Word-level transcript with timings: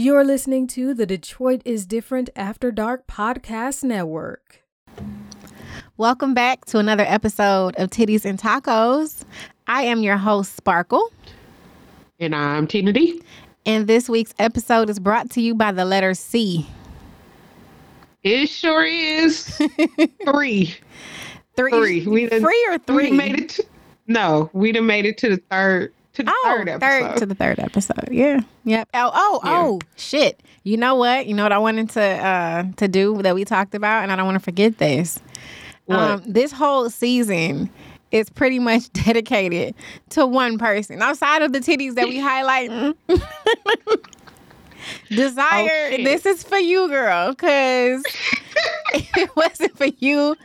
You're 0.00 0.22
listening 0.22 0.68
to 0.68 0.94
the 0.94 1.06
Detroit 1.06 1.60
is 1.64 1.84
Different 1.84 2.30
After 2.36 2.70
Dark 2.70 3.08
Podcast 3.08 3.82
Network. 3.82 4.62
Welcome 5.96 6.34
back 6.34 6.66
to 6.66 6.78
another 6.78 7.02
episode 7.04 7.74
of 7.74 7.90
Titties 7.90 8.24
and 8.24 8.38
Tacos. 8.38 9.24
I 9.66 9.82
am 9.82 10.04
your 10.04 10.16
host, 10.16 10.54
Sparkle. 10.54 11.10
And 12.20 12.32
I'm 12.32 12.68
Tina 12.68 12.92
D. 12.92 13.20
And 13.66 13.88
this 13.88 14.08
week's 14.08 14.32
episode 14.38 14.88
is 14.88 15.00
brought 15.00 15.30
to 15.30 15.40
you 15.40 15.52
by 15.52 15.72
the 15.72 15.84
letter 15.84 16.14
C. 16.14 16.64
It 18.22 18.46
sure 18.46 18.84
is. 18.84 19.48
three. 20.24 20.76
Three. 21.56 21.70
Three. 21.72 22.06
We 22.06 22.26
done, 22.26 22.42
Three 22.42 22.66
or 22.70 22.78
three? 22.78 23.10
We 23.10 23.16
made 23.16 23.40
it. 23.40 23.48
To, 23.48 23.66
no, 24.06 24.48
we 24.52 24.70
done 24.70 24.86
made 24.86 25.06
it 25.06 25.18
to 25.18 25.30
the 25.30 25.42
third. 25.50 25.92
To 26.18 26.24
the 26.24 26.32
Oh, 26.34 26.42
third 26.56 26.68
episode. 26.68 27.16
to 27.18 27.26
the 27.26 27.34
third 27.34 27.58
episode. 27.60 28.08
Yeah. 28.10 28.40
Yep. 28.64 28.88
Oh, 28.94 29.10
oh, 29.14 29.40
Yeah. 29.44 29.62
oh, 29.64 29.80
shit. 29.96 30.42
You 30.64 30.76
know 30.76 30.96
what? 30.96 31.26
You 31.26 31.34
know 31.34 31.44
what 31.44 31.52
I 31.52 31.58
wanted 31.58 31.90
to 31.90 32.02
uh 32.02 32.64
to 32.76 32.88
do 32.88 33.22
that 33.22 33.34
we 33.34 33.44
talked 33.44 33.74
about, 33.74 34.02
and 34.02 34.10
I 34.12 34.16
don't 34.16 34.26
want 34.26 34.34
to 34.36 34.44
forget 34.44 34.78
this. 34.78 35.20
What? 35.86 35.98
Um, 35.98 36.22
this 36.26 36.50
whole 36.52 36.90
season 36.90 37.70
is 38.10 38.28
pretty 38.30 38.58
much 38.58 38.92
dedicated 39.04 39.74
to 40.10 40.26
one 40.26 40.58
person 40.58 41.00
outside 41.02 41.42
of 41.42 41.52
the 41.52 41.60
titties 41.60 41.94
that 41.94 42.08
we 42.08 42.18
highlight. 42.18 42.70
Desire, 45.08 45.68
Oh, 45.92 45.96
this 46.04 46.26
is 46.26 46.42
for 46.42 46.58
you, 46.58 46.88
girl, 46.88 47.30
because 47.30 48.02
it 48.94 49.34
wasn't 49.36 49.76
for 49.76 49.86
you, 49.98 50.36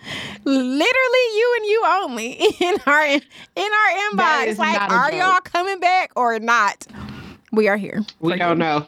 literally 0.44 1.26
you 1.36 1.54
and 1.58 1.66
you 1.66 1.84
only 1.86 2.32
in 2.62 2.76
our 2.86 3.06
in 3.06 3.22
our 3.58 4.12
inbox. 4.12 4.58
Like, 4.58 4.82
are 4.92 5.12
joke. 5.12 5.20
y'all 5.20 5.42
coming 5.42 5.80
back 5.80 6.12
or 6.16 6.40
not? 6.40 6.86
We 7.52 7.68
are 7.68 7.78
here. 7.78 8.04
we 8.20 8.36
don't 8.38 8.58
you. 8.58 8.64
know. 8.64 8.88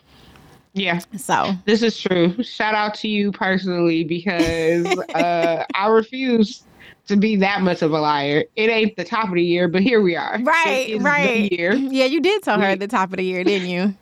Yeah, 0.73 0.99
So 1.17 1.53
this 1.65 1.81
is 1.81 1.97
true. 1.97 2.41
Shout 2.43 2.75
out 2.75 2.95
to 2.95 3.07
you 3.07 3.31
personally 3.31 4.03
because 4.03 4.85
uh, 5.15 5.63
I 5.73 5.87
refuse 5.87 6.63
to 7.07 7.15
be 7.15 7.37
that 7.37 7.61
much 7.61 7.81
of 7.81 7.91
a 7.93 7.99
liar. 8.01 8.43
It 8.57 8.69
ain't 8.69 8.97
the 8.97 9.05
top 9.05 9.29
of 9.29 9.35
the 9.35 9.43
year, 9.43 9.69
but 9.69 9.83
here 9.83 10.01
we 10.01 10.17
are. 10.17 10.37
Right, 10.43 10.87
It 10.89 10.93
is 10.95 10.97
the 10.99 11.05
right. 11.05 11.51
year. 11.51 11.73
yeah, 11.75 12.03
you 12.05 12.19
did 12.19 12.43
tell 12.43 12.59
her 12.59 12.65
at 12.65 12.79
the 12.79 12.87
top 12.89 13.11
of 13.11 13.17
the 13.17 13.23
year, 13.23 13.45
didn't 13.45 13.69
you? 13.69 13.95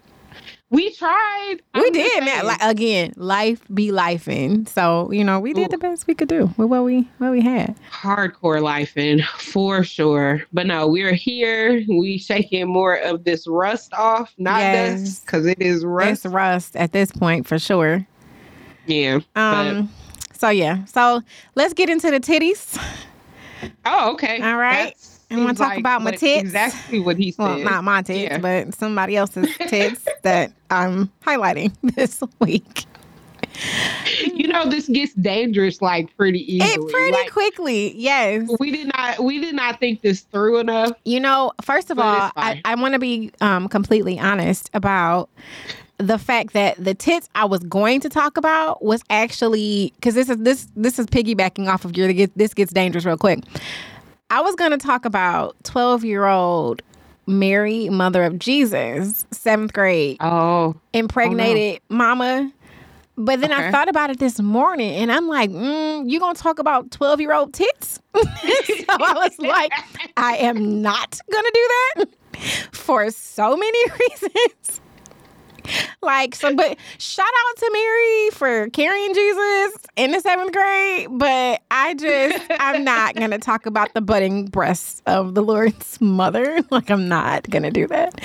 We 0.74 0.90
tried. 0.96 1.58
We 1.76 1.82
I'm 1.86 1.92
did, 1.94 2.24
man. 2.26 2.46
Like 2.48 2.58
again, 2.62 3.14
life 3.16 3.62
be 3.74 3.92
life 3.92 4.28
in. 4.28 4.66
So 4.66 5.12
you 5.12 5.24
know, 5.24 5.40
we 5.40 5.54
did 5.54 5.68
Ooh. 5.68 5.70
the 5.70 5.78
best 5.78 6.08
we 6.08 6.16
could 6.16 6.28
do 6.30 6.48
with 6.58 6.68
what 6.68 6.84
we 6.84 7.08
what 7.20 7.32
we 7.32 7.42
had. 7.42 7.76
hardcore 7.92 8.60
life 8.62 8.98
in 8.98 9.22
for 9.38 9.84
sure. 9.84 10.44
But 10.52 10.66
no, 10.66 10.88
we're 10.88 11.14
here. 11.14 11.84
We 11.88 12.18
shaking 12.18 12.68
more 12.68 12.96
of 12.96 13.24
this 13.24 13.48
rust 13.48 13.94
off, 13.94 14.34
not 14.40 14.60
Yes. 14.60 15.02
dust, 15.02 15.26
because 15.26 15.46
it 15.46 15.62
is 15.62 15.86
rust. 15.86 16.26
It's 16.26 16.34
rust 16.34 16.76
at 16.76 16.92
this 16.92 17.12
point 17.12 17.46
for 17.48 17.60
sure. 17.60 18.06
yeah. 18.88 19.20
Um. 19.36 19.90
So 20.34 20.50
yeah. 20.50 20.86
So 20.86 21.22
let's 21.56 21.74
get 21.76 21.90
into 21.90 22.10
the 22.12 22.20
titties. 22.20 22.78
Oh, 23.86 24.12
okay. 24.14 24.42
All 24.42 24.58
right. 24.58 24.96
That 24.96 25.13
And 25.34 25.44
wanna 25.46 25.56
seems 25.58 25.70
talk 25.70 25.78
about 25.78 26.02
my 26.02 26.12
tits? 26.12 26.42
Exactly 26.42 27.00
what 27.00 27.18
he 27.18 27.32
said. 27.32 27.44
Well, 27.44 27.60
not 27.60 27.84
my 27.84 28.02
tits, 28.02 28.20
Yeah. 28.32 28.38
but 28.38 28.74
somebody 28.74 29.16
else's 29.18 29.50
tits 29.68 30.06
that 30.24 30.52
I'm 30.70 31.12
highlighting 31.26 31.74
this 31.96 32.22
week. 32.40 32.86
you 34.34 34.48
know, 34.48 34.68
this 34.68 34.88
gets 34.88 35.14
dangerous 35.14 35.82
like 35.82 36.16
pretty 36.18 36.40
easily. 36.56 36.72
It 36.86 36.92
pretty 36.92 37.12
Like, 37.12 37.32
quickly, 37.32 37.94
yes. 37.96 38.48
we 38.60 38.72
did 38.72 38.88
not 38.96 39.24
we 39.24 39.40
did 39.40 39.54
not 39.56 39.80
think 39.80 40.02
this 40.02 40.22
through 40.22 40.60
enough. 40.60 40.92
You 41.06 41.20
know, 41.20 41.52
first 41.62 41.92
of 41.92 42.00
all, 42.00 42.32
I. 42.36 42.62
I 42.66 42.76
want 42.76 42.94
to 42.94 43.00
be 43.00 43.32
um, 43.42 43.68
completely 43.70 44.20
honest 44.20 44.70
about 44.74 45.30
the 46.00 46.18
fact 46.18 46.54
that 46.54 46.84
the 46.84 46.96
tits 46.96 47.30
I 47.36 47.46
was 47.46 47.60
going 47.60 48.00
to 48.02 48.10
talk 48.10 48.38
about 48.38 48.84
was 48.84 49.04
actually 49.10 49.94
because 49.96 50.16
this 50.16 50.30
is 50.30 50.38
this 50.38 50.68
this 50.76 50.98
is 50.98 51.06
piggybacking 51.06 51.68
off 51.68 51.86
of 51.86 51.96
your 51.96 52.12
this 52.36 52.54
gets 52.54 52.74
dangerous 52.74 53.06
real 53.06 53.18
quick. 53.18 53.40
I 54.34 54.42
was 54.42 54.56
going 54.56 54.72
to 54.72 54.80
talk 54.80 55.06
about 55.06 55.56
twelve 55.64 56.04
year 56.04 56.26
old 56.26 56.82
Mary, 57.28 57.88
mother 57.90 58.24
of 58.24 58.40
Jesus, 58.40 59.28
seventh 59.32 59.74
grade, 59.74 60.18
Oh. 60.22 60.76
impregnated 60.92 61.82
mama. 61.90 62.52
But 63.16 63.42
then 63.42 63.52
I 63.52 63.70
thought 63.70 63.90
about 63.90 64.10
it 64.10 64.18
this 64.18 64.42
morning, 64.42 64.96
and 64.96 65.12
I'm 65.12 65.28
like, 65.28 65.52
mm, 65.52 66.10
"You 66.10 66.20
gonna 66.20 66.34
talk 66.34 66.58
about 66.58 66.90
twelve 66.90 67.22
year 67.22 67.32
old 67.34 67.54
tits?" 67.54 68.00
so 68.16 68.22
I 68.26 69.14
was 69.14 69.38
like, 69.38 69.72
I 70.18 70.38
am 70.38 70.82
not 70.82 71.20
gonna 71.32 71.50
do 71.54 71.70
that 71.96 72.06
for 72.72 73.12
so 73.12 73.56
many 73.56 73.80
reasons. 74.10 74.82
Like 76.04 76.36
so, 76.36 76.54
but 76.54 76.78
shout 76.98 77.26
out 77.26 77.58
to 77.60 77.70
Mary 77.72 78.30
for 78.32 78.70
carrying 78.72 79.14
Jesus 79.14 79.78
in 79.96 80.12
the 80.12 80.20
seventh 80.20 80.52
grade. 80.52 81.08
But 81.12 81.62
I 81.72 81.94
just 81.94 82.44
I'm 82.60 82.84
not 82.94 83.16
gonna 83.16 83.40
talk 83.40 83.66
about 83.66 83.94
the 83.94 84.02
budding 84.02 84.48
breasts 84.48 85.02
of 85.06 85.34
the 85.34 85.42
Lord's 85.42 86.02
mother. 86.02 86.60
Like 86.72 86.90
I'm 86.92 87.08
not 87.08 87.50
gonna 87.50 87.72
do 87.72 87.88
that. 87.88 88.20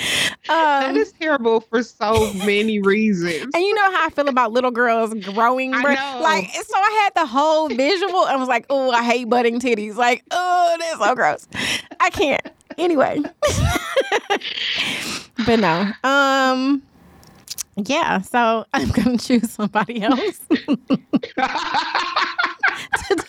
that 0.47 0.87
Um, 0.89 0.97
is 0.97 1.13
terrible 1.13 1.61
for 1.61 1.81
so 1.83 2.33
many 2.45 2.81
reasons. 2.81 3.45
and 3.53 3.63
you 3.63 3.73
know 3.75 3.91
how 3.93 4.07
I 4.07 4.09
feel 4.09 4.27
about 4.27 4.51
little 4.51 4.71
girls 4.71 5.13
growing. 5.13 5.71
Bre-. 5.71 5.91
Like, 5.91 6.49
so 6.51 6.75
I 6.77 6.99
had 7.03 7.13
the 7.23 7.27
whole 7.27 7.69
visual. 7.69 8.25
I 8.25 8.35
was 8.35 8.49
like, 8.49 8.65
oh, 8.69 8.91
I 8.91 9.03
hate 9.03 9.29
budding 9.29 9.59
titties. 9.61 9.95
Like, 9.95 10.23
oh, 10.31 10.75
that's 10.79 10.99
so 10.99 11.15
gross. 11.15 11.47
I 12.01 12.09
can't. 12.09 12.45
Anyway. 12.77 13.21
but 15.45 15.59
no. 15.59 15.91
Um, 16.03 16.81
yeah, 17.87 18.21
so 18.21 18.65
I'm 18.73 18.89
going 18.89 19.17
to 19.17 19.25
choose 19.25 19.51
somebody 19.51 20.01
else 20.01 20.39
to 20.49 20.77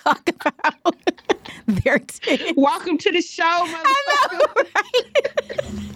talk 0.05 0.29
about 0.29 0.97
their 1.67 1.99
titties. 1.99 2.55
Welcome 2.57 2.99
to 2.99 3.13
the 3.13 3.21
show, 3.23 3.45
motherfucker. 3.45 4.65
right? 4.75 5.93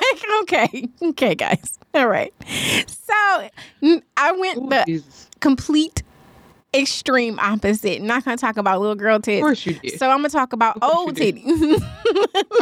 like, 0.00 0.24
okay, 0.42 0.88
okay, 1.02 1.34
guys. 1.34 1.78
All 1.94 2.08
right. 2.08 2.32
So 2.86 3.48
I 4.16 4.32
went 4.32 4.58
Ooh, 4.58 4.68
the 4.68 4.84
Jesus. 4.86 5.28
complete 5.40 6.02
extreme 6.74 7.38
opposite. 7.40 8.02
Not 8.02 8.24
gonna 8.24 8.36
talk 8.36 8.56
about 8.56 8.80
little 8.80 8.94
girl 8.94 9.16
Of 9.16 9.22
tits. 9.22 9.42
course 9.42 9.66
you 9.66 9.74
did. 9.74 9.98
So 9.98 10.08
I'm 10.10 10.18
gonna 10.18 10.28
talk 10.28 10.52
about 10.52 10.78
old 10.82 11.16
titties. 11.16 11.82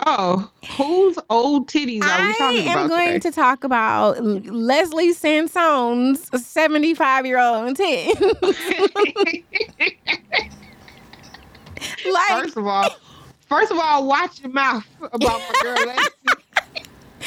Oh, 0.06 0.50
whose 0.76 1.18
old 1.30 1.68
titties 1.68 2.02
are 2.02 2.28
we 2.28 2.34
I 2.40 2.50
am 2.70 2.88
going 2.88 3.06
today? 3.14 3.18
to 3.20 3.30
talk 3.30 3.64
about 3.64 4.22
Leslie 4.22 5.12
Sansone's 5.12 6.28
75 6.46 7.26
year 7.26 7.38
old 7.38 7.76
titties. 7.76 8.20
like, 12.12 12.28
first 12.42 12.56
of 12.56 12.66
all, 12.66 12.90
first 13.48 13.72
of 13.72 13.78
all, 13.78 14.06
watch 14.06 14.40
your 14.40 14.50
mouth 14.50 14.84
about 15.12 15.40
my 15.40 15.52
girl. 15.62 15.94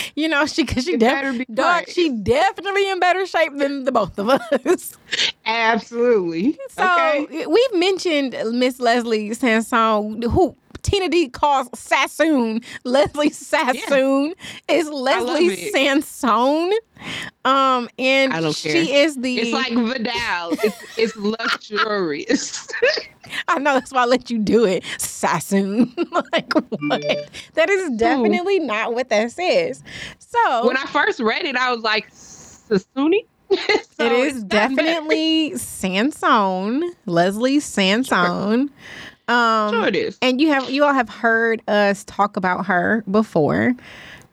You 0.16 0.28
know, 0.28 0.46
she 0.46 0.64
because 0.64 0.86
she 0.86 0.94
It 0.94 1.00
def- 1.00 1.14
better 1.14 1.34
be 1.34 1.46
dog, 1.46 1.88
she 1.88 2.10
definitely 2.10 2.90
in 2.90 3.00
better 3.00 3.26
shape 3.26 3.54
than 3.58 3.86
the 3.86 3.92
both 3.92 4.18
of 4.20 4.30
us. 4.30 4.98
Absolutely. 5.46 6.58
So 6.70 6.84
okay. 6.84 7.46
we've 7.46 7.74
mentioned 7.74 8.36
Miss 8.52 8.80
Leslie 8.80 9.30
Sansone, 9.32 10.24
who 10.24 10.56
Tina 10.82 11.10
D 11.10 11.30
calls 11.30 11.70
Sassoon. 11.74 12.62
Leslie 12.84 13.30
Sassoon 13.32 14.34
is 14.68 14.90
Leslie 14.90 15.72
Sansone. 15.72 16.72
Um, 17.46 17.90
and 17.98 18.34
I 18.34 18.42
don't 18.42 18.56
she 18.56 18.72
care. 18.72 19.06
is 19.06 19.16
the. 19.18 19.38
It's 19.40 19.52
like 19.52 19.74
Vidal. 19.74 20.52
It's 20.64 20.98
it's 20.98 21.16
luxurious. 21.16 22.68
I 23.48 23.60
know 23.60 23.74
that's 23.76 23.92
why 23.92 24.04
I 24.04 24.06
let 24.06 24.30
you 24.30 24.38
do 24.40 24.66
it, 24.66 24.84
Sassoon. 24.98 25.94
like 26.34 26.54
what? 26.54 27.02
That 27.54 27.70
is 27.70 27.90
definitely 27.92 28.60
not 28.60 28.94
what 28.94 29.10
that 29.10 29.32
says. 29.32 29.84
So 30.20 30.68
when 30.68 30.78
I 30.78 30.86
first 30.86 31.20
read 31.20 31.46
it, 31.46 31.56
I 31.56 31.72
was 31.72 31.82
like, 31.82 32.08
Sassoon. 32.12 33.22
So 33.50 33.58
it's 33.58 34.36
is 34.36 34.44
not 34.44 34.50
better. 34.50 34.76
definitely 34.76 35.52
Sansone, 35.52 36.84
Leslie 37.06 37.60
Sansone. 37.60 38.70
Um, 39.28 39.72
Sure 39.74 39.88
it 39.88 39.96
is. 39.96 40.18
and 40.22 40.42
you 40.42 40.50
have 40.50 40.70
you 40.70 40.84
all 40.84 40.94
have 40.94 41.08
heard 41.10 41.62
us 41.68 42.04
talk 42.06 42.36
about 42.38 42.66
her 42.66 43.04
before 43.10 43.74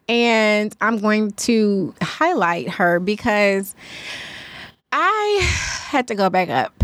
and 0.09 0.75
i'm 0.81 0.99
going 0.99 1.31
to 1.33 1.95
highlight 2.03 2.69
her 2.69 2.99
because 2.99 3.75
i 4.91 5.39
had 5.89 6.09
to 6.09 6.15
go 6.15 6.29
back 6.31 6.49
up 6.49 6.83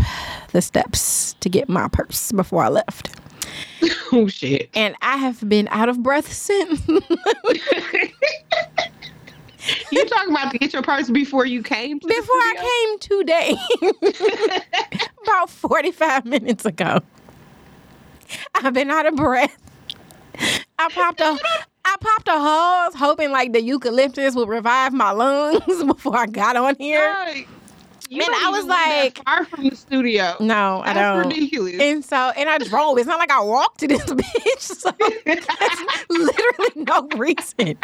the 0.51 0.61
steps 0.61 1.33
to 1.41 1.49
get 1.49 1.67
my 1.67 1.87
purse 1.89 2.31
before 2.31 2.63
i 2.63 2.69
left 2.69 3.09
Oh 4.13 4.27
shit. 4.27 4.69
and 4.75 4.95
i 5.01 5.17
have 5.17 5.47
been 5.49 5.67
out 5.71 5.89
of 5.89 6.01
breath 6.03 6.31
since 6.31 6.87
you 6.87 7.01
talking 10.05 10.29
about 10.29 10.51
to 10.51 10.57
get 10.59 10.71
your 10.73 10.83
purse 10.83 11.09
before 11.09 11.45
you 11.45 11.63
came? 11.63 11.97
Before 11.97 12.35
i 12.35 12.95
came 12.99 12.99
today 12.99 13.55
about 15.23 15.49
45 15.49 16.25
minutes 16.25 16.65
ago 16.65 16.99
i've 18.55 18.73
been 18.73 18.89
out 18.89 19.05
of 19.05 19.15
breath 19.15 19.55
i 20.79 20.89
popped 20.89 21.21
a 21.21 21.37
I 21.87 21.97
popped 22.01 22.27
a 22.27 22.31
Halls 22.31 22.95
hoping 22.95 23.29
like 23.31 23.53
the 23.53 23.61
eucalyptus 23.61 24.33
would 24.35 24.49
revive 24.49 24.91
my 24.91 25.11
lungs 25.11 25.83
before 25.85 26.17
I 26.17 26.25
got 26.25 26.55
on 26.57 26.75
here. 26.79 26.99
Right. 27.11 27.47
You 28.09 28.23
And 28.23 28.33
I 28.33 28.49
was 28.49 28.59
even 28.65 28.69
live 28.69 28.77
that 28.87 29.03
like- 29.03 29.23
far 29.23 29.45
from 29.45 29.69
the 29.69 29.75
studio. 29.75 30.33
No, 30.39 30.81
I 30.83 30.93
don't. 30.93 31.27
ridiculous. 31.27 31.75
And 31.79 32.03
so, 32.03 32.15
and 32.35 32.49
I 32.49 32.57
drove. 32.57 32.97
It's 32.97 33.05
not 33.07 33.19
like 33.19 33.29
I 33.31 33.39
walked 33.41 33.81
to 33.81 33.87
this 33.87 34.03
bitch. 34.05 34.59
So 34.59 34.91
that's 35.25 36.09
literally 36.09 36.71
no 36.75 37.07
reason 37.17 37.77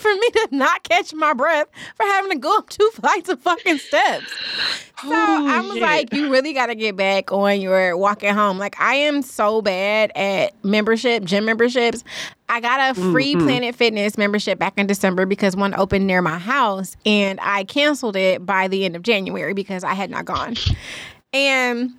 for 0.00 0.12
me 0.14 0.30
to 0.30 0.48
not 0.52 0.82
catch 0.82 1.12
my 1.14 1.32
breath 1.34 1.68
for 1.96 2.04
having 2.04 2.30
to 2.32 2.38
go 2.38 2.56
up 2.58 2.68
two 2.70 2.90
flights 2.94 3.28
of 3.28 3.40
fucking 3.40 3.78
steps. 3.78 4.32
So 5.02 5.08
Oh, 5.12 5.46
I 5.48 5.60
was 5.62 5.78
like, 5.78 6.12
you 6.12 6.30
really 6.30 6.52
got 6.52 6.66
to 6.66 6.74
get 6.74 6.94
back 6.94 7.32
on 7.32 7.60
your 7.60 7.96
walking 7.96 8.34
home. 8.34 8.58
Like, 8.58 8.78
I 8.80 8.96
am 8.96 9.22
so 9.22 9.62
bad 9.62 10.12
at 10.14 10.52
membership, 10.62 11.24
gym 11.24 11.46
memberships. 11.46 12.04
I 12.50 12.60
got 12.60 12.90
a 12.96 13.00
free 13.00 13.34
Mhm. 13.34 13.42
Planet 13.44 13.74
Fitness 13.74 14.18
membership 14.18 14.58
back 14.58 14.74
in 14.76 14.86
December 14.86 15.24
because 15.24 15.56
one 15.56 15.72
opened 15.74 16.06
near 16.06 16.20
my 16.20 16.38
house 16.38 16.96
and 17.06 17.38
I 17.40 17.64
canceled 17.64 18.16
it 18.16 18.44
by 18.44 18.68
the 18.68 18.84
end 18.84 18.94
of 18.96 19.02
January 19.02 19.54
because 19.54 19.84
I 19.84 19.94
had 19.94 20.10
not 20.10 20.24
gone. 20.26 20.56
And 21.32 21.92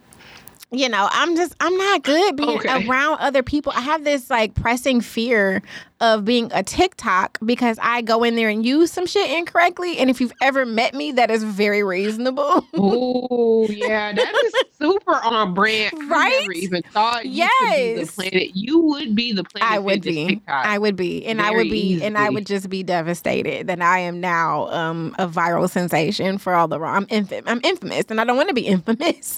you 0.74 0.88
know, 0.88 1.10
I'm 1.12 1.36
just 1.36 1.54
I'm 1.60 1.76
not 1.76 2.04
good 2.04 2.38
being 2.38 2.58
Okay. 2.60 2.86
around 2.88 3.18
other 3.20 3.44
people. 3.44 3.74
I 3.76 3.82
have 3.82 4.04
this 4.06 4.30
like 4.30 4.54
pressing 4.56 5.02
fear 5.02 5.62
of 6.02 6.26
being 6.26 6.52
a 6.54 6.64
TikTok 6.64 7.38
because 7.46 7.78
I 7.82 8.02
go 8.02 8.24
in 8.24 8.36
there 8.36 8.50
and 8.50 8.66
use 8.66 8.92
some 8.92 9.06
shit 9.06 9.30
incorrectly. 9.32 9.98
And 9.98 10.10
if 10.10 10.20
you've 10.20 10.34
ever 10.42 10.66
met 10.66 10.94
me, 10.94 11.14
that 11.14 11.32
is 11.32 11.44
very 11.44 11.84
reasonable. 11.84 12.66
Oh 12.74 13.68
yeah, 13.70 14.12
that 14.12 14.36
is 14.46 14.54
super 14.82 15.14
on 15.24 15.54
brand. 15.54 15.94
I 15.96 16.08
Right? 16.08 16.40
never 16.42 16.52
even 16.54 16.84
thought 16.92 17.26
you 17.26 17.48
could 17.60 17.70
be 17.78 17.94
the 18.04 18.12
planet. 18.12 18.50
You 18.56 18.80
would 18.80 19.16
be 19.16 19.32
the 19.34 19.44
planet. 19.44 19.72
I 19.72 19.80
would 19.80 20.02
be. 20.02 20.28
TikTok. 20.28 20.66
I 20.66 20.78
would 20.78 20.96
be. 20.96 21.26
And 21.26 21.42
I 21.42 21.52
would 21.52 21.70
be 21.70 22.02
and 22.04 22.18
I 22.18 22.30
would 22.30 22.46
just 22.46 22.70
be 22.70 22.84
devastated 22.84 23.68
that 23.68 23.82
I 23.82 24.00
am 24.00 24.20
now 24.20 24.68
um 24.70 25.16
a 25.20 25.28
viral 25.28 25.70
sensation 25.70 26.38
for 26.40 26.54
all 26.56 26.68
the 26.68 26.80
wrong 26.80 26.98
I'm 26.98 27.08
infamous. 27.10 27.44
I'm 27.48 27.62
infamous 27.64 28.06
and 28.10 28.20
I 28.20 28.24
don't 28.26 28.36
want 28.38 28.50
to 28.50 28.56
be 28.56 28.66
infamous. 28.68 29.38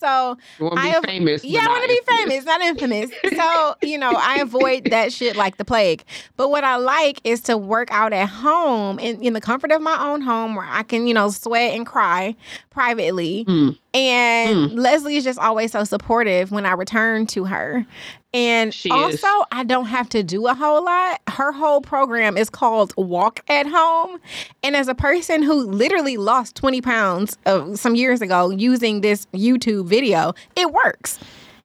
So 0.00 0.38
You 0.58 0.66
want 0.66 0.76
to 0.76 0.80
I 0.80 0.84
be 0.84 0.90
have- 0.90 1.04
famous. 1.04 1.44
Yeah, 1.44 1.64
I 1.64 1.68
want 1.68 1.82
to 1.82 1.88
be 1.88 2.00
famous, 2.16 2.44
not 2.44 2.60
infamous. 2.60 3.10
So, 3.36 3.74
you 3.82 3.98
know, 3.98 4.12
I 4.16 4.36
avoid 4.40 4.84
that 4.90 5.12
shit 5.12 5.34
like 5.36 5.56
the 5.56 5.64
plague. 5.64 6.03
But 6.36 6.50
what 6.50 6.64
I 6.64 6.76
like 6.76 7.20
is 7.24 7.40
to 7.42 7.56
work 7.56 7.88
out 7.90 8.12
at 8.12 8.28
home 8.28 8.98
in, 8.98 9.22
in 9.22 9.32
the 9.32 9.40
comfort 9.40 9.72
of 9.72 9.80
my 9.82 9.96
own 10.00 10.20
home 10.20 10.54
where 10.54 10.66
I 10.68 10.82
can, 10.82 11.06
you 11.06 11.14
know, 11.14 11.30
sweat 11.30 11.74
and 11.74 11.86
cry 11.86 12.36
privately. 12.70 13.44
Mm. 13.46 13.78
And 13.94 14.72
Leslie 14.72 15.16
is 15.16 15.24
just 15.24 15.38
always 15.38 15.72
so 15.72 15.84
supportive 15.84 16.50
when 16.50 16.66
I 16.66 16.72
return 16.72 17.26
to 17.28 17.44
her. 17.44 17.86
And 18.32 18.74
She 18.74 18.90
also, 18.90 19.14
is. 19.14 19.44
I 19.52 19.62
don't 19.62 19.86
have 19.86 20.08
to 20.10 20.24
do 20.24 20.48
a 20.48 20.54
whole 20.54 20.84
lot. 20.84 21.20
Her 21.28 21.52
whole 21.52 21.80
program 21.80 22.36
is 22.36 22.50
called 22.50 22.92
Walk 22.96 23.40
at 23.48 23.66
Home. 23.68 24.18
And 24.64 24.74
as 24.74 24.88
a 24.88 24.94
person 24.94 25.44
who 25.44 25.54
literally 25.54 26.16
lost 26.16 26.56
20 26.56 26.80
pounds 26.80 27.38
uh, 27.46 27.76
some 27.76 27.94
years 27.94 28.20
ago 28.20 28.50
using 28.50 29.02
this 29.02 29.26
YouTube 29.32 29.86
video, 29.86 30.34
it 30.56 30.72
works. 30.72 31.20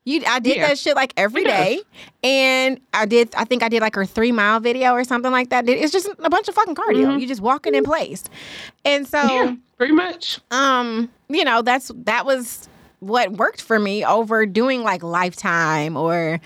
You, 0.09 0.23
I 0.27 0.39
did 0.39 0.57
Yeah. 0.57 0.67
that 0.69 0.79
shit 0.79 0.95
like 0.95 1.13
every 1.17 1.43
day, 1.43 1.81
and 2.23 2.79
I 2.93 3.05
did. 3.05 3.33
I 3.35 3.45
think 3.45 3.61
I 3.63 3.69
did 3.69 3.81
like 3.81 3.95
her 3.95 4.05
three 4.05 4.31
mile 4.31 4.59
video 4.59 4.93
or 4.93 5.03
something 5.03 5.31
like 5.31 5.49
that. 5.49 5.69
It's 5.69 5.91
just 5.91 6.09
a 6.19 6.29
bunch 6.29 6.47
of 6.47 6.55
fucking 6.55 6.75
cardio. 6.75 7.07
Mhm. 7.07 7.21
You 7.21 7.27
just 7.27 7.41
walking 7.41 7.75
in 7.75 7.83
place, 7.83 8.23
and 8.85 9.07
so 9.07 9.21
Yeah, 9.21 9.55
pretty 9.77 9.93
much. 9.93 10.39
um 10.51 11.09
you 11.29 11.43
know 11.43 11.61
that's 11.61 11.91
that 11.95 12.25
was 12.25 12.67
what 13.01 13.31
worked 13.33 13.61
for 13.61 13.79
me 13.79 14.03
over 14.03 14.45
doing 14.45 14.83
like 14.83 15.03
lifetime 15.03 15.95
or 15.95 16.39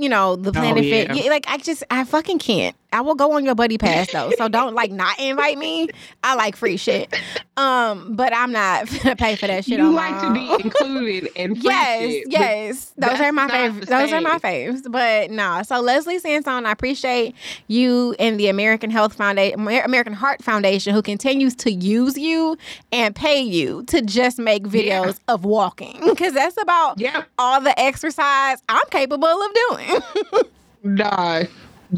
you 0.00 0.08
know 0.08 0.36
the 0.36 0.52
planet 0.52 0.84
fit 0.84 1.10
Oh, 1.10 1.14
yeah. 1.14 1.22
Yeah, 1.24 1.30
like 1.30 1.44
i 1.48 1.56
just 1.58 1.82
i 1.90 2.04
fucking 2.04 2.38
can't 2.38 2.74
i 2.92 3.00
will 3.00 3.14
go 3.14 3.32
on 3.32 3.44
your 3.44 3.54
buddy 3.54 3.78
pass 3.78 4.10
though 4.12 4.30
so 4.36 4.48
don't 4.48 4.74
like 4.74 4.90
not 4.90 5.18
invite 5.20 5.58
me 5.58 5.88
i 6.24 6.34
like 6.34 6.56
free 6.56 6.76
shit 6.76 7.14
um 7.56 8.14
but 8.16 8.34
i'm 8.34 8.50
not 8.52 8.86
gonna 9.02 9.16
pay 9.16 9.36
for 9.36 9.46
that 9.46 9.64
shit 9.64 9.78
You 9.78 9.86
on 9.86 9.94
like 9.94 10.12
my 10.12 10.20
to 10.20 10.26
own. 10.26 10.32
be 10.58 10.64
included 10.64 11.28
and 11.36 11.56
free 11.60 11.70
Yes, 11.70 12.12
shit, 12.12 12.24
yes. 12.28 12.92
Those 12.96 13.20
are 13.20 13.32
my 13.32 13.46
not 13.46 13.50
favorite. 13.50 13.88
Those 13.88 14.12
are 14.12 14.20
my 14.20 14.38
same. 14.38 14.74
faves. 14.74 14.90
But 14.90 15.30
no, 15.30 15.62
so 15.62 15.80
Leslie 15.80 16.18
Sansone, 16.18 16.66
I 16.66 16.72
appreciate 16.72 17.34
you 17.68 18.14
and 18.18 18.38
the 18.40 18.48
American 18.48 18.90
Health 18.90 19.14
Foundation, 19.14 19.60
American 19.60 20.12
Heart 20.12 20.42
Foundation, 20.42 20.94
who 20.94 21.02
continues 21.02 21.54
to 21.56 21.70
use 21.72 22.16
you 22.18 22.56
and 22.92 23.14
pay 23.14 23.40
you 23.40 23.84
to 23.84 24.02
just 24.02 24.38
make 24.38 24.64
videos 24.64 24.84
Yeah. 25.18 25.34
of 25.34 25.44
walking, 25.44 26.00
because 26.06 26.32
that's 26.34 26.60
about 26.60 26.98
Yep. 27.00 27.26
all 27.38 27.60
the 27.60 27.78
exercise 27.78 28.58
I'm 28.68 28.86
capable 28.90 29.26
of 29.26 29.50
doing. 29.70 29.89
Dog, 30.94 31.48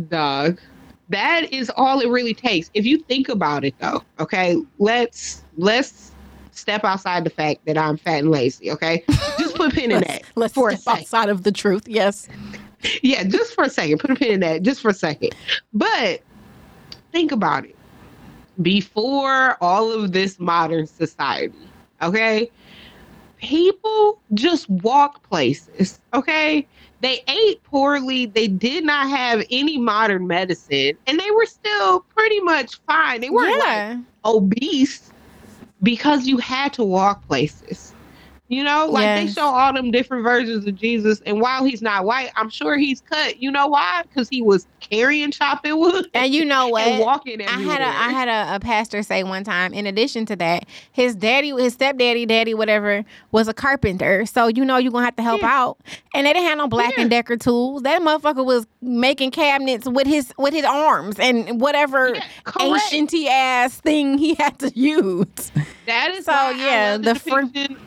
dog. 0.09 0.61
That 1.09 1.53
is 1.53 1.71
all 1.77 2.00
it 2.00 2.09
really 2.09 2.35
takes. 2.35 2.71
If 2.75 2.85
you 2.85 2.99
think 2.99 3.29
about 3.29 3.65
it, 3.65 3.75
though, 3.79 4.03
okay, 4.19 4.56
let's 4.79 5.44
let's 5.56 6.11
step 6.53 6.85
outside 6.85 7.25
the 7.25 7.31
fact 7.31 7.65
that 7.67 7.79
I'm 7.79 7.97
fat 7.97 8.21
and 8.21 8.31
lazy. 8.31 8.71
Okay, 8.71 9.05
just 9.39 9.55
put 9.55 9.73
a 9.73 9.75
pin 9.75 9.93
in 9.93 10.00
that 10.06 10.23
let's 10.35 10.55
for 10.55 10.75
step 10.75 10.99
outside 10.99 11.29
of 11.29 11.44
the 11.44 11.53
truth. 11.53 11.87
Yes. 11.87 12.29
Yeah, 13.03 13.23
just 13.25 13.55
for 13.55 13.65
a 13.65 13.71
second. 13.71 13.99
Put 13.99 14.11
a 14.11 14.17
pin 14.17 14.33
in 14.33 14.41
that, 14.41 14.62
just 14.62 14.81
for 14.81 14.89
a 14.89 14.94
second. 14.94 15.35
But 15.73 16.23
think 17.12 17.31
about 17.31 17.65
it. 17.65 17.77
Before 18.61 19.56
all 19.62 19.93
of 19.93 20.12
this 20.12 20.41
modern 20.41 20.87
society, 20.87 21.69
okay, 22.03 22.50
people 23.39 24.19
just 24.35 24.69
walk 24.69 25.23
places. 25.29 26.00
Okay, 26.15 26.67
they 27.03 27.23
ate 27.29 27.63
poorly. 27.65 28.27
They 28.27 28.47
did 28.49 28.85
not 28.85 29.09
have 29.11 29.45
any 29.51 29.77
modern 29.77 30.27
medicine, 30.27 30.97
and 31.07 31.19
they 31.19 31.31
were 31.33 31.47
still 31.47 32.01
pretty 32.17 32.41
much 32.41 32.81
fine. 32.87 33.21
They 33.21 33.31
weren't 33.31 33.59
like 33.59 33.99
obese 34.25 35.13
because 35.83 36.27
you 36.27 36.39
had 36.39 36.73
to 36.75 36.85
walk 36.85 37.27
places. 37.27 37.92
You 38.53 38.63
know, 38.63 38.87
like 38.87 39.15
they 39.15 39.27
show 39.29 39.47
all 39.47 39.73
them 39.73 39.91
different 39.91 40.25
versions 40.25 40.67
of 40.67 40.75
Jesus, 40.75 41.23
and 41.25 41.41
while 41.41 41.65
he's 41.65 41.81
not 41.81 42.05
white, 42.05 42.31
I'm 42.37 42.51
sure 42.51 42.77
he's 42.77 43.01
cut. 43.01 43.41
You 43.41 43.51
know 43.51 43.67
why? 43.69 44.03
Because 44.03 44.29
he 44.29 44.43
was 44.43 44.67
carrying 44.79 45.31
chopping 45.31 45.79
wood 45.81 46.11
And 46.13 46.35
you 46.35 46.45
know 46.45 46.69
what? 46.69 46.83
and 46.83 46.99
walking 46.99 47.41
I 47.41 47.59
had 47.59 47.81
a 47.81 47.87
I 47.87 48.11
had 48.11 48.29
a, 48.29 48.57
a 48.57 48.61
pastor 48.61 49.03
say 49.03 49.25
one 49.25 49.43
time. 49.43 49.73
In 49.73 49.87
addition 49.87 50.27
to 50.27 50.37
that, 50.37 50.67
his 50.93 51.17
daddy, 51.17 51.49
his 51.53 51.73
stepdaddy, 51.73 52.27
daddy, 52.27 52.53
whatever, 52.53 53.07
was 53.31 53.49
a 53.49 53.55
carpenter. 53.55 54.27
So 54.27 54.49
you 54.49 54.67
know 54.67 54.77
you're 54.77 54.93
gonna 54.93 55.07
have 55.07 55.17
to 55.17 55.23
help 55.23 55.41
Yeah. 55.41 55.51
out. 55.63 55.79
And 56.15 56.27
they 56.27 56.35
didn't 56.35 56.49
have 56.49 56.59
no 56.59 56.69
Black 56.69 56.93
and 56.99 57.09
Decker 57.09 57.39
tools. 57.39 57.85
That 57.85 58.03
motherfucker 58.03 58.45
was 58.45 58.67
making 58.83 59.31
cabinets 59.31 59.89
with 59.89 60.07
his 60.07 60.31
with 60.37 60.53
his 60.53 60.67
arms 60.67 61.19
and 61.19 61.59
whatever 61.59 62.17
Yeah, 62.17 62.25
ancienty 62.45 63.29
ass 63.29 63.81
thing 63.81 64.19
he 64.19 64.35
had 64.35 64.59
to 64.59 64.71
use. 64.79 65.53
That 65.87 66.11
is 66.11 66.27
So, 66.27 66.51
yeah, 66.51 66.99
the 66.99 67.03
the 67.03 67.15
depiction. 67.15 67.79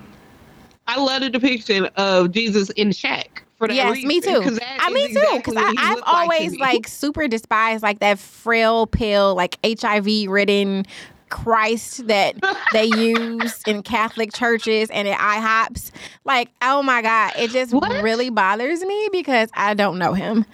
I 0.88 1.00
love 1.00 1.22
the 1.22 1.30
depiction 1.30 1.86
of 1.98 2.32
Jesus 2.32 2.70
in 2.72 2.92
shack 2.92 3.44
for 3.58 3.68
that 3.68 3.74
yes, 3.74 3.94
reason. 3.94 4.08
me 4.08 4.22
too. 4.22 4.60
I 4.62 4.92
mean, 4.92 5.14
me 5.14 5.22
too. 5.22 5.38
Because 5.38 5.56
I've 5.58 5.96
looked 5.96 6.08
like 6.08 6.16
always 6.16 6.60
like 6.60 6.88
super 6.88 7.28
despised 7.28 7.82
like 7.84 8.00
that 8.00 8.20
frail, 8.20 8.86
pale, 8.88 9.34
like 9.36 9.58
HIV 9.66 10.30
ridden 10.30 10.86
Christ 11.30 12.08
that 12.08 12.36
they 12.72 12.86
use 12.98 13.62
in 13.66 13.82
Catholic 13.82 14.34
churches 14.34 14.90
and 14.92 15.08
at 15.08 15.18
IHOPs. 15.18 15.92
Like, 16.24 16.50
oh 16.62 16.84
my 16.84 17.02
God, 17.02 17.34
it 17.38 17.52
just 17.52 17.74
What? 17.74 18.04
really 18.04 18.30
bothers 18.30 18.82
me 18.82 19.10
because 19.12 19.50
I 19.54 19.74
don't 19.74 19.98
know 19.98 20.14
him. 20.14 20.46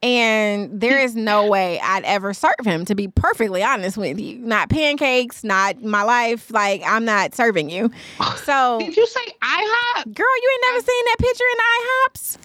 And 0.00 0.80
there 0.80 1.00
is 1.00 1.16
no 1.16 1.48
way 1.48 1.80
I'd 1.80 2.04
ever 2.04 2.32
serve 2.32 2.54
him, 2.62 2.84
to 2.84 2.94
be 2.94 3.08
perfectly 3.08 3.64
honest 3.64 3.96
with 3.96 4.20
you. 4.20 4.38
Not 4.38 4.68
pancakes, 4.70 5.42
not 5.42 5.82
my 5.82 6.04
life. 6.04 6.52
Like, 6.52 6.82
I'm 6.86 7.04
not 7.04 7.34
serving 7.34 7.70
you. 7.70 7.90
So, 8.44 8.78
Did 8.80 8.96
you 8.96 9.06
say 9.06 9.20
IHOP? 9.42 10.14
girl, 10.14 10.36
you 10.42 10.50
ain't 10.52 10.64
never 10.72 10.80
seen 10.86 11.04
that 11.04 11.16
picture 11.18 11.44
in 11.52 11.58
IHOPs? 11.76 12.38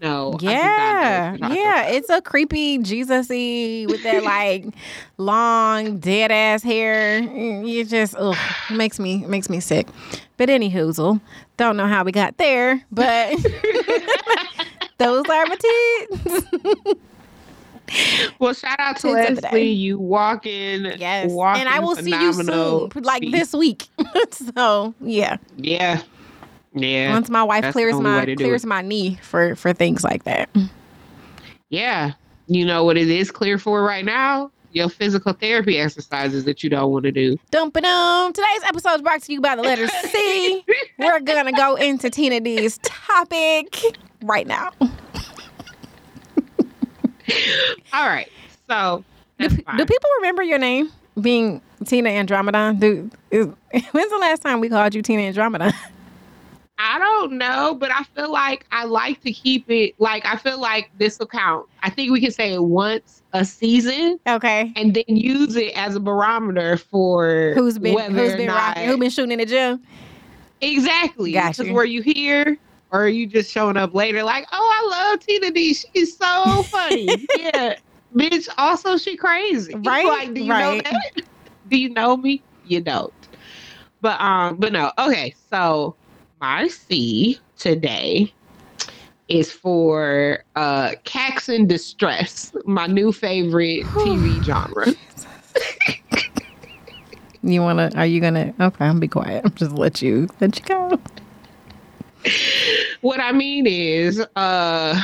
No. 0.00 0.38
I 0.40 0.42
Yeah, 0.42 1.32
what 1.32 1.40
you're 1.40 1.48
talking 1.48 1.56
yeah, 1.58 1.86
it's 1.88 2.08
a 2.08 2.22
creepy 2.22 2.78
Jesus-y 2.78 3.84
with 3.86 4.02
that 4.02 4.22
like 4.24 4.64
long 5.18 5.98
dead 5.98 6.32
ass 6.32 6.62
hair. 6.62 7.18
You 7.18 7.84
just 7.84 8.14
ugh, 8.16 8.36
makes 8.70 8.98
me 8.98 9.18
makes 9.26 9.50
me 9.50 9.60
sick. 9.60 9.88
But 10.38 10.48
any 10.48 10.70
hoozle, 10.70 11.20
don't 11.58 11.76
know 11.76 11.86
how 11.86 12.02
we 12.04 12.12
got 12.12 12.38
there, 12.38 12.82
but 12.90 13.34
those 15.00 15.24
are 15.28 15.46
my 15.46 15.56
tits. 15.56 16.46
Well, 18.38 18.54
shout 18.54 18.78
out 18.78 18.98
to 18.98 19.14
Tits 19.14 19.42
Leslie. 19.42 19.68
You 19.70 19.98
walking, 19.98 20.84
Yes, 20.96 21.30
walking 21.32 21.62
and 21.62 21.68
I 21.68 21.80
will 21.80 21.96
see 21.96 22.10
you 22.10 22.32
soon, 22.32 22.88
like 23.02 23.28
this 23.32 23.52
week. 23.52 23.88
so 24.54 24.94
yeah, 25.00 25.38
Yeah, 25.56 26.00
yeah, 26.72 27.12
once 27.12 27.28
my 27.28 27.42
wife 27.42 27.62
that's 27.62 27.72
clears 27.72 27.96
my 27.96 28.32
clears 28.36 28.64
my 28.64 28.82
knee 28.82 29.18
for 29.22 29.56
for 29.56 29.72
things 29.72 30.04
like 30.04 30.22
that. 30.24 30.48
yeah. 31.68 32.12
You 32.46 32.64
know 32.64 32.84
what 32.84 32.96
it 32.96 33.08
is 33.08 33.30
clear 33.30 33.58
for 33.58 33.82
right 33.84 34.04
now? 34.04 34.50
Your 34.72 34.88
physical 34.88 35.32
therapy 35.32 35.78
exercises 35.78 36.44
that 36.44 36.62
you 36.62 36.70
don't 36.70 36.92
want 36.92 37.04
to 37.04 37.12
do. 37.12 37.36
Dum 37.50 37.70
dum. 37.70 38.32
Today's 38.32 38.62
episode 38.66 38.94
is 38.94 39.02
brought 39.02 39.22
to 39.22 39.32
you 39.32 39.40
by 39.40 39.56
the 39.56 39.62
letter 39.62 39.88
C. 39.88 40.64
We're 40.98 41.20
gonna 41.20 41.52
go 41.52 41.74
into 41.74 42.08
Tina 42.08 42.38
D's 42.40 42.78
topic 42.82 43.82
right 44.22 44.46
now. 44.46 44.70
All 47.92 48.06
right. 48.06 48.28
So 48.68 49.04
Do, 49.38 49.48
do 49.48 49.86
people 49.86 50.10
remember 50.18 50.42
your 50.42 50.58
name 50.58 50.90
being 51.20 51.60
Tina 51.84 52.08
Andromeda? 52.10 52.74
Do, 52.78 53.10
is, 53.30 53.46
when's 53.92 54.10
the 54.10 54.18
last 54.18 54.42
time 54.42 54.60
we 54.60 54.68
called 54.68 54.94
you 54.94 55.02
Tina 55.02 55.22
Andromeda? 55.22 55.72
I 56.82 56.98
don't 56.98 57.32
know, 57.36 57.74
but 57.74 57.90
I 57.92 58.04
feel 58.14 58.32
like 58.32 58.64
I 58.72 58.84
like 58.84 59.20
to 59.22 59.32
keep 59.32 59.70
it 59.70 59.94
like 60.00 60.24
I 60.24 60.36
feel 60.36 60.58
like 60.58 60.90
this 60.96 61.18
will 61.18 61.26
count. 61.26 61.66
I 61.82 61.90
think 61.90 62.10
we 62.10 62.22
can 62.22 62.30
say 62.30 62.54
it 62.54 62.62
once 62.62 63.20
a 63.34 63.44
season 63.44 64.18
Okay. 64.26 64.72
and 64.76 64.94
then 64.94 65.04
use 65.08 65.56
it 65.56 65.76
as 65.76 65.94
a 65.94 66.00
barometer 66.00 66.78
for 66.78 67.52
Who's 67.54 67.78
been 67.78 67.98
who's 68.14 68.34
been 68.34 68.46
not- 68.46 68.56
rocking? 68.76 68.88
Who 68.88 68.96
been 68.96 69.10
shooting 69.10 69.32
in 69.32 69.38
the 69.40 69.46
gym? 69.46 69.82
exactly. 70.62 71.32
Gotcha. 71.32 71.62
Because 71.64 71.74
were 71.74 71.84
you 71.84 72.00
here 72.00 72.56
or 72.92 73.04
are 73.04 73.08
you 73.08 73.26
just 73.26 73.50
showing 73.52 73.76
up 73.76 73.94
later 73.94 74.22
like, 74.22 74.46
oh, 74.52 74.56
I 74.92 75.10
love 75.10 75.20
Tina 75.20 75.50
D. 75.50 75.74
She's 75.74 76.16
so 76.16 76.64
funny. 76.70 77.28
yeah, 77.36 77.74
bitch. 78.14 78.48
Also, 78.58 78.96
she 78.96 79.16
crazy. 79.16 79.74
Right, 79.84 80.06
Like, 80.06 80.34
do 80.34 80.42
you 80.42 80.50
right. 80.50 80.84
know 80.84 80.90
that? 80.90 81.24
Do 81.68 81.78
you 81.78 81.90
know 81.90 82.16
me? 82.16 82.42
You 82.64 82.80
don't. 82.80 83.12
But 84.00 84.20
um, 84.20 84.56
but 84.56 84.72
no. 84.72 84.90
Okay, 84.98 85.34
so 85.50 85.96
my 86.40 86.66
C 86.68 87.38
today 87.58 88.32
is 89.28 89.52
for 89.52 90.42
uh 90.56 90.92
Caxon 91.04 91.68
Distress, 91.68 92.50
my 92.64 92.86
new 92.86 93.12
favorite 93.12 93.84
TV 93.98 94.42
genre. 94.42 94.86
You 97.42 97.62
wanna? 97.62 97.90
Are 97.94 98.06
you 98.06 98.20
gonna? 98.20 98.52
Okay, 98.60 98.84
I'm 98.84 98.98
be 99.00 99.08
quiet. 99.08 99.44
I'm 99.44 99.54
just 99.54 99.72
let 99.72 100.02
you 100.02 100.28
let 100.40 100.58
you 100.58 100.64
go. 100.64 101.00
what 103.00 103.20
I 103.20 103.32
mean 103.32 103.66
is, 103.66 104.24
uh, 104.36 105.02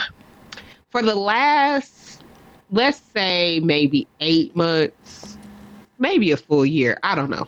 for 0.91 1.03
the 1.03 1.15
last, 1.15 2.25
let's 2.71 3.01
say 3.15 3.61
maybe 3.61 4.07
eight 4.21 4.55
months, 4.57 5.37
maybe 5.99 6.31
a 6.31 6.37
full 6.37 6.67
year, 6.67 6.99
I 7.03 7.15
don't 7.15 7.31
know, 7.31 7.47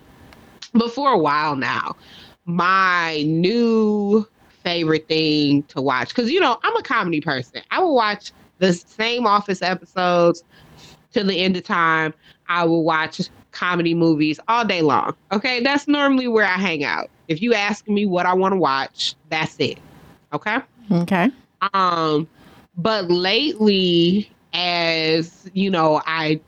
but 0.72 0.92
for 0.92 1.12
a 1.12 1.18
while 1.18 1.56
now, 1.56 1.96
my 2.44 3.22
new 3.26 4.26
favorite 4.62 5.06
thing 5.08 5.62
to 5.64 5.80
watch, 5.80 6.08
because 6.08 6.30
you 6.30 6.40
know, 6.40 6.58
I'm 6.62 6.76
a 6.76 6.82
comedy 6.82 7.20
person, 7.20 7.62
I 7.70 7.80
will 7.80 7.94
watch 7.94 8.32
the 8.58 8.72
same 8.72 9.26
Office 9.26 9.62
episodes 9.62 10.44
till 11.12 11.26
the 11.26 11.38
end 11.38 11.56
of 11.56 11.64
time. 11.64 12.12
I 12.48 12.64
will 12.64 12.84
watch 12.84 13.20
comedy 13.58 13.94
movies 13.94 14.38
all 14.48 14.64
day 14.64 14.82
long. 14.82 15.14
Okay, 15.32 15.60
that's 15.62 15.88
normally 15.88 16.28
where 16.28 16.44
I 16.44 16.56
hang 16.58 16.84
out. 16.84 17.10
If 17.26 17.42
you 17.42 17.54
ask 17.54 17.88
me 17.88 18.06
what 18.06 18.24
I 18.24 18.32
want 18.34 18.52
to 18.52 18.56
watch, 18.58 19.14
that's 19.30 19.56
it. 19.58 19.78
Okay. 20.32 20.58
Okay. 20.92 21.30
Um, 21.74 22.28
but 22.76 23.10
lately, 23.10 24.30
as 24.52 25.50
you 25.54 25.70
know, 25.70 26.00
I 26.06 26.40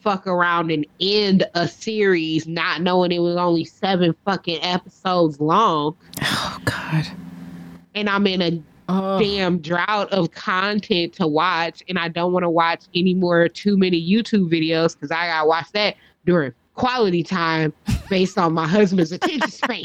fuck 0.00 0.26
around 0.26 0.70
and 0.70 0.84
end 1.00 1.44
a 1.54 1.68
series 1.68 2.46
not 2.46 2.82
knowing 2.82 3.12
it 3.12 3.18
was 3.20 3.36
only 3.36 3.64
seven 3.64 4.14
fucking 4.24 4.58
episodes 4.62 5.40
long, 5.40 5.96
Oh 6.22 6.58
God. 6.64 7.06
and 7.94 8.08
I'm 8.10 8.26
in 8.26 8.42
a 8.42 8.62
Oh. 8.90 9.18
damn 9.20 9.58
drought 9.58 10.10
of 10.12 10.30
content 10.30 11.12
to 11.14 11.26
watch, 11.26 11.82
and 11.90 11.98
I 11.98 12.08
don't 12.08 12.32
want 12.32 12.44
to 12.44 12.48
watch 12.50 12.84
any 12.94 13.12
more 13.12 13.46
too 13.46 13.76
many 13.76 14.00
YouTube 14.00 14.50
videos 14.50 14.94
because 14.94 15.10
I 15.10 15.26
gotta 15.26 15.46
watch 15.46 15.70
that 15.72 15.94
during 16.28 16.52
quality 16.74 17.22
time 17.22 17.72
based 18.10 18.36
on 18.36 18.52
my 18.52 18.68
husband's 18.68 19.12
attention 19.12 19.50
span. 19.50 19.82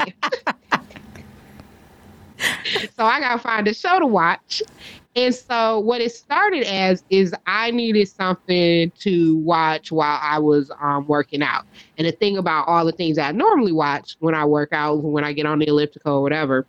so 2.94 3.04
I 3.04 3.18
gotta 3.18 3.38
find 3.38 3.66
a 3.66 3.72
show 3.72 3.98
to 3.98 4.06
watch. 4.06 4.62
And 5.16 5.34
so 5.34 5.78
what 5.78 6.02
it 6.02 6.12
started 6.12 6.64
as 6.64 7.02
is 7.08 7.34
I 7.46 7.70
needed 7.70 8.08
something 8.08 8.92
to 8.98 9.36
watch 9.38 9.90
while 9.90 10.18
I 10.20 10.38
was 10.38 10.70
um, 10.82 11.06
working 11.06 11.42
out. 11.42 11.64
And 11.96 12.06
the 12.06 12.12
thing 12.12 12.36
about 12.36 12.68
all 12.68 12.84
the 12.84 12.92
things 12.92 13.16
I 13.16 13.32
normally 13.32 13.72
watch 13.72 14.16
when 14.18 14.34
I 14.34 14.44
work 14.44 14.74
out, 14.74 15.02
when 15.02 15.24
I 15.24 15.32
get 15.32 15.46
on 15.46 15.60
the 15.60 15.68
elliptical 15.68 16.16
or 16.16 16.22
whatever, 16.22 16.66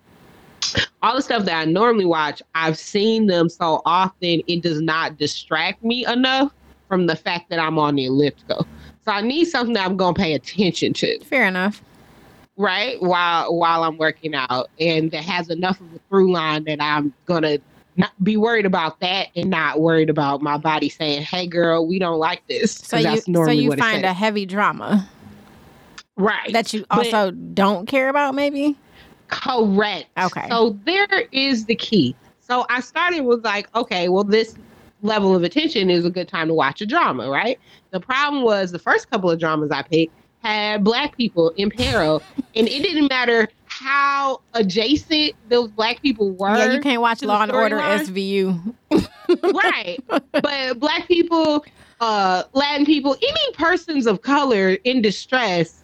all 1.01 1.17
the 1.17 1.21
stuff 1.21 1.43
that 1.45 1.59
I 1.59 1.65
normally 1.65 2.05
watch, 2.05 2.41
I've 2.53 2.77
seen 2.77 3.27
them 3.27 3.49
so 3.49 3.81
often 3.85 4.41
it 4.47 4.61
does 4.61 4.79
not 4.79 5.17
distract 5.17 5.83
me 5.83 6.05
enough 6.05 6.53
from 6.87 7.07
the 7.07 7.15
fact 7.15 7.49
that 7.49 7.59
I'm 7.59 7.77
on 7.77 7.95
the 7.95 8.05
elliptical. 8.05 8.65
So 9.05 9.11
I 9.11 9.21
need 9.21 9.45
something 9.45 9.73
that 9.75 9.85
I'm 9.85 9.97
gonna 9.97 10.13
pay 10.15 10.33
attention 10.33 10.93
to, 10.93 11.19
Fair 11.25 11.45
enough. 11.47 11.81
right? 12.57 13.01
While 13.01 13.55
while 13.55 13.83
I'm 13.83 13.97
working 13.97 14.33
out, 14.33 14.69
and 14.79 15.11
that 15.11 15.23
has 15.23 15.49
enough 15.49 15.79
of 15.79 15.87
a 15.95 15.99
through 16.09 16.31
line 16.33 16.63
that 16.65 16.81
I'm 16.81 17.13
gonna 17.25 17.59
not 17.97 18.11
be 18.23 18.35
worried 18.35 18.65
about 18.65 18.99
that 19.01 19.27
and 19.35 19.49
not 19.49 19.79
worried 19.79 20.09
about 20.09 20.41
my 20.41 20.57
body 20.57 20.89
saying, 20.89 21.21
"Hey, 21.23 21.47
girl, 21.47 21.85
we 21.87 21.99
don't 21.99 22.19
like 22.19 22.45
this." 22.47 22.71
So 22.73 22.97
you 22.97 23.03
that's 23.03 23.25
so 23.25 23.51
you 23.51 23.71
find 23.75 24.03
a 24.05 24.11
heavy 24.13 24.45
drama 24.45 25.07
right 26.17 26.51
that 26.53 26.73
you 26.73 26.85
But- 26.89 27.05
also 27.13 27.31
don't 27.31 27.87
care 27.87 28.09
about, 28.09 28.35
maybe. 28.35 28.75
Correct. 29.27 30.07
Okay. 30.19 30.47
So 30.49 30.77
there 30.85 31.07
is 31.31 31.65
the 31.65 31.75
key. 31.75 32.15
So 32.39 32.65
I 32.69 32.79
started 32.79 33.21
with 33.21 33.43
like, 33.43 33.67
okay, 33.75 34.07
well, 34.09 34.23
this 34.23 34.55
level 35.01 35.35
of 35.35 35.43
attention 35.43 35.89
is 35.89 36.05
a 36.05 36.09
good 36.09 36.27
time 36.27 36.47
to 36.47 36.53
watch 36.53 36.81
a 36.81 36.85
drama, 36.85 37.29
right? 37.29 37.59
The 37.91 37.99
problem 37.99 38.43
was 38.43 38.71
the 38.71 38.79
first 38.79 39.09
couple 39.09 39.29
of 39.29 39.39
dramas 39.39 39.71
I 39.71 39.81
picked 39.81 40.13
had 40.41 40.83
black 40.83 41.17
people 41.17 41.49
in 41.51 41.71
peril, 41.71 42.21
and 42.55 42.67
it 42.67 42.83
didn't 42.83 43.09
matter 43.09 43.47
how 43.65 44.41
adjacent 44.53 45.33
those 45.49 45.69
black 45.71 46.01
people 46.01 46.31
were. 46.31 46.55
Yeah, 46.55 46.73
you 46.73 46.81
can't 46.81 47.01
watch 47.01 47.23
Law 47.23 47.41
and 47.41 47.51
Order 47.51 47.77
storyline. 47.77 48.75
SVU. 48.91 49.53
right. 49.53 50.03
But 50.31 50.79
black 50.79 51.07
people, 51.07 51.65
uh, 51.99 52.43
Latin 52.53 52.85
people, 52.85 53.15
any 53.15 53.53
persons 53.53 54.05
of 54.05 54.21
color 54.21 54.77
in 54.83 55.01
distress 55.01 55.83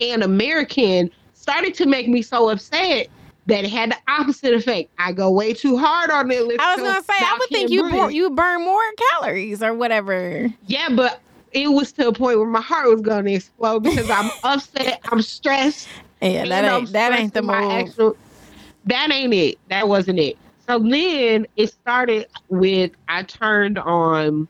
and 0.00 0.22
American 0.22 1.10
started 1.34 1.74
to 1.74 1.86
make 1.86 2.08
me 2.08 2.22
so 2.22 2.50
upset 2.50 3.08
that 3.46 3.64
had 3.66 3.90
the 3.90 3.96
opposite 4.08 4.54
effect. 4.54 4.90
I 4.98 5.12
go 5.12 5.30
way 5.30 5.52
too 5.52 5.76
hard 5.76 6.10
on 6.10 6.28
the 6.28 6.38
elliptical. 6.38 6.64
I 6.66 6.74
was 6.74 6.82
gonna 6.82 7.02
say, 7.02 7.14
I 7.18 7.36
would 7.40 7.48
think 7.50 7.70
you 7.70 7.82
breathe. 7.82 8.00
bur- 8.00 8.10
you 8.10 8.30
burn 8.30 8.62
more 8.64 8.80
calories 9.10 9.62
or 9.62 9.74
whatever. 9.74 10.48
Yeah, 10.66 10.88
but 10.90 11.20
it 11.52 11.68
was 11.70 11.92
to 11.92 12.08
a 12.08 12.12
point 12.12 12.38
where 12.38 12.46
my 12.46 12.60
heart 12.60 12.88
was 12.88 13.00
going 13.02 13.24
to 13.26 13.32
explode 13.32 13.80
because 13.80 14.08
I'm 14.08 14.30
upset, 14.42 15.00
I'm 15.10 15.20
stressed. 15.22 15.88
Yeah, 16.20 16.46
that 16.46 16.64
ain't 16.64 16.92
that 16.92 17.12
ain't 17.18 17.34
the 17.34 17.42
move. 17.42 17.50
actual- 17.70 18.16
that 18.86 19.10
ain't 19.12 19.34
it. 19.34 19.58
That 19.68 19.88
wasn't 19.88 20.18
it. 20.18 20.38
So 20.68 20.78
then 20.78 21.46
it 21.56 21.72
started 21.72 22.26
with 22.48 22.92
I 23.08 23.24
turned 23.24 23.78
on 23.78 24.48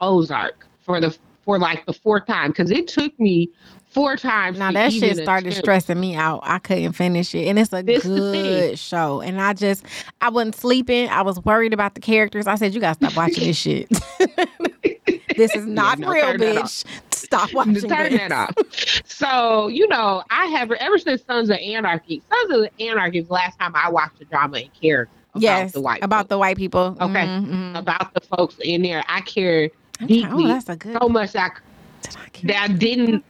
Ozark 0.00 0.66
for 0.80 1.00
the 1.00 1.16
for 1.44 1.58
like 1.58 1.84
the 1.86 1.92
fourth 1.92 2.26
time 2.26 2.50
because 2.50 2.70
it 2.70 2.86
took 2.88 3.18
me 3.18 3.50
four 3.90 4.16
times. 4.16 4.58
Now 4.58 4.72
that 4.72 4.92
shit 4.92 5.16
started 5.18 5.52
stressing 5.54 5.98
me 6.00 6.14
out. 6.14 6.40
I 6.42 6.58
couldn't 6.58 6.92
finish 6.92 7.34
it, 7.34 7.46
and 7.48 7.58
it's 7.58 7.72
a 7.72 7.82
This 7.82 8.02
good 8.04 8.78
show. 8.78 9.20
And 9.20 9.40
I 9.40 9.52
just, 9.52 9.84
I 10.20 10.28
wasn't 10.30 10.54
sleeping. 10.54 11.08
I 11.08 11.22
was 11.22 11.38
worried 11.44 11.72
about 11.74 11.94
the 11.94 12.00
characters. 12.00 12.46
I 12.46 12.54
said, 12.54 12.74
"You 12.74 12.80
gotta 12.80 12.94
stop 12.94 13.16
watching 13.16 13.44
this 13.44 13.56
shit. 13.56 13.88
this 15.36 15.54
is 15.54 15.66
not 15.66 15.98
no, 15.98 16.10
real, 16.10 16.24
turn 16.26 16.40
that 16.40 16.56
off. 16.58 16.64
bitch. 16.64 16.84
Stop 17.14 17.52
watching 17.52 17.74
turn 17.74 18.12
this." 18.12 18.28
that 18.28 18.32
off. 18.32 19.02
So 19.06 19.68
you 19.68 19.86
know, 19.88 20.22
I 20.30 20.46
have 20.46 20.70
ever 20.72 20.98
since 20.98 21.22
Sons 21.24 21.50
of 21.50 21.56
Anarchy. 21.58 22.22
Sons 22.30 22.64
of 22.66 22.68
Anarchy 22.80 23.18
is 23.18 23.26
the 23.28 23.32
last 23.34 23.58
time 23.58 23.72
I 23.74 23.90
watched 23.90 24.20
a 24.20 24.24
drama 24.24 24.58
and 24.58 24.70
cared 24.80 25.08
about 25.34 25.42
yes, 25.42 25.72
the 25.72 25.80
white 25.80 26.02
about 26.02 26.20
folks. 26.22 26.28
the 26.30 26.38
white 26.38 26.56
people. 26.56 26.96
Okay. 27.00 27.24
Mhm, 27.26 27.46
mhm. 27.46 27.78
about 27.78 28.12
the 28.14 28.20
folks 28.20 28.56
in 28.62 28.82
there. 28.82 29.04
I 29.08 29.20
cared 29.22 29.70
Okay, 30.02 30.06
deeply 30.22 30.44
Oh, 30.44 30.48
that's 30.48 30.68
a 30.68 30.76
good. 30.76 30.96
so 31.00 31.08
much 31.08 31.32
that 31.32 31.52
I 31.52 32.08
Did 32.08 32.16
I 32.16 32.28
care? 32.30 32.48
that 32.48 32.70
I 32.70 32.72
didn't. 32.72 33.24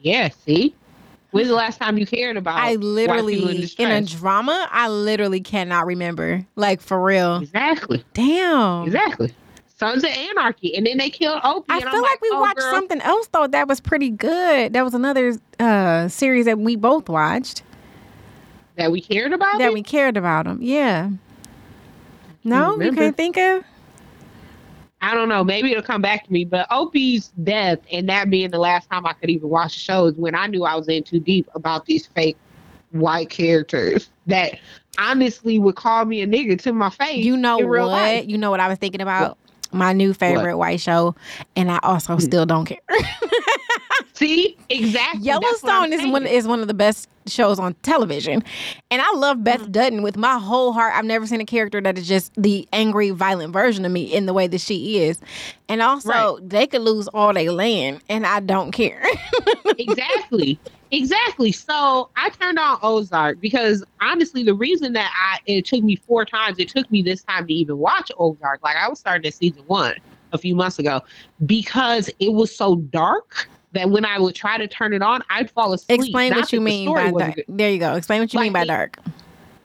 Yeah, 0.00 0.28
see, 0.28 0.74
when's 1.32 1.48
the 1.48 1.54
last 1.54 1.78
time 1.78 1.98
you 1.98 2.06
cared 2.06 2.36
about? 2.36 2.58
I 2.58 2.74
literally 2.74 3.68
in 3.78 3.90
a 3.90 4.02
drama. 4.02 4.68
I 4.70 4.88
literally 4.88 5.40
cannot 5.40 5.86
remember. 5.86 6.46
Like 6.56 6.80
for 6.80 7.02
real. 7.02 7.38
exactly, 7.38 8.04
Damn. 8.14 8.84
exactly. 8.84 9.34
Sons 9.76 10.02
of 10.02 10.10
Anarchy, 10.10 10.74
and 10.76 10.86
then 10.86 10.98
they 10.98 11.08
killed 11.08 11.40
Opie. 11.44 11.66
I 11.68 11.76
and 11.76 11.84
feel 11.84 11.94
I'm 11.94 12.02
like 12.02 12.20
we 12.20 12.30
oh, 12.32 12.40
watched 12.40 12.58
girl. 12.58 12.72
something 12.72 13.00
else 13.00 13.28
though 13.28 13.46
that 13.46 13.68
was 13.68 13.80
pretty 13.80 14.10
good. 14.10 14.72
That 14.72 14.82
was 14.82 14.94
another 14.94 15.36
uh 15.60 16.08
series 16.08 16.46
that 16.46 16.58
we 16.58 16.74
both 16.74 17.08
watched 17.08 17.62
that 18.76 18.90
we 18.90 19.00
cared 19.00 19.32
about. 19.32 19.58
that 19.58 19.68
it? 19.68 19.72
we 19.74 19.82
cared 19.82 20.16
about 20.16 20.46
them. 20.46 20.58
Yeah. 20.62 21.10
No, 22.44 22.80
you 22.80 22.92
can't 22.92 23.16
think 23.16 23.36
of. 23.36 23.64
I 25.00 25.14
don't 25.14 25.28
know. 25.28 25.44
Maybe 25.44 25.70
it'll 25.70 25.82
come 25.82 26.02
back 26.02 26.24
to 26.24 26.32
me. 26.32 26.44
But 26.44 26.66
Opie's 26.70 27.28
death 27.44 27.78
and 27.92 28.08
that 28.08 28.30
being 28.30 28.50
the 28.50 28.58
last 28.58 28.90
time 28.90 29.06
I 29.06 29.12
could 29.12 29.30
even 29.30 29.48
watch 29.48 29.74
the 29.74 29.80
show 29.80 30.06
is 30.06 30.14
when 30.16 30.34
I 30.34 30.46
knew 30.46 30.64
I 30.64 30.74
was 30.74 30.88
in 30.88 31.04
too 31.04 31.20
deep 31.20 31.48
about 31.54 31.86
these 31.86 32.06
fake 32.06 32.36
white 32.90 33.30
characters 33.30 34.10
that 34.26 34.58
honestly 34.98 35.58
would 35.58 35.76
call 35.76 36.04
me 36.04 36.22
a 36.22 36.26
nigga 36.26 36.58
to 36.62 36.72
my 36.72 36.90
face. 36.90 37.24
You 37.24 37.36
know 37.36 37.58
what? 37.58 37.88
life. 37.88 38.26
You 38.26 38.38
know 38.38 38.50
what 38.50 38.60
I 38.60 38.68
was 38.68 38.78
thinking 38.78 39.00
about? 39.00 39.38
My 39.72 39.92
new 39.92 40.14
favorite 40.14 40.56
white 40.56 40.80
show, 40.80 41.14
and 41.54 41.70
I 41.70 41.78
also 41.82 42.14
Hmm. 42.14 42.20
still 42.20 42.46
don't 42.46 42.64
care. 42.64 42.78
See, 44.18 44.56
exactly. 44.68 45.38
That's 45.38 45.62
what 45.62 45.74
I'm 45.74 45.84
Yellowstone 45.84 45.92
is 45.92 46.06
one 46.06 46.26
is 46.26 46.48
one 46.48 46.60
of 46.60 46.68
the 46.68 46.74
best 46.74 47.08
shows 47.26 47.58
on 47.58 47.74
television, 47.82 48.42
and 48.90 49.02
I 49.02 49.12
love 49.12 49.44
Beth 49.44 49.60
Mm-hmm. 49.60 49.70
Dutton 49.70 50.02
with 50.02 50.16
my 50.16 50.38
whole 50.38 50.72
heart. 50.72 50.94
I've 50.96 51.04
never 51.04 51.26
seen 51.26 51.40
a 51.40 51.44
character 51.44 51.80
that 51.80 51.98
is 51.98 52.08
just 52.08 52.32
the 52.36 52.68
angry, 52.72 53.10
violent 53.10 53.52
version 53.52 53.84
of 53.84 53.92
me 53.92 54.04
in 54.12 54.26
the 54.26 54.32
way 54.32 54.46
that 54.48 54.60
she 54.60 54.98
is, 55.04 55.20
and 55.68 55.82
also 55.82 56.10
Right. 56.10 56.38
they 56.42 56.66
could 56.66 56.82
lose 56.82 57.08
all 57.08 57.32
their 57.32 57.52
land, 57.52 58.02
and 58.08 58.26
I 58.26 58.40
don't 58.40 58.72
care. 58.72 59.02
exactly 59.78 60.60
exactly 60.90 61.52
so 61.52 62.10
i 62.16 62.30
turned 62.30 62.58
on 62.58 62.78
ozark 62.82 63.38
because 63.40 63.84
honestly 64.00 64.42
the 64.42 64.54
reason 64.54 64.92
that 64.94 65.10
i 65.14 65.38
it 65.46 65.66
took 65.66 65.82
me 65.84 65.96
four 65.96 66.24
times 66.24 66.58
it 66.58 66.68
took 66.68 66.90
me 66.90 67.02
this 67.02 67.22
time 67.24 67.46
to 67.46 67.52
even 67.52 67.76
watch 67.76 68.10
ozark 68.18 68.62
like 68.62 68.76
i 68.76 68.88
was 68.88 68.98
starting 68.98 69.26
at 69.26 69.34
season 69.34 69.62
one 69.66 69.94
a 70.32 70.38
few 70.38 70.54
months 70.54 70.78
ago 70.78 71.00
because 71.46 72.08
it 72.20 72.32
was 72.32 72.54
so 72.56 72.76
dark 72.76 73.48
that 73.72 73.90
when 73.90 74.04
i 74.04 74.18
would 74.18 74.34
try 74.34 74.56
to 74.58 74.66
turn 74.68 74.92
it 74.92 75.02
on 75.02 75.22
i'd 75.30 75.50
fall 75.50 75.72
asleep 75.72 76.00
Explain 76.00 76.30
Not 76.30 76.40
what 76.40 76.52
you 76.52 76.60
mean 76.60 76.92
by 76.92 77.10
dark. 77.10 77.34
good. 77.36 77.44
There 77.48 77.70
you 77.70 77.78
go. 77.78 77.94
Explain 77.94 78.20
what 78.20 78.32
you 78.32 78.40
mean 78.40 78.52
by 78.52 78.64
dark. 78.64 78.98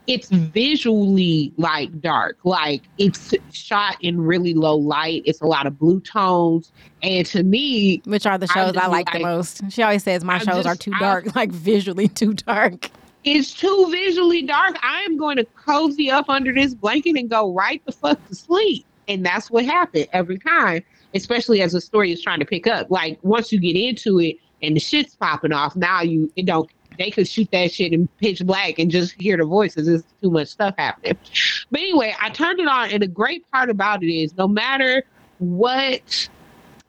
it's 0.08 0.30
visually 0.30 1.54
like 1.58 2.02
dark 2.02 2.38
like 2.44 2.82
it's 2.98 3.34
shot 3.52 3.96
in 4.02 4.20
really 4.22 4.54
low 4.54 4.76
light 4.76 5.22
it's 5.26 5.42
a 5.42 5.46
lot 5.46 5.66
of 5.68 5.78
blue 5.80 6.00
tones 6.02 6.72
and 7.02 7.26
to 7.28 7.44
me 7.44 8.02
Which 8.06 8.26
are 8.26 8.38
the 8.38 8.48
shows 8.48 8.72
I 8.76 8.80
just 8.82 8.90
like, 8.90 9.06
the 9.12 9.20
like- 9.20 9.22
most? 9.22 9.62
She 9.72 9.82
always 9.84 10.04
says 10.04 10.24
my 10.24 10.36
I'm 10.36 10.40
shows 10.46 10.66
are 10.66 10.74
just- 10.76 10.82
too 10.82 10.92
I- 10.96 11.00
dark, 11.00 11.36
like 11.36 11.52
visually 11.52 12.08
too 12.08 12.34
dark. 12.34 12.90
it's 13.24 13.54
too 13.54 13.88
visually 13.90 14.42
dark. 14.42 14.78
I 14.84 15.02
am 15.02 15.18
going 15.18 15.38
to 15.38 15.46
cozy 15.56 16.12
up 16.12 16.28
under 16.30 16.54
this 16.54 16.74
blanket 16.74 17.16
and 17.18 17.30
go 17.30 17.54
right 17.54 17.82
the 17.86 17.92
fuck 17.94 18.26
to 18.28 18.36
sleep. 18.36 18.86
And 19.08 19.26
that's 19.26 19.50
what 19.52 19.64
happened 19.66 20.08
every 20.14 20.38
time, 20.40 20.84
especially 21.14 21.62
as 21.62 21.72
the 21.74 21.82
story 21.82 22.12
is 22.12 22.22
trying 22.22 22.40
to 22.40 22.46
pick 22.46 22.68
up. 22.68 22.90
Like 22.90 23.20
once 23.22 23.52
you 23.52 23.60
get 23.60 23.76
into 23.76 24.20
it 24.20 24.38
and 24.62 24.76
the 24.76 24.80
shit's 24.80 25.16
popping 25.16 25.52
off, 25.52 25.76
now 25.76 26.02
you 26.02 26.32
don't 26.44 26.70
they 27.00 27.10
could 27.10 27.28
shoot 27.28 27.50
that 27.52 27.72
shit 27.72 27.92
in 27.92 28.08
pitch 28.20 28.46
black 28.46 28.78
and 28.78 28.92
just 28.92 29.20
hear 29.20 29.36
the 29.36 29.46
voices. 29.46 29.88
There's 29.88 30.04
too 30.22 30.30
much 30.30 30.50
stuff 30.50 30.76
happening. 30.78 31.18
But 31.72 31.82
anyway, 31.82 32.16
I 32.22 32.30
turned 32.30 32.60
it 32.60 32.68
on 32.68 32.92
and 32.92 33.02
the 33.02 33.08
great 33.08 33.50
part 33.52 33.70
about 33.70 34.04
it 34.04 34.14
is 34.14 34.38
no 34.38 34.48
matter 34.48 35.04
what 35.40 36.30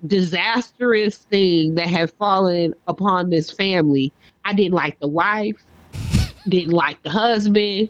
disastrous 0.07 1.17
thing 1.17 1.77
that 1.77 1.87
had 1.87 2.11
fallen 2.13 2.75
upon 2.87 3.31
this 3.31 3.51
family, 3.51 4.13
I 4.45 4.53
didn't 4.53 4.75
like 4.75 5.01
the 5.01 5.09
wife 5.09 5.57
didn't 6.49 6.73
like 6.73 7.03
the 7.03 7.11
husband. 7.11 7.89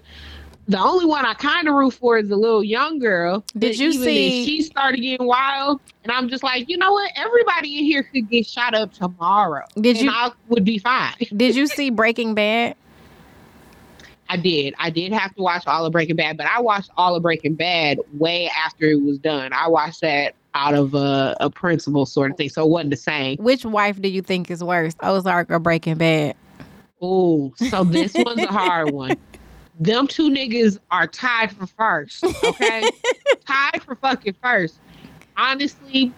The 0.67 0.79
only 0.81 1.05
one 1.05 1.27
I 1.27 1.35
kind 1.35 1.69
of 1.69 1.75
root 1.75 1.93
for 1.93 2.17
is 2.17 2.29
the 2.29 2.37
little 2.37 2.65
young 2.65 2.99
girl. 2.99 3.45
Did 3.59 3.79
you 3.79 3.93
see- 3.93 4.47
She 4.47 4.63
started 4.63 5.01
getting 5.01 5.27
wild, 5.27 5.81
and 6.03 6.11
I'm 6.13 6.29
just 6.29 6.43
like, 6.43 6.69
you 6.71 6.79
know 6.79 6.93
what? 6.93 7.11
Everybody 7.17 7.79
in 7.79 7.85
here 7.85 8.03
could 8.03 8.31
get 8.31 8.47
shot 8.47 8.75
up 8.75 8.93
tomorrow, 8.95 9.65
Did 9.79 9.97
and 9.97 10.07
you- 10.07 10.11
I 10.11 10.31
would 10.49 10.65
be 10.65 10.79
fine. 10.79 11.13
Did 11.37 11.55
you 11.55 11.67
see 11.67 11.91
Breaking 11.91 12.35
Bad? 12.35 12.77
I 14.31 14.39
did. 14.39 14.75
I 14.79 14.89
did 14.89 15.13
have 15.13 15.35
to 15.35 15.43
watch 15.43 15.65
all 15.67 15.85
of 15.85 15.93
Breaking 15.93 16.17
Bad, 16.17 16.39
but 16.39 16.47
I 16.47 16.59
watched 16.61 16.91
all 16.97 17.15
of 17.15 17.23
Breaking 17.23 17.55
Bad 17.55 17.99
way 18.15 18.49
after 18.57 18.87
it 18.87 19.03
was 19.03 19.19
done. 19.19 19.53
I 19.53 19.69
watched 19.69 20.01
that 20.01 20.35
out 20.55 20.73
of 20.73 20.95
a, 20.95 21.37
a 21.41 21.51
principle 21.51 22.07
sort 22.07 22.31
of 22.31 22.39
thing, 22.39 22.49
so 22.49 22.65
it 22.65 22.71
wasn't 22.71 22.91
the 22.91 22.97
same. 22.97 23.37
Which 23.37 23.67
wife 23.67 24.01
do 24.01 24.09
you 24.09 24.23
think 24.23 24.51
is 24.51 24.65
worse, 24.65 24.95
Ozark 25.03 25.51
or 25.51 25.59
Breaking 25.59 25.97
Bad? 25.97 26.37
Oh, 27.03 27.53
so 27.57 27.85
this 27.85 28.15
one's 28.15 28.41
a 28.43 28.47
hard 28.47 28.93
one. 28.93 29.19
Them 29.81 30.07
two 30.07 30.31
niggas 30.31 30.79
are 30.91 31.07
tied 31.07 31.53
for 31.53 31.67
first, 31.67 32.25
okay? 32.45 32.89
tied 33.47 33.83
for 33.83 33.97
fucking 33.97 34.37
first. 34.43 34.79
Honestly, 35.37 36.13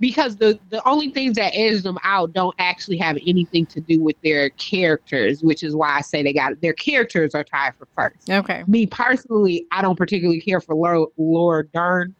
because 0.00 0.36
the 0.36 0.58
the 0.68 0.86
only 0.86 1.10
things 1.10 1.36
that 1.36 1.52
edge 1.54 1.82
them 1.82 1.98
out 2.04 2.32
don't 2.34 2.54
actually 2.58 2.98
have 2.98 3.16
anything 3.26 3.64
to 3.66 3.80
do 3.80 4.02
with 4.02 4.16
their 4.22 4.50
characters, 4.50 5.42
which 5.42 5.62
is 5.62 5.74
why 5.74 5.96
I 5.96 6.00
say 6.02 6.22
they 6.22 6.32
got 6.32 6.60
their 6.60 6.74
characters 6.74 7.34
are 7.34 7.44
tied 7.44 7.74
for 7.76 7.88
first. 7.96 8.28
Okay. 8.28 8.64
Me 8.66 8.86
personally, 8.86 9.66
I 9.70 9.80
don't 9.80 9.96
particularly 9.96 10.40
care 10.40 10.60
for 10.60 10.74
Laura, 10.74 11.06
Laura 11.16 11.66
Dern, 11.66 12.14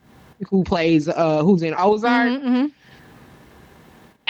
who 0.48 0.64
plays 0.64 1.08
uh 1.08 1.42
who's 1.42 1.62
in 1.62 1.74
Ozark 1.76 2.32
Mhm, 2.32 2.42
mhm. 2.42 2.72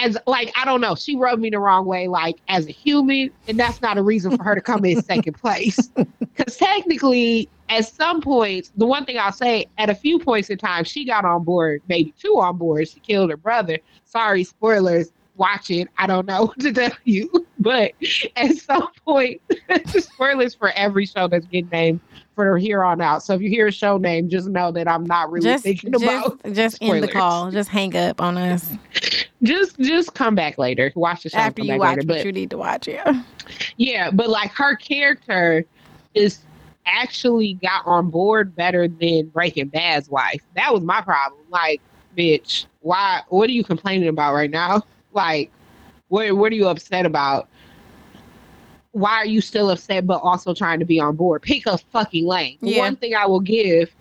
As 0.04 0.18
like 0.26 0.52
I 0.56 0.64
don't 0.64 0.80
know, 0.80 0.94
she 0.94 1.16
rubbed 1.16 1.40
me 1.40 1.50
the 1.50 1.58
wrong 1.58 1.86
way, 1.86 2.08
like 2.08 2.36
as 2.48 2.66
a 2.66 2.70
human, 2.70 3.30
and 3.48 3.58
that's 3.58 3.80
not 3.80 3.96
a 3.98 4.02
reason 4.02 4.36
for 4.36 4.44
her 4.44 4.54
to 4.54 4.60
come 4.60 4.84
in 4.84 5.02
second 5.02 5.34
place. 5.34 5.90
Because 6.36 6.56
technically, 6.56 7.48
at 7.68 7.86
some 7.86 8.20
points, 8.20 8.72
the 8.76 8.86
one 8.86 9.04
thing 9.04 9.16
I'll 9.16 9.30
say, 9.30 9.66
at 9.78 9.88
a 9.88 9.94
few 9.94 10.18
points 10.18 10.50
in 10.50 10.58
time, 10.58 10.82
she 10.82 11.04
got 11.04 11.24
on 11.24 11.44
board, 11.44 11.80
maybe 11.86 12.12
two 12.20 12.40
on 12.40 12.58
board. 12.58 12.88
She 12.88 12.98
killed 12.98 13.30
her 13.30 13.36
brother. 13.36 13.78
Sorry, 14.04 14.42
spoilers. 14.42 15.12
Watch 15.36 15.70
it. 15.70 15.88
I 15.98 16.06
don't 16.06 16.26
know 16.26 16.46
what 16.46 16.60
to 16.60 16.72
tell 16.72 16.92
you, 17.04 17.46
but 17.58 17.92
at 18.36 18.56
some 18.56 18.88
point, 19.04 19.40
spoilers 19.86 20.54
for 20.54 20.70
every 20.70 21.06
show 21.06 21.28
that's 21.28 21.46
getting 21.46 21.68
named 21.70 22.00
for 22.34 22.58
here 22.58 22.82
on 22.82 23.00
out. 23.00 23.22
So 23.22 23.34
if 23.34 23.42
you 23.42 23.48
hear 23.48 23.68
a 23.68 23.72
show 23.72 23.96
name, 23.96 24.28
just 24.28 24.48
know 24.48 24.72
that 24.72 24.88
I'm 24.88 25.04
not 25.04 25.30
really 25.30 25.44
Just, 25.46 25.64
thinking 25.64 25.92
just, 25.92 26.04
about. 26.04 26.40
just 26.52 26.78
end 26.80 27.02
the 27.02 27.08
call. 27.08 27.50
Just 27.50 27.68
hang 27.68 27.94
up 27.96 28.20
on 28.20 28.36
us 28.36 28.70
Just, 29.42 29.78
just 29.78 30.14
come 30.14 30.34
back 30.34 30.58
later. 30.58 30.92
Watch 30.94 31.22
the 31.22 31.30
show. 31.30 31.38
after 31.38 31.62
you 31.62 31.78
watch 31.78 31.96
later. 31.96 32.08
what 32.08 32.16
But 32.18 32.24
you 32.26 32.32
need 32.32 32.50
to 32.50 32.58
watch. 32.58 32.88
Yeah. 32.88 33.22
Yeah, 33.76 34.10
but 34.10 34.28
like 34.28 34.50
her 34.52 34.76
character 34.76 35.64
is 36.14 36.40
actually 36.86 37.54
got 37.54 37.86
on 37.86 38.10
board 38.10 38.54
better 38.54 38.88
than 38.88 39.28
Breaking 39.28 39.68
Bad's 39.68 40.08
wife. 40.08 40.42
That 40.54 40.72
was 40.72 40.82
my 40.82 41.00
problem. 41.00 41.40
Like, 41.50 41.80
bitch, 42.16 42.66
why? 42.80 43.22
What 43.28 43.48
are 43.48 43.52
you 43.52 43.64
complaining 43.64 44.08
about 44.08 44.34
right 44.34 44.50
now? 44.50 44.82
Like, 45.14 45.50
what? 46.08 46.36
What 46.36 46.52
are 46.52 46.56
you 46.56 46.68
upset 46.68 47.06
about? 47.06 47.48
Why 48.92 49.12
are 49.12 49.26
you 49.26 49.40
still 49.40 49.70
upset, 49.70 50.06
but 50.06 50.20
also 50.22 50.54
trying 50.54 50.78
to 50.80 50.84
be 50.84 51.00
on 51.00 51.16
board? 51.16 51.42
Pick 51.42 51.66
a 51.66 51.78
fucking 51.78 52.26
lane. 52.26 52.58
Yeah. 52.60 52.80
One 52.80 52.96
thing 52.96 53.14
I 53.14 53.26
will 53.26 53.40
give, 53.40 53.94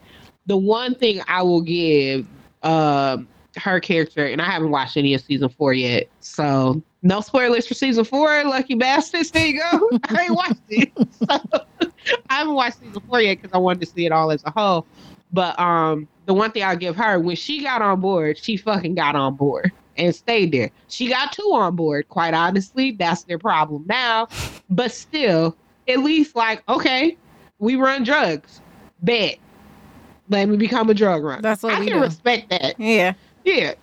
the 0.46 0.58
one 0.58 0.94
thing 0.94 1.22
I 1.28 1.42
will 1.42 1.62
give, 1.62 2.28
um, 2.62 3.28
her 3.58 3.80
character, 3.80 4.26
and 4.26 4.42
I 4.42 4.46
haven't 4.46 4.72
watched 4.72 4.98
any 4.98 5.14
of 5.14 5.22
season 5.22 5.50
four 5.50 5.74
yet, 5.74 6.10
so 6.20 6.82
no 7.04 7.22
spoilers 7.22 7.68
for 7.68 7.76
season 7.76 8.04
four. 8.04 8.44
Lucky 8.44 8.76
bastards. 8.76 9.30
There 9.32 9.46
you 9.46 9.60
go. 9.60 9.90
I 10.10 10.24
ain't 10.24 10.36
watched 10.36 10.62
it. 10.70 10.92
So, 11.24 12.18
I 12.30 12.40
haven't 12.40 12.54
watched 12.54 12.80
season 12.80 13.02
four 13.08 13.22
yet 13.22 13.42
because 13.42 13.54
I 13.54 13.58
wanted 13.58 13.82
to 13.82 13.86
see 13.86 14.06
it 14.06 14.12
all 14.12 14.32
as 14.32 14.44
a 14.46 14.52
whole. 14.52 14.86
But 15.32 15.58
um, 15.60 16.08
the 16.26 16.34
one 16.34 16.52
thing 16.52 16.64
I'll 16.64 16.76
give 16.76 16.96
her 16.96 17.20
when 17.20 17.36
she 17.36 17.62
got 17.62 17.82
on 17.82 18.02
board, 18.02 18.38
she 18.38 18.58
fucking 18.58 18.96
got 18.96 19.16
on 19.16 19.36
board 19.36 19.72
and 19.98 20.16
stayed 20.16 20.52
there. 20.52 20.72
She 20.88 21.10
got 21.10 21.32
two 21.32 21.52
on 21.54 21.76
board. 21.76 22.10
Quite 22.10 22.34
honestly, 22.34 22.92
that's 22.92 23.24
their 23.24 23.40
problem 23.40 23.86
now. 23.88 24.28
But 24.70 24.92
still, 24.92 25.56
at 25.88 26.00
least 26.00 26.36
like 26.36 26.64
okay, 26.70 27.18
we 27.60 27.76
run 27.76 28.04
drugs. 28.04 28.62
Bet. 29.02 29.38
Let 30.30 30.48
me 30.48 30.58
become 30.58 30.90
a 30.90 30.94
drug 30.94 31.24
runner. 31.24 31.42
That's 31.42 31.64
what 31.64 31.74
I 31.74 31.80
we 31.80 31.88
can 31.88 31.98
do. 31.98 32.02
respect 32.04 32.50
that. 32.50 32.80
Yeah. 32.80 33.14
Yeah. 33.44 33.74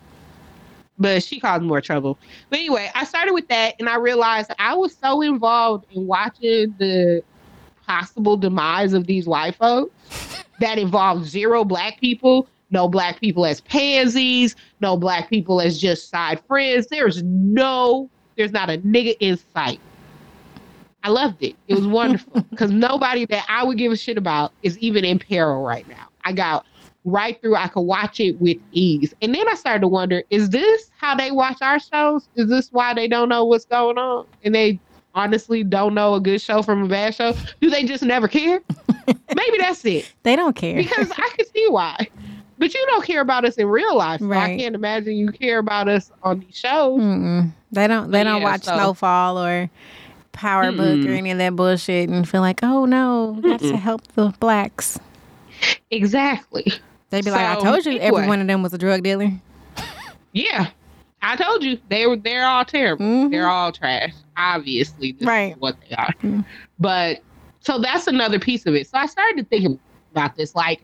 But 0.99 1.23
she 1.23 1.39
caused 1.41 1.63
more 1.63 1.81
trouble. 1.81 2.19
But 2.49 2.59
anyway, 2.59 2.91
I 2.95 3.05
started 3.05 3.33
with 3.33 3.49
that 3.49 3.75
and 3.79 3.89
I 3.89 3.97
realized 3.97 4.51
I 4.59 4.75
was 4.75 4.97
so 4.97 5.23
involved 5.23 5.87
in 5.93 6.07
watching 6.07 6.75
the 6.79 7.23
possible 7.87 8.37
demise 8.37 8.93
of 8.93 9.07
these 9.07 9.27
white 9.27 9.55
folks 9.55 9.93
that 10.61 10.79
involved 10.79 11.27
zero 11.27 11.65
black 11.65 12.01
people, 12.01 12.49
no 12.71 12.89
black 12.89 13.21
people 13.21 13.47
as 13.47 13.61
pansies, 13.61 14.57
no 14.81 14.97
black 14.97 15.29
people 15.29 15.61
as 15.61 15.79
just 15.79 16.09
side 16.09 16.41
friends. 16.47 16.87
There's 16.87 17.23
no, 17.23 18.09
there's 18.37 18.53
not 18.53 18.71
a 18.71 18.79
nigga 18.79 19.17
in 19.21 19.39
sight. 19.55 19.81
I 21.03 21.11
loved 21.11 21.43
it. 21.43 21.57
It 21.69 21.75
was 21.75 21.87
wonderful 21.87 22.43
because 22.51 22.71
nobody 22.71 23.27
that 23.27 23.45
I 23.49 23.65
would 23.65 23.79
give 23.79 23.93
a 23.93 23.97
shit 23.97 24.19
about 24.19 24.53
is 24.63 24.79
even 24.79 25.05
in 25.05 25.19
peril 25.19 25.63
right 25.63 25.89
now. 25.89 26.09
I 26.25 26.33
got 26.33 26.67
right 27.05 27.41
through. 27.41 27.57
I 27.57 27.69
could 27.69 27.83
watch 27.83 28.21
it 28.21 28.41
with 28.41 28.59
ease. 28.73 29.15
And 29.23 29.35
then 29.35 29.49
I 29.49 29.55
started 29.55 29.81
to 29.81 29.89
wonder, 29.89 30.23
is 30.31 30.51
this 30.51 30.91
how 30.99 31.15
they 31.15 31.31
watch 31.31 31.59
our 31.63 31.79
shows? 31.81 32.29
Is 32.37 32.49
this 32.49 32.71
why 32.73 32.95
they 32.95 33.09
don't 33.09 33.29
know 33.29 33.45
what's 33.45 33.65
going 33.65 33.99
on? 33.99 34.27
And 34.45 34.55
they 34.55 34.79
honestly 35.15 35.65
don't 35.65 35.95
know 35.95 36.15
a 36.15 36.21
good 36.21 36.41
show 36.41 36.63
from 36.63 36.85
a 36.85 36.89
bad 36.89 37.15
show? 37.15 37.35
Do 37.61 37.71
they 37.71 37.85
just 37.85 38.03
never 38.03 38.29
care? 38.29 38.63
Maybe 39.07 39.59
that's 39.59 39.85
it. 39.85 40.11
They 40.23 40.37
don't 40.37 40.55
care. 40.55 40.77
Because 40.77 41.11
I 41.11 41.31
can 41.37 41.47
see 41.47 41.67
why. 41.69 42.09
But 42.61 42.73
you 42.75 42.85
don't 42.91 43.05
care 43.05 43.23
about 43.23 43.45
us 43.47 43.55
in 43.57 43.67
real 43.67 43.97
life. 43.97 44.21
So 44.21 44.31
I 44.33 44.57
can't 44.57 44.75
imagine 44.75 45.17
you 45.17 45.33
care 45.33 45.59
about 45.59 45.89
us 45.89 46.13
on 46.23 46.41
these 46.41 46.57
shows. 46.57 47.01
Mm-mm. 47.01 47.51
They 47.73 47.87
don't. 47.89 48.11
They 48.13 48.23
don't 48.23 48.43
watch 48.43 48.63
so- 48.65 48.75
Snowfall 48.75 49.39
or 49.39 49.71
Power 50.33 50.71
Book 50.71 51.07
or 51.07 51.11
any 51.11 51.31
of 51.31 51.39
that 51.39 51.57
bullshit 51.57 52.09
and 52.11 52.29
feel 52.29 52.43
like, 52.43 52.61
oh 52.63 52.85
no, 52.85 53.33
we 53.43 53.49
got 53.49 53.61
to 53.61 53.67
Mm-mm. 53.73 53.79
help 53.79 54.07
the 54.09 54.29
blacks. 54.41 54.99
Exactly. 55.91 56.73
They'd 57.11 57.25
be 57.25 57.31
like, 57.31 57.47
I 57.59 57.61
told 57.61 57.85
you, 57.87 57.99
every 57.99 58.27
one 58.27 58.41
of 58.41 58.47
them 58.47 58.63
was 58.63 58.73
a 58.73 58.79
drug 58.79 59.03
dealer. 59.03 59.31
Yeah. 60.33 60.69
I 61.23 61.37
told 61.37 61.63
you 61.65 61.79
they 61.89 62.07
were 62.07 62.17
they're 62.17 62.47
all 62.47 62.65
terrible. 62.65 63.05
Mhm. 63.05 63.31
They're 63.31 63.49
all 63.49 63.73
trash. 63.73 64.13
Obviously, 64.37 65.13
this 65.13 65.27
Right. 65.27 65.53
is 65.53 65.59
what 65.59 65.77
they 65.89 65.97
are. 65.97 66.15
Mm. 66.23 66.45
But 66.79 67.21
so 67.61 67.79
that's 67.79 68.07
another 68.07 68.39
piece 68.39 68.65
of 68.67 68.75
it. 68.75 68.87
So 68.87 68.97
I 68.97 69.07
started 69.07 69.37
to 69.39 69.45
think 69.45 69.81
about 70.13 70.37
this. 70.37 70.55
Like, 70.55 70.81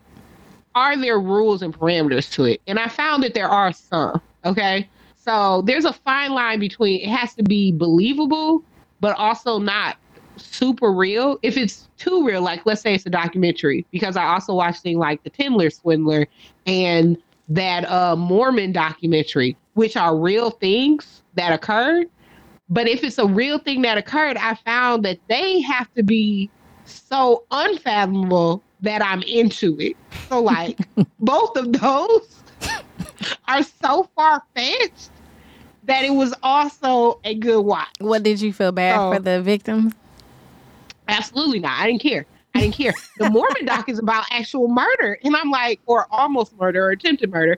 are 0.77 0.95
there 0.95 1.19
rules 1.19 1.63
and 1.63 1.73
parameters 1.73 2.31
to 2.33 2.45
it? 2.45 2.61
And 2.67 2.77
I 2.77 2.87
found 2.87 3.23
that 3.23 3.33
there 3.33 3.49
are 3.49 3.73
some. 3.73 4.21
Okay. 4.45 4.87
So 5.15 5.63
there's 5.63 5.85
a 5.85 5.91
fine 5.91 6.31
line 6.31 6.59
between 6.59 7.01
it 7.01 7.09
has 7.09 7.33
to 7.33 7.43
be 7.43 7.71
believable, 7.71 8.63
but 9.01 9.17
also 9.17 9.57
not 9.57 9.97
super 10.37 10.93
real. 10.93 11.39
If 11.41 11.57
it's 11.57 11.89
too 11.97 12.23
real, 12.25 12.43
like 12.43 12.63
let's 12.65 12.81
say 12.81 12.93
it's 12.93 13.07
a 13.07 13.09
documentary, 13.09 13.87
because 13.91 14.15
I 14.15 14.25
also 14.25 14.53
watched 14.53 14.83
things 14.83 14.99
like 14.99 15.23
the 15.23 15.31
Tinder 15.31 15.71
Swindler 15.71 16.27
and 16.67 17.17
that 17.49 17.89
uh, 17.89 18.15
Mormon 18.15 18.71
documentary, 18.71 19.57
which 19.73 19.97
are 19.97 20.15
real 20.15 20.51
things 20.51 21.23
that 21.33 21.51
occurred. 21.51 22.07
But 22.69 22.87
if 22.87 23.03
it's 23.03 23.17
a 23.17 23.25
real 23.25 23.57
thing 23.57 23.81
that 23.81 23.97
occurred, 23.97 24.37
I 24.37 24.53
found 24.53 25.03
that 25.05 25.17
they 25.27 25.59
have 25.61 25.91
to 25.95 26.03
be 26.03 26.51
so 26.85 27.45
unfathomable 27.49 28.61
that 28.81 29.03
I'm 29.03 29.21
into 29.23 29.79
it. 29.79 29.95
So 30.29 30.41
like 30.41 30.77
both 31.19 31.55
of 31.57 31.73
those 31.73 32.43
are 33.47 33.63
so 33.63 34.09
far 34.15 34.41
fetched 34.55 35.09
that 35.85 36.03
it 36.03 36.11
was 36.13 36.33
also 36.43 37.19
a 37.23 37.33
good 37.35 37.61
watch. 37.61 37.87
What 37.99 38.23
did 38.23 38.41
you 38.41 38.51
feel 38.53 38.71
bad 38.71 38.97
Oh. 38.99 39.13
for 39.13 39.19
the 39.19 39.41
victims? 39.41 39.93
Absolutely 41.07 41.59
not. 41.59 41.79
I 41.79 41.87
didn't 41.87 42.01
care. 42.01 42.25
I 42.53 42.61
didn't 42.61 42.75
care. 42.75 42.93
The 43.19 43.29
Mormon 43.29 43.65
doc 43.65 43.87
is 43.87 43.99
about 43.99 44.25
actual 44.31 44.67
murder. 44.67 45.17
And 45.23 45.35
I'm 45.35 45.49
like, 45.51 45.79
or 45.85 46.07
almost 46.11 46.57
murder 46.57 46.85
or 46.85 46.89
attempted 46.91 47.31
murder. 47.31 47.57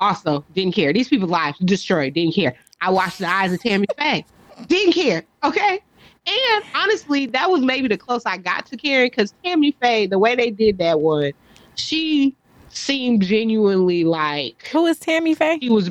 Also, 0.00 0.44
didn't 0.54 0.74
care. 0.74 0.92
These 0.92 1.08
people's 1.08 1.30
lives 1.30 1.58
destroyed. 1.60 2.14
Didn't 2.14 2.34
care. 2.34 2.54
I 2.80 2.90
watched 2.90 3.18
the 3.18 3.28
eyes 3.28 3.52
of 3.52 3.60
Tammy 3.60 3.86
Faye. 3.98 4.24
Didn't 4.66 4.92
care. 4.92 5.24
Okay. 5.44 5.80
And 6.26 6.64
honestly, 6.74 7.26
that 7.26 7.50
was 7.50 7.62
maybe 7.62 7.88
the 7.88 7.96
close 7.96 8.22
I 8.26 8.36
got 8.36 8.66
to 8.66 8.76
caring 8.76 9.10
because 9.10 9.34
Tammy 9.44 9.72
Faye, 9.80 10.06
the 10.06 10.18
way 10.18 10.36
they 10.36 10.50
did 10.50 10.78
that 10.78 11.00
one, 11.00 11.32
she 11.74 12.36
seemed 12.68 13.22
genuinely 13.22 14.04
like 14.04 14.68
Who 14.68 14.86
is 14.86 14.98
Tammy 14.98 15.34
Faye? 15.34 15.58
he 15.60 15.70
was 15.70 15.90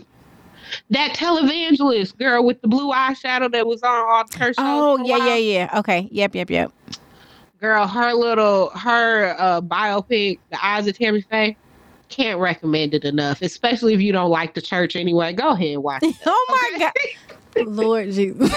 that 0.91 1.13
televangelist 1.15 2.17
girl 2.17 2.45
with 2.45 2.61
the 2.61 2.67
blue 2.67 2.91
eyeshadow 2.91 3.51
that 3.51 3.65
was 3.67 3.81
on 3.83 3.89
all 4.09 4.23
church 4.25 4.55
shows 4.55 4.55
Oh 4.57 5.03
yeah, 5.05 5.17
yeah, 5.17 5.35
yeah. 5.35 5.79
Okay. 5.79 6.07
Yep, 6.11 6.35
yep, 6.35 6.49
yep. 6.49 6.71
Girl, 7.59 7.87
her 7.87 8.13
little 8.13 8.69
her 8.69 9.35
uh 9.37 9.61
biopic, 9.61 10.39
The 10.51 10.65
Eyes 10.65 10.87
of 10.87 10.97
Tammy 10.97 11.21
Faye, 11.21 11.57
can't 12.07 12.39
recommend 12.39 12.93
it 12.93 13.03
enough, 13.03 13.41
especially 13.41 13.93
if 13.93 13.99
you 14.01 14.11
don't 14.13 14.29
like 14.29 14.53
the 14.53 14.61
church 14.61 14.95
anyway. 14.95 15.33
Go 15.33 15.49
ahead 15.49 15.67
and 15.73 15.83
watch 15.83 16.03
it. 16.03 16.15
Oh 16.25 16.45
my 16.49 16.71
Okay? 16.75 16.79
god. 17.27 17.35
Lord 17.57 18.11
Jesus. 18.11 18.53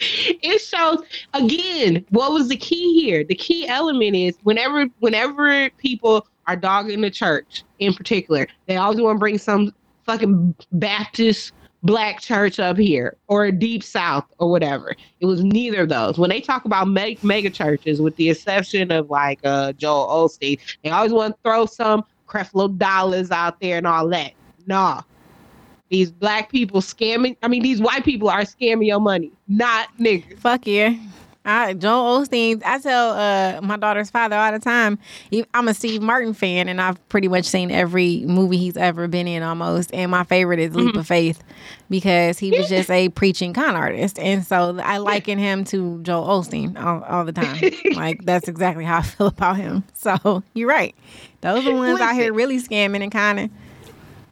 It 0.00 0.60
shows 0.60 1.00
again 1.34 2.04
what 2.10 2.32
was 2.32 2.48
the 2.48 2.56
key 2.56 3.00
here. 3.00 3.24
The 3.24 3.34
key 3.34 3.66
element 3.66 4.14
is 4.14 4.38
whenever 4.44 4.86
whenever 5.00 5.70
people 5.70 6.26
are 6.46 6.56
dogging 6.56 7.00
the 7.00 7.10
church 7.10 7.64
in 7.78 7.92
particular, 7.92 8.46
they 8.66 8.76
always 8.76 9.00
want 9.00 9.16
to 9.16 9.18
bring 9.18 9.38
some 9.38 9.74
fucking 10.04 10.54
Baptist 10.72 11.52
black 11.82 12.20
church 12.20 12.58
up 12.58 12.76
here 12.76 13.16
or 13.28 13.44
a 13.46 13.52
deep 13.52 13.82
south 13.82 14.24
or 14.38 14.50
whatever. 14.50 14.94
It 15.20 15.26
was 15.26 15.42
neither 15.42 15.82
of 15.82 15.88
those. 15.88 16.18
When 16.18 16.30
they 16.30 16.40
talk 16.40 16.64
about 16.64 16.88
meg- 16.88 17.22
mega 17.22 17.50
churches, 17.50 18.00
with 18.00 18.16
the 18.16 18.30
exception 18.30 18.90
of 18.90 19.10
like 19.10 19.40
uh, 19.44 19.72
Joel 19.72 20.06
Osteen, 20.08 20.58
they 20.82 20.90
always 20.90 21.12
want 21.12 21.34
to 21.34 21.40
throw 21.42 21.66
some 21.66 22.04
Creflo 22.26 22.76
dollars 22.76 23.30
out 23.30 23.60
there 23.60 23.78
and 23.78 23.86
all 23.86 24.08
that. 24.08 24.32
Nah. 24.66 25.02
These 25.88 26.10
black 26.10 26.50
people 26.50 26.80
scamming. 26.80 27.36
I 27.42 27.48
mean, 27.48 27.62
these 27.62 27.80
white 27.80 28.04
people 28.04 28.28
are 28.28 28.42
scamming 28.42 28.86
your 28.86 29.00
money, 29.00 29.32
not 29.48 29.88
niggas. 29.98 30.38
Fuck 30.38 30.66
yeah. 30.66 30.94
I, 31.48 31.72
Joel 31.72 32.20
Osteen, 32.20 32.62
I 32.62 32.78
tell 32.78 33.12
uh, 33.12 33.60
my 33.62 33.78
daughter's 33.78 34.10
father 34.10 34.36
all 34.36 34.52
the 34.52 34.58
time, 34.58 34.98
I'm 35.54 35.66
a 35.66 35.72
Steve 35.72 36.02
Martin 36.02 36.34
fan, 36.34 36.68
and 36.68 36.78
I've 36.78 37.08
pretty 37.08 37.26
much 37.28 37.46
seen 37.46 37.70
every 37.70 38.22
movie 38.26 38.58
he's 38.58 38.76
ever 38.76 39.08
been 39.08 39.26
in 39.26 39.42
almost. 39.42 39.90
And 39.94 40.10
my 40.10 40.24
favorite 40.24 40.58
is 40.58 40.74
Leap 40.74 40.94
of 40.94 41.06
Faith 41.06 41.42
because 41.88 42.38
he 42.38 42.50
was 42.50 42.68
just 42.68 42.90
a 42.90 43.08
preaching 43.08 43.54
con 43.54 43.76
artist. 43.76 44.18
And 44.18 44.44
so 44.44 44.78
I 44.78 44.98
liken 44.98 45.38
him 45.38 45.64
to 45.66 46.02
Joel 46.02 46.26
Osteen 46.26 46.78
all, 46.78 47.02
all 47.04 47.24
the 47.24 47.32
time. 47.32 47.58
like, 47.94 48.26
that's 48.26 48.46
exactly 48.46 48.84
how 48.84 48.98
I 48.98 49.02
feel 49.02 49.28
about 49.28 49.56
him. 49.56 49.84
So 49.94 50.42
you're 50.52 50.68
right. 50.68 50.94
Those 51.40 51.66
are 51.66 51.70
the 51.70 51.76
ones 51.76 52.00
out 52.00 52.14
here 52.14 52.34
really 52.34 52.58
scamming 52.58 53.02
and 53.02 53.10
conning. 53.10 53.50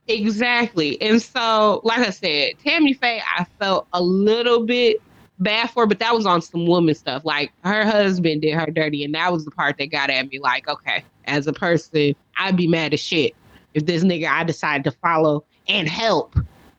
Exactly. 0.09 1.01
And 1.03 1.21
so, 1.21 1.81
like 1.85 2.01
I 2.01 2.11
said, 2.11 2.53
Tammy 2.65 2.93
Faye, 2.93 3.23
I 3.37 3.45
felt 3.59 3.87
a 3.93 4.03
little 4.03 4.65
bit 4.65 5.03
bad 5.39 5.71
for, 5.71 5.87
but 5.87 5.99
that 5.99 6.15
was 6.15 6.27
on 6.27 6.41
some 6.43 6.67
woman 6.67 6.95
stuff. 6.95 7.25
Like 7.25 7.53
her 7.65 7.85
husband 7.85 8.43
did 8.43 8.55
her 8.55 8.67
dirty, 8.67 9.05
and 9.05 9.15
that 9.15 9.33
was 9.33 9.45
the 9.45 9.51
part 9.51 9.79
that 9.79 9.87
got 9.91 10.11
at 10.11 10.29
me. 10.29 10.39
Like, 10.39 10.69
okay, 10.69 11.05
as 11.25 11.47
a 11.47 11.53
person, 11.53 12.15
I'd 12.37 12.57
be 12.57 12.67
mad 12.69 12.95
as 12.95 13.01
shit 13.01 13.35
if 13.75 13.85
this 13.85 14.03
nigga 14.03 14.27
I 14.29 14.43
decided 14.45 14.85
to 14.85 14.91
follow 14.91 15.45
and 15.69 15.87
help, 15.89 16.35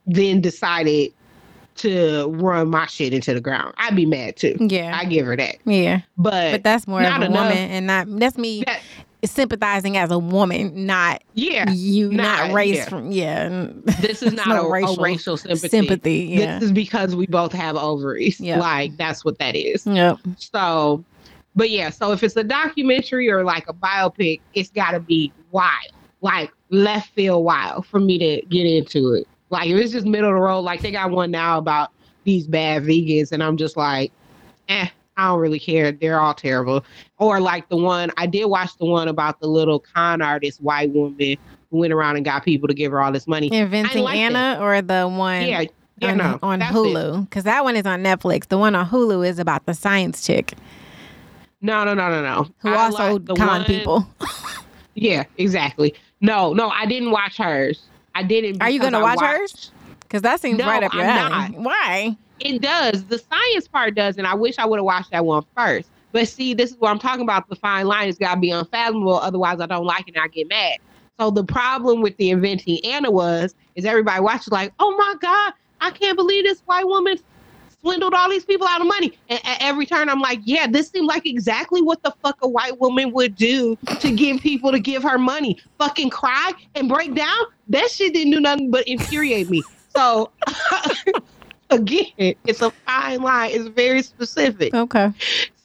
then 0.07 0.41
decided 0.41 1.13
to 1.75 2.27
run 2.29 2.69
my 2.69 2.87
shit 2.87 3.13
into 3.13 3.35
the 3.35 3.39
ground. 3.41 3.71
I'd 3.77 3.95
be 3.95 4.07
mad 4.07 4.35
too. 4.35 4.57
Yeah. 4.59 4.97
I 4.97 5.05
give 5.05 5.27
her 5.27 5.35
that. 5.37 5.57
yeah. 5.63 6.01
But, 6.17 6.51
But 6.53 6.63
that's 6.63 6.87
more 6.87 7.01
of 7.01 7.07
not 7.07 7.21
a 7.21 7.25
enough. 7.27 7.49
woman 7.51 7.69
and 7.69 7.85
not, 7.85 8.07
that's 8.19 8.35
me 8.35 8.63
that, 8.65 8.81
sympathizing 9.25 9.97
as 9.97 10.11
a 10.11 10.19
woman, 10.19 10.85
not 10.85 11.23
yeah, 11.33 11.69
you 11.71 12.11
Nah, 12.11 12.47
not 12.47 12.53
race 12.53 12.77
yeah. 12.77 12.89
from 12.89 13.11
yeah 13.11 13.67
this 13.99 14.21
is 14.21 14.33
not 14.33 14.47
no 14.47 14.67
a, 14.67 14.71
racial 14.71 14.99
a 14.99 15.03
racial 15.03 15.37
sympathy. 15.37 15.67
sympathy 15.69 16.15
yeah 16.31 16.59
This 16.59 16.67
is 16.67 16.71
because 16.71 17.15
we 17.15 17.25
both 17.27 17.51
have 17.53 17.75
ovaries. 17.75 18.39
Yeah. 18.39 18.59
Like 18.59 18.95
that's 18.97 19.25
what 19.25 19.39
that 19.39 19.55
is. 19.55 19.85
yep 19.87 20.17
So, 20.37 21.03
but 21.55 21.69
yeah, 21.71 21.89
so 21.89 22.11
if 22.11 22.21
it's 22.23 22.35
a 22.35 22.43
documentary 22.43 23.29
or 23.29 23.43
like 23.43 23.67
a 23.67 23.73
biopic, 23.73 24.41
it's 24.53 24.69
got 24.69 24.91
to 24.91 24.99
be 24.99 25.33
wild, 25.51 25.91
like 26.21 26.51
left 26.69 27.13
field 27.13 27.43
wild 27.43 27.85
for 27.87 27.99
me 27.99 28.17
to 28.19 28.45
get 28.47 28.65
into 28.67 29.13
it. 29.13 29.27
Like 29.49 29.67
if 29.69 29.77
it's 29.77 29.93
just 29.93 30.05
middle 30.05 30.29
of 30.29 30.35
the 30.35 30.41
road, 30.41 30.59
like 30.61 30.81
they 30.81 30.91
got 30.91 31.09
one 31.11 31.31
now 31.31 31.57
about 31.57 31.91
these 32.25 32.45
bad 32.45 32.83
vegans, 32.83 33.31
and 33.31 33.41
I'm 33.41 33.57
just 33.57 33.77
like, 33.77 34.11
eh, 34.67 34.87
I 35.17 35.27
don't 35.29 35.39
really 35.39 35.59
care. 35.59 35.91
They're 35.91 36.19
all 36.19 36.33
terrible. 36.33 36.85
Or 37.17 37.39
like 37.41 37.67
the 37.69 37.77
one 37.77 38.11
I 38.17 38.27
did 38.27 38.45
watch 38.45 38.77
the 38.77 38.85
one 38.85 39.07
about 39.07 39.39
the 39.39 39.47
little 39.47 39.79
con 39.79 40.21
artist 40.21 40.61
white 40.61 40.91
woman 40.91 41.37
who 41.71 41.77
went 41.77 41.91
around 41.91 42.15
and 42.17 42.23
got 42.25 42.45
people 42.45 42.67
to 42.67 42.73
give 42.73 42.91
her 42.91 43.01
all 43.01 43.11
this 43.11 43.27
money. 43.27 43.51
inventing 43.53 44.03
like 44.03 44.15
anna 44.17 44.57
or 44.61 44.81
the 44.81 45.07
one 45.07 45.45
Yeah, 45.47 45.63
yeah, 45.99 46.11
on, 46.11 46.17
no, 46.17 46.39
on 46.43 46.61
hulu 46.61 47.21
because 47.27 47.43
that 47.45 47.63
one 47.63 47.75
is 47.75 47.85
on 47.87 48.03
netflix 48.03 48.47
the 48.47 48.57
one 48.57 48.75
on 48.75 48.87
hulu 48.87 49.27
is 49.27 49.39
about 49.39 49.65
the 49.65 49.73
science 49.73 50.23
chick 50.25 50.53
No, 51.61 51.83
no, 51.83 51.93
no, 51.95 52.09
no, 52.09 52.21
no. 52.21 52.47
who 52.59 52.69
I 52.69 52.75
also 52.85 53.13
like 53.13 53.25
the 53.25 53.33
con 53.35 53.47
one- 53.47 53.65
people 53.65 54.07
Yeah, 54.93 55.25
exactly. 55.37 55.93
No, 56.21 56.53
no, 56.53 56.69
I 56.69 56.87
didn't 56.87 57.11
watch 57.11 57.37
hers. 57.37 57.83
I 58.15 58.23
didn't. 58.23 58.63
Are 58.63 58.69
you 58.69 58.79
gonna 58.79 58.97
I 58.97 59.01
watch 59.03 59.17
watched- 59.17 59.27
hers? 59.39 59.71
because 60.01 60.21
that 60.23 60.39
seems 60.39 60.57
No, 60.57 60.65
right 60.65 60.81
up 60.83 60.91
your 60.93 61.03
alley 61.03 61.53
why 61.57 62.17
It 62.39 62.61
does. 62.61 63.05
The 63.05 63.17
science 63.17 63.67
part 63.67 63.95
does, 63.95 64.17
and 64.17 64.27
I 64.27 64.35
wish 64.35 64.57
I 64.57 64.65
would 64.65 64.77
have 64.77 64.85
watched 64.85 65.11
that 65.11 65.25
one 65.25 65.43
first. 65.55 65.89
But 66.11 66.27
see, 66.27 66.53
this 66.53 66.71
is 66.71 66.77
what 66.77 66.89
I'm 66.89 66.99
talking 66.99 67.21
about. 67.21 67.49
The 67.49 67.55
fine 67.55 67.85
line 67.85 68.07
has 68.07 68.17
got 68.17 68.35
to 68.35 68.39
be 68.39 68.51
unfathomable. 68.51 69.15
Otherwise, 69.15 69.59
I 69.59 69.65
don't 69.65 69.85
like 69.85 70.07
it 70.07 70.15
and 70.15 70.23
I 70.23 70.27
get 70.27 70.47
mad. 70.47 70.77
So 71.19 71.31
the 71.31 71.43
problem 71.43 72.01
with 72.01 72.15
the 72.17 72.29
inventing 72.29 72.79
Anna 72.85 73.09
was, 73.11 73.55
is 73.75 73.85
everybody 73.85 74.21
watches 74.21 74.49
like, 74.49 74.71
oh 74.79 74.95
my 74.97 75.15
God, 75.19 75.53
I 75.81 75.91
can't 75.91 76.15
believe 76.15 76.43
this 76.43 76.61
white 76.61 76.87
woman 76.87 77.17
swindled 77.81 78.13
all 78.13 78.29
these 78.29 78.45
people 78.45 78.67
out 78.67 78.81
of 78.81 78.87
money. 78.87 79.17
And 79.29 79.39
at 79.45 79.57
every 79.61 79.85
turn, 79.85 80.09
I'm 80.09 80.19
like, 80.19 80.39
yeah, 80.43 80.67
this 80.67 80.89
seemed 80.89 81.07
like 81.07 81.25
exactly 81.25 81.81
what 81.81 82.03
the 82.03 82.13
fuck 82.23 82.37
a 82.41 82.47
white 82.47 82.79
woman 82.79 83.11
would 83.13 83.35
do 83.35 83.77
to 83.99 84.11
get 84.15 84.41
people 84.41 84.71
to 84.71 84.79
give 84.79 85.03
her 85.03 85.17
money. 85.17 85.57
Fucking 85.77 86.09
cry 86.09 86.51
and 86.75 86.87
break 86.87 87.15
down. 87.15 87.45
That 87.69 87.89
shit 87.89 88.13
didn't 88.13 88.31
do 88.33 88.39
nothing 88.39 88.71
but 88.71 88.87
infuriate 88.87 89.49
me. 89.49 89.63
So 89.95 90.31
again, 91.69 92.05
it's 92.45 92.61
a 92.61 92.71
fine 92.85 93.21
line. 93.21 93.51
It's 93.53 93.67
very 93.67 94.01
specific. 94.01 94.73
okay 94.73 95.11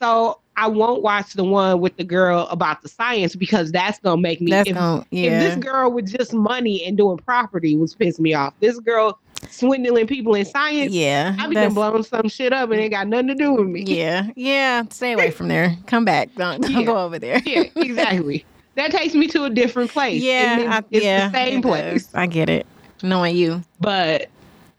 So 0.00 0.38
I 0.56 0.68
won't 0.68 1.02
watch 1.02 1.32
the 1.32 1.44
one 1.44 1.80
with 1.80 1.96
the 1.96 2.04
girl 2.04 2.46
about 2.50 2.82
the 2.82 2.88
science 2.88 3.34
because 3.34 3.72
that's 3.72 3.98
gonna 4.00 4.20
make 4.20 4.40
me. 4.40 4.50
that's 4.50 4.68
if, 4.68 4.74
gonna 4.76 5.06
if 5.10 5.32
this 5.42 5.56
girl 5.64 5.90
with 5.90 6.10
just 6.14 6.32
money 6.34 6.84
and 6.84 6.96
doing 6.96 7.16
property 7.18 7.76
was 7.76 7.94
piss 7.94 8.20
me 8.20 8.34
off. 8.34 8.52
This 8.60 8.78
girl 8.80 9.18
swindling 9.50 10.06
people 10.06 10.34
in 10.34 10.44
science. 10.44 10.92
yeah 10.92 11.34
I 11.38 11.48
be 11.48 11.54
done 11.54 11.74
blowing 11.74 12.02
some 12.04 12.28
shit 12.28 12.52
up 12.52 12.70
and 12.70 12.80
it 12.80 12.90
got 12.90 13.08
nothing 13.08 13.28
to 13.28 13.34
do 13.34 13.52
with 13.54 13.66
me. 13.66 13.82
yeah 13.82 14.28
yeah 14.36 14.84
stay 14.90 15.12
away 15.12 15.30
from 15.30 15.48
there 15.48 15.76
come 15.86 16.04
back 16.04 16.28
don't, 16.36 16.60
don't 16.62 16.70
Yeah. 16.70 16.82
go 16.84 16.98
over 16.98 17.18
there 17.18 17.40
Yeah, 17.44 17.64
exactly. 17.76 18.44
that 18.76 18.92
takes 18.92 19.14
me 19.14 19.26
to 19.28 19.44
a 19.44 19.50
different 19.50 19.90
place. 19.90 20.22
yeah 20.22 20.66
I, 20.78 20.84
it's 20.92 21.04
yeah 21.04 21.28
the 21.28 21.32
same 21.34 21.60
place. 21.62 22.08
i 22.14 22.26
get 22.26 22.48
it 22.48 22.66
knowing 23.02 23.34
you 23.34 23.62
but 23.80 24.28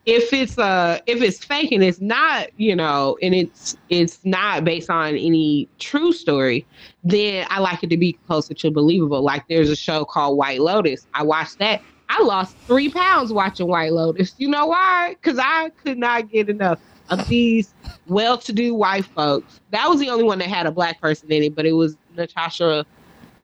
if 0.06 0.34
it's 0.34 0.58
uh 0.58 1.00
if 1.06 1.22
it's 1.22 1.44
fake 1.44 1.72
and 1.72 1.84
it's 1.84 2.02
not 2.02 2.48
you 2.60 2.76
know 2.76 3.18
and 3.22 3.34
it's 3.34 3.78
it's 3.89 4.20
not 4.26 4.66
based 4.66 4.89
on 4.89 5.16
any 5.16 5.68
true 5.80 6.12
story 6.12 6.66
then 7.06 7.48
i 7.50 7.60
like 7.60 7.82
it 7.84 7.89
to 7.89 7.98
be 7.98 8.13
closer 8.28 8.54
to 8.54 8.72
believable. 8.72 9.22
Like 9.22 9.48
there's 9.48 9.70
a 9.70 9.76
show 9.76 10.06
called 10.06 10.38
white 10.38 10.60
lotus. 10.60 11.08
I 11.13 11.24
watched 11.24 11.60
that. 11.60 11.82
I 12.10 12.22
lost 12.22 12.58
three 12.68 12.89
pounds 12.89 13.32
watching 13.32 13.68
white 13.68 13.94
lotus. 13.94 14.36
You 14.38 14.50
know 14.50 14.68
why? 14.68 15.16
Because 15.22 15.39
i 15.39 15.70
could 15.84 15.98
not 15.98 16.30
get 16.30 16.50
enough 16.50 16.80
of 17.10 17.28
these 17.28 17.74
well-to-do 18.08 18.74
white 18.74 19.06
folks. 19.06 19.60
That 19.72 19.89
was 19.89 20.00
the 20.00 20.10
only 20.10 20.24
one 20.24 20.39
that 20.39 20.48
had 20.48 20.66
a 20.66 20.72
black 20.72 21.00
person 21.00 21.32
in 21.32 21.44
it 21.44 21.56
but 21.56 21.66
it 21.66 21.74
was 21.74 21.98
natasha 22.16 22.86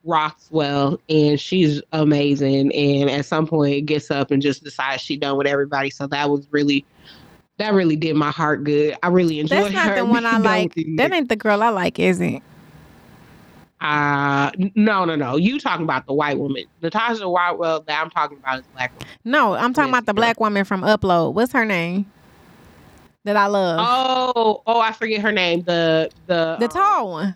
Rothwell 0.03 0.99
and 1.09 1.39
she's 1.39 1.81
amazing 1.91 2.73
and 2.73 3.09
at 3.09 3.25
some 3.25 3.45
point 3.45 3.85
gets 3.85 4.09
up 4.09 4.31
and 4.31 4.41
just 4.41 4.63
decides 4.63 5.01
she 5.01 5.17
done 5.17 5.37
with 5.37 5.45
everybody 5.47 5.89
so 5.89 6.07
that 6.07 6.29
was 6.29 6.47
really 6.51 6.85
that 7.57 7.73
really 7.73 7.97
did 7.97 8.15
my 8.15 8.31
heart 8.31 8.63
good 8.63 8.95
i 9.03 9.07
really 9.09 9.39
enjoyed 9.39 9.63
That's 9.63 9.73
not 9.73 9.89
her 9.89 9.95
the 9.97 10.05
one 10.05 10.25
I 10.25 10.37
like. 10.37 10.73
That 10.95 11.11
ain't 11.11 11.27
the 11.27 11.35
girl 11.35 11.61
I 11.61 11.69
like, 11.69 11.99
is 11.99 12.21
it? 12.21 12.41
uh 13.81 14.51
no 14.75 15.05
no 15.05 15.15
no 15.15 15.37
you 15.37 15.57
talking 15.57 15.85
about 15.85 16.05
the 16.05 16.11
white 16.13 16.37
woman 16.37 16.65
natasha 16.81 17.29
whitewell 17.29 17.79
that 17.81 18.01
i'm 18.01 18.09
talking 18.09 18.37
about 18.37 18.59
is 18.59 18.65
black 18.73 18.91
woman 18.91 19.07
No, 19.23 19.53
I'm 19.53 19.73
talking 19.73 19.89
about 19.89 20.05
the 20.05 20.13
black 20.13 20.39
woman 20.39 20.65
from 20.65 20.81
Upload. 20.81 21.33
What's 21.33 21.53
her 21.53 21.63
name? 21.63 22.05
That 23.23 23.37
I 23.37 23.45
love. 23.47 23.79
oh 23.81 24.63
oh 24.67 24.79
i 24.81 24.91
forget 24.91 25.21
her 25.21 25.31
name 25.31 25.61
the 25.63 26.09
the 26.27 26.57
the 26.59 26.65
um, 26.65 26.71
tall 26.71 27.11
one. 27.11 27.35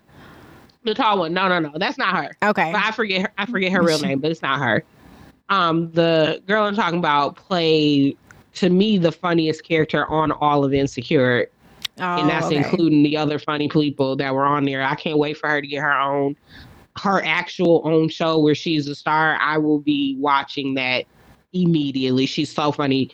The 0.83 0.93
tall 0.93 1.19
one 1.19 1.33
no 1.33 1.47
no 1.47 1.59
no 1.59 1.71
that's 1.75 1.97
not 1.97 2.15
her 2.15 2.35
Okay. 2.43 2.71
But 2.71 2.81
I 2.81 2.91
forget 2.91 3.21
her, 3.23 3.31
I 3.37 3.45
forget 3.45 3.71
her 3.71 3.81
real 3.81 3.99
name, 3.99 4.19
but 4.19 4.31
it's 4.31 4.41
not 4.41 4.59
her. 4.59 4.83
Um, 5.49 5.91
the 5.91 6.41
girl 6.47 6.65
I'm 6.65 6.75
talking 6.75 6.99
about 6.99 7.35
played 7.35 8.17
to 8.55 8.69
me 8.69 8.97
the 8.97 9.11
funniest 9.11 9.63
character 9.63 10.05
on 10.07 10.31
all 10.31 10.63
of 10.63 10.73
Insecure, 10.73 11.47
Oh, 11.99 12.03
and 12.03 12.29
that's 12.29 12.47
okay. 12.47 12.55
including 12.57 13.03
the 13.03 13.17
other 13.17 13.37
funny 13.37 13.69
people 13.69 14.15
that 14.15 14.33
were 14.33 14.45
on 14.45 14.65
there. 14.65 14.81
I 14.81 14.95
can't 14.95 15.17
wait 15.19 15.37
for 15.37 15.47
her 15.47 15.61
to 15.61 15.67
get 15.67 15.79
her 15.81 15.93
own, 15.93 16.35
her 16.97 17.23
actual 17.23 17.81
own 17.85 18.09
show 18.09 18.39
where 18.39 18.55
she's 18.55 18.87
a 18.87 18.95
star. 18.95 19.37
I 19.39 19.59
will 19.59 19.79
be 19.79 20.15
watching 20.19 20.73
that 20.73 21.05
immediately. 21.53 22.25
She's 22.25 22.51
so 22.51 22.71
funny. 22.71 23.11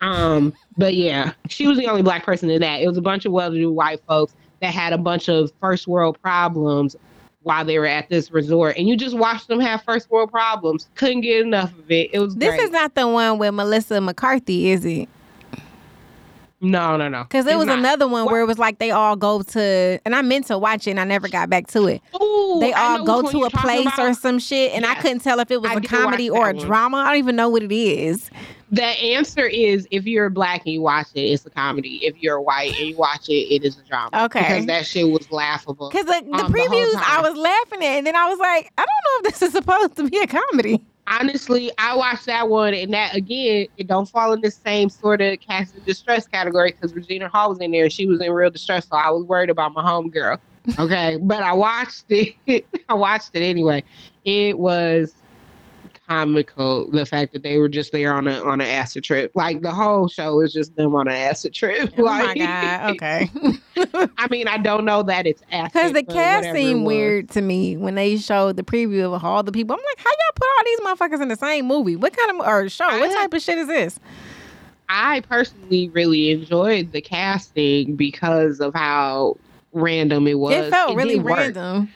Um, 0.00 0.52
but 0.76 0.94
yeah, 0.94 1.32
she 1.48 1.68
was 1.68 1.78
the 1.78 1.86
only 1.86 2.02
black 2.02 2.24
person 2.24 2.50
in 2.50 2.60
that. 2.62 2.80
It 2.82 2.88
was 2.88 2.98
a 2.98 3.02
bunch 3.02 3.26
of 3.26 3.32
well-to-do 3.32 3.72
white 3.72 4.02
folks 4.08 4.34
that 4.60 4.72
had 4.72 4.92
a 4.92 4.98
bunch 4.98 5.28
of 5.28 5.52
first 5.60 5.86
world 5.86 6.20
problems 6.22 6.96
while 7.42 7.64
they 7.64 7.78
were 7.78 7.86
at 7.86 8.08
this 8.08 8.32
resort, 8.32 8.76
and 8.76 8.88
you 8.88 8.96
just 8.96 9.16
watched 9.16 9.46
them 9.46 9.60
have 9.60 9.80
first 9.84 10.10
world 10.10 10.30
problems. 10.32 10.88
Couldn't 10.96 11.20
get 11.20 11.42
enough 11.46 11.72
of 11.78 11.88
it. 11.90 12.10
It 12.12 12.18
was 12.18 12.34
This 12.34 12.48
great. 12.48 12.60
is 12.60 12.70
not 12.70 12.94
the 12.96 13.06
one 13.06 13.38
with 13.38 13.54
Melissa 13.54 14.00
McCarthy, 14.00 14.70
is 14.70 14.84
it? 14.84 15.08
No, 16.60 16.96
no, 16.96 17.08
no. 17.08 17.22
Because 17.24 17.44
there 17.44 17.58
was 17.58 17.66
not. 17.66 17.78
another 17.78 18.08
one 18.08 18.24
What? 18.24 18.32
where 18.32 18.42
it 18.42 18.46
was 18.46 18.58
like 18.58 18.78
they 18.78 18.90
all 18.90 19.16
go 19.16 19.42
to, 19.42 20.00
and 20.04 20.14
I 20.14 20.22
meant 20.22 20.46
to 20.46 20.58
watch 20.58 20.86
it 20.86 20.92
and 20.92 21.00
I 21.00 21.04
never 21.04 21.28
got 21.28 21.50
back 21.50 21.66
to 21.68 21.86
it. 21.86 22.00
Ooh, 22.20 22.58
They 22.60 22.72
all 22.72 23.04
go 23.04 23.22
to 23.30 23.44
a 23.44 23.50
place 23.50 23.88
or 23.98 24.14
some 24.14 24.38
shit, 24.38 24.72
and 24.72 24.86
I 24.86 24.94
couldn't 24.96 25.20
tell 25.20 25.38
if 25.40 25.50
it 25.50 25.60
was 25.60 25.70
I 25.70 25.74
a 25.74 25.80
comedy 25.80 26.30
or 26.30 26.48
a 26.50 26.54
one. 26.54 26.64
drama. 26.64 26.96
I 26.98 27.08
don't 27.08 27.18
even 27.18 27.36
know 27.36 27.48
what 27.48 27.62
it 27.62 27.72
is. 27.72 28.30
The 28.72 28.82
answer 28.84 29.46
is 29.46 29.86
if 29.92 30.06
you're 30.06 30.28
black 30.28 30.62
and 30.64 30.74
you 30.74 30.80
watch 30.80 31.06
it, 31.14 31.20
it's 31.20 31.46
a 31.46 31.50
comedy. 31.50 32.00
If 32.04 32.20
you're 32.20 32.40
white 32.40 32.76
and 32.80 32.88
you 32.88 32.96
watch 32.96 33.28
it, 33.28 33.32
it 33.54 33.64
is 33.64 33.78
a 33.78 33.82
drama. 33.82 34.24
Okay. 34.24 34.40
Because 34.40 34.66
that 34.66 34.86
shit 34.86 35.08
was 35.08 35.30
laughable. 35.30 35.88
Because 35.88 36.06
the, 36.06 36.20
the 36.28 36.36
Um, 36.36 36.50
the 36.50 36.58
previews, 36.58 36.94
I 36.96 37.20
was 37.22 37.36
laughing 37.38 37.84
at, 37.86 37.98
and 37.98 38.06
then 38.06 38.16
I 38.16 38.28
was 38.28 38.40
like, 38.40 38.72
I 38.76 38.84
don't 38.84 38.88
know 38.88 39.28
if 39.28 39.34
this 39.34 39.42
is 39.42 39.52
supposed 39.52 39.94
to 39.96 40.10
be 40.10 40.18
a 40.18 40.26
comedy. 40.26 40.84
Honestly, 41.08 41.70
I 41.78 41.96
watched 41.96 42.26
that 42.26 42.48
one, 42.48 42.74
and 42.74 42.92
that 42.92 43.14
again, 43.14 43.68
it 43.76 43.86
don't 43.86 44.08
fall 44.08 44.32
in 44.32 44.40
the 44.40 44.50
same 44.50 44.88
sort 44.88 45.20
of 45.20 45.38
cast 45.40 45.74
and 45.74 45.84
distress 45.84 46.26
category 46.26 46.72
because 46.72 46.94
Regina 46.94 47.28
Hall 47.28 47.50
was 47.50 47.60
in 47.60 47.70
there 47.70 47.84
and 47.84 47.92
she 47.92 48.06
was 48.06 48.20
in 48.20 48.32
real 48.32 48.50
distress, 48.50 48.88
so 48.88 48.96
I 48.96 49.10
was 49.10 49.24
worried 49.24 49.50
about 49.50 49.72
my 49.72 49.82
homegirl. 49.82 50.38
Okay, 50.78 51.16
but 51.22 51.42
I 51.42 51.52
watched 51.52 52.06
it. 52.08 52.66
I 52.88 52.94
watched 52.94 53.30
it 53.34 53.42
anyway. 53.42 53.84
It 54.24 54.58
was 54.58 55.14
comical 56.08 56.90
the 56.90 57.04
fact 57.06 57.32
that 57.32 57.42
they 57.42 57.58
were 57.58 57.68
just 57.68 57.92
there 57.92 58.14
on 58.14 58.28
a 58.28 58.40
on 58.42 58.60
an 58.60 58.66
acid 58.66 59.04
trip. 59.04 59.32
Like 59.34 59.62
the 59.62 59.70
whole 59.72 60.08
show 60.08 60.40
is 60.40 60.52
just 60.52 60.76
them 60.76 60.94
on 60.94 61.08
an 61.08 61.14
acid 61.14 61.52
trip. 61.54 61.92
Oh 61.98 62.04
my 62.04 62.22
Like, 62.26 62.38
god! 62.38 62.90
Okay. 62.92 63.30
I 64.18 64.28
mean, 64.30 64.48
I 64.48 64.58
don't 64.58 64.84
know 64.84 65.02
that 65.04 65.26
it's 65.26 65.42
acid 65.50 65.72
Because 65.72 65.92
the 65.92 66.02
cast 66.02 66.52
seemed 66.52 66.84
weird 66.86 67.28
to 67.30 67.42
me 67.42 67.76
when 67.76 67.94
they 67.94 68.16
showed 68.16 68.56
the 68.56 68.62
preview 68.62 69.12
of 69.14 69.24
all 69.24 69.42
the 69.42 69.52
people. 69.52 69.74
I'm 69.74 69.82
like, 69.84 69.98
how 69.98 70.10
y'all 70.10 70.32
put 70.34 70.48
all 70.56 70.64
these 70.64 70.80
motherfuckers 70.80 71.22
in 71.22 71.28
the 71.28 71.36
same 71.36 71.66
movie? 71.66 71.96
What 71.96 72.16
kind 72.16 72.30
of 72.40 72.46
or 72.46 72.68
show? 72.68 72.86
What 72.98 73.12
type 73.12 73.32
of 73.34 73.42
shit 73.42 73.58
is 73.58 73.66
this? 73.68 73.98
I 74.88 75.20
personally 75.22 75.88
really 75.90 76.30
enjoyed 76.30 76.92
the 76.92 77.00
casting 77.00 77.96
because 77.96 78.60
of 78.60 78.72
how 78.74 79.36
random 79.72 80.26
it 80.26 80.38
was. 80.38 80.54
it 80.54 80.70
felt 80.70 80.96
really 80.96 81.18
random. 81.18 81.80
work. 81.80 81.88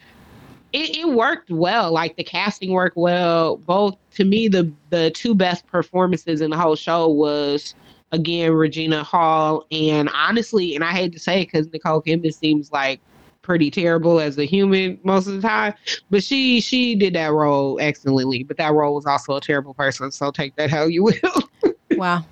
It, 0.73 0.97
it 0.99 1.09
worked 1.09 1.51
well. 1.51 1.93
Like 1.93 2.17
the 2.17 2.25
casting 2.25 2.71
worked 2.71 2.97
well. 2.97 3.57
Both 3.57 3.97
to 4.15 4.25
me, 4.25 4.49
the 4.49 4.73
the 4.91 5.11
two 5.11 5.35
best 5.35 5.67
performances 5.67 6.41
in 6.41 6.51
the 6.51 6.57
whole 6.57 6.77
show 6.77 7.09
was 7.09 7.75
again 8.13 8.53
Regina 8.53 9.03
Hall 9.03 9.67
and 9.71 10.09
honestly, 10.15 10.75
and 10.75 10.85
I 10.85 10.93
hate 10.93 11.13
to 11.13 11.19
say 11.19 11.43
it 11.43 11.47
because 11.47 11.67
Nicole 11.73 12.03
Kidman 12.03 12.33
seems 12.33 12.71
like 12.73 13.01
pretty 13.43 13.71
terrible 13.71 14.21
as 14.21 14.39
a 14.39 14.45
human 14.45 14.99
most 15.03 15.27
of 15.27 15.35
the 15.35 15.47
time, 15.47 15.75
but 16.11 16.23
she 16.23 16.61
she 16.61 16.95
did 16.95 17.15
that 17.15 17.33
role 17.33 17.79
excellently. 17.81 18.45
But 18.45 18.57
that 18.59 18.73
role 18.73 18.95
was 18.95 19.07
also 19.07 19.37
a 19.37 19.41
terrible 19.41 19.75
person, 19.75 20.11
so 20.13 20.31
take 20.31 20.55
that 20.57 20.71
how 20.71 20.85
you 20.85 21.05
will. 21.05 21.15
Wow. 21.97 22.25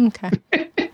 Okay. 0.00 0.30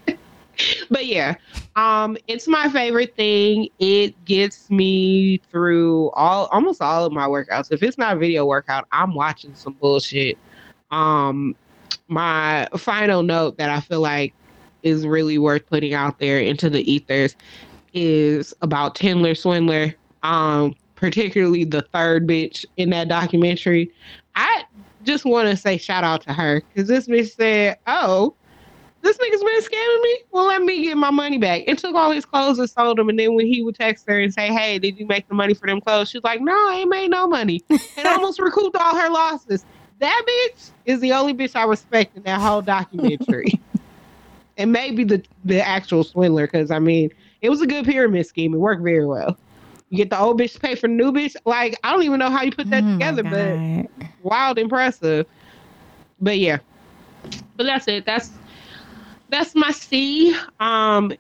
but 0.91 1.07
yeah 1.07 1.35
um 1.77 2.17
it's 2.27 2.49
my 2.49 2.69
favorite 2.69 3.15
thing. 3.17 3.69
It 3.79 4.25
gets 4.25 4.71
me 4.71 5.39
through 5.51 6.11
all 6.11 6.47
almost 6.47 6.81
all 6.83 7.05
of 7.05 7.13
my 7.13 7.27
workouts. 7.27 7.71
If 7.71 7.83
it's 7.83 7.99
not 7.99 8.17
a 8.17 8.19
video 8.19 8.45
workout 8.45 8.87
i'm 8.93 9.15
watching 9.15 9.55
some 9.55 9.75
bullshit. 9.75 10.39
Um 10.91 11.55
my 12.09 12.69
final 12.77 13.23
note 13.23 13.57
that 13.59 13.71
i 13.71 13.81
feel 13.81 14.01
like 14.01 14.35
is 14.83 15.07
really 15.07 15.39
worth 15.39 15.67
putting 15.67 15.95
out 15.95 16.19
there 16.19 16.41
into 16.41 16.71
the 16.71 16.91
ethers 16.91 17.37
is 17.93 18.55
about 18.63 18.95
Tinder 18.95 19.35
Swindler, 19.35 19.95
um, 20.23 20.75
particularly 20.95 21.65
the 21.65 21.83
third 21.83 22.27
bitch 22.27 22.65
in 22.77 22.91
that 22.91 23.09
documentary. 23.09 23.91
I 24.37 24.65
just 25.05 25.25
want 25.25 25.49
to 25.49 25.57
say 25.57 25.77
shout 25.77 26.05
out 26.05 26.23
to 26.23 26.33
her 26.33 26.63
because 26.73 26.89
this 26.89 27.09
bitch 27.09 27.35
said, 27.35 27.79
"Oh, 27.87 28.35
this 29.03 29.17
nigga's 29.17 29.43
been 29.43 29.61
scamming 29.63 30.03
me. 30.03 30.19
Well, 30.31 30.47
let 30.47 30.63
me 30.63 30.85
get 30.85 30.97
my 30.97 31.11
money 31.11 31.39
back." 31.39 31.63
And 31.67 31.79
took 31.79 31.95
all 31.95 32.11
his 32.11 32.25
clothes 32.25 32.59
and 32.59 32.69
sold 32.69 32.99
them. 32.99 33.09
And 33.09 33.19
then 33.19 33.35
when 33.35 33.47
he 33.47 33.63
would 33.63 33.75
text 33.75 34.07
her 34.09 34.21
and 34.21 34.33
say, 34.33 34.49
"Hey, 34.49 34.79
did 34.79 34.99
you 34.99 35.07
make 35.07 35.29
the 35.29 35.35
money 35.35 35.55
for 35.55 35.67
them 35.67 35.81
clothes?" 35.81 36.11
She's 36.11 36.23
like, 36.23 36.41
"No, 36.41 36.53
I 36.53 36.81
ain't 36.81 36.91
made 36.91 37.11
no 37.11 37.27
money," 37.27 37.63
and 37.69 37.81
almost 38.07 38.39
recouped 38.41 38.77
all 38.77 38.97
her 38.97 39.11
losses. 39.11 39.65
That 39.99 40.23
bitch 40.27 40.71
is 40.87 41.01
the 41.01 41.13
only 41.13 41.35
bitch 41.35 41.55
I 41.55 41.65
respect 41.65 42.17
in 42.17 42.23
that 42.25 42.41
whole 42.41 42.63
documentary. 42.63 43.61
and 44.57 44.73
maybe 44.73 45.05
the 45.05 45.23
the 45.45 45.67
actual 45.67 46.05
swindler, 46.05 46.47
because 46.47 46.71
I 46.71 46.79
mean, 46.79 47.11
it 47.41 47.49
was 47.51 47.63
a 47.63 47.67
good 47.67 47.87
pyramid 47.87 48.27
scheme. 48.27 48.55
It 48.55 48.59
worked 48.59 48.83
very 48.83 49.07
well. 49.07 49.37
You 49.89 49.97
get 49.97 50.11
the 50.11 50.19
old 50.19 50.39
bitch 50.39 50.53
to 50.53 50.61
pay 50.61 50.75
for 50.75 50.87
the 50.87 50.95
new 50.95 51.13
bitch. 51.13 51.35
Like 51.45 51.79
I 51.83 51.93
don't 51.93 52.03
even 52.03 52.19
know 52.19 52.31
how 52.31 52.43
you 52.43 52.53
put 52.53 52.71
that 52.71 52.85
Oh 52.85 52.93
together, 52.93 53.23
but 53.23 54.07
wild 54.23 54.59
impressive. 54.59 55.27
But 56.21 56.39
yeah, 56.39 56.59
but 57.57 57.65
that's 57.65 57.89
it. 57.89 58.05
That's 58.05 58.31
that's 59.31 59.55
my 59.55 59.71
C. 59.71 60.35
Um, 60.59 61.13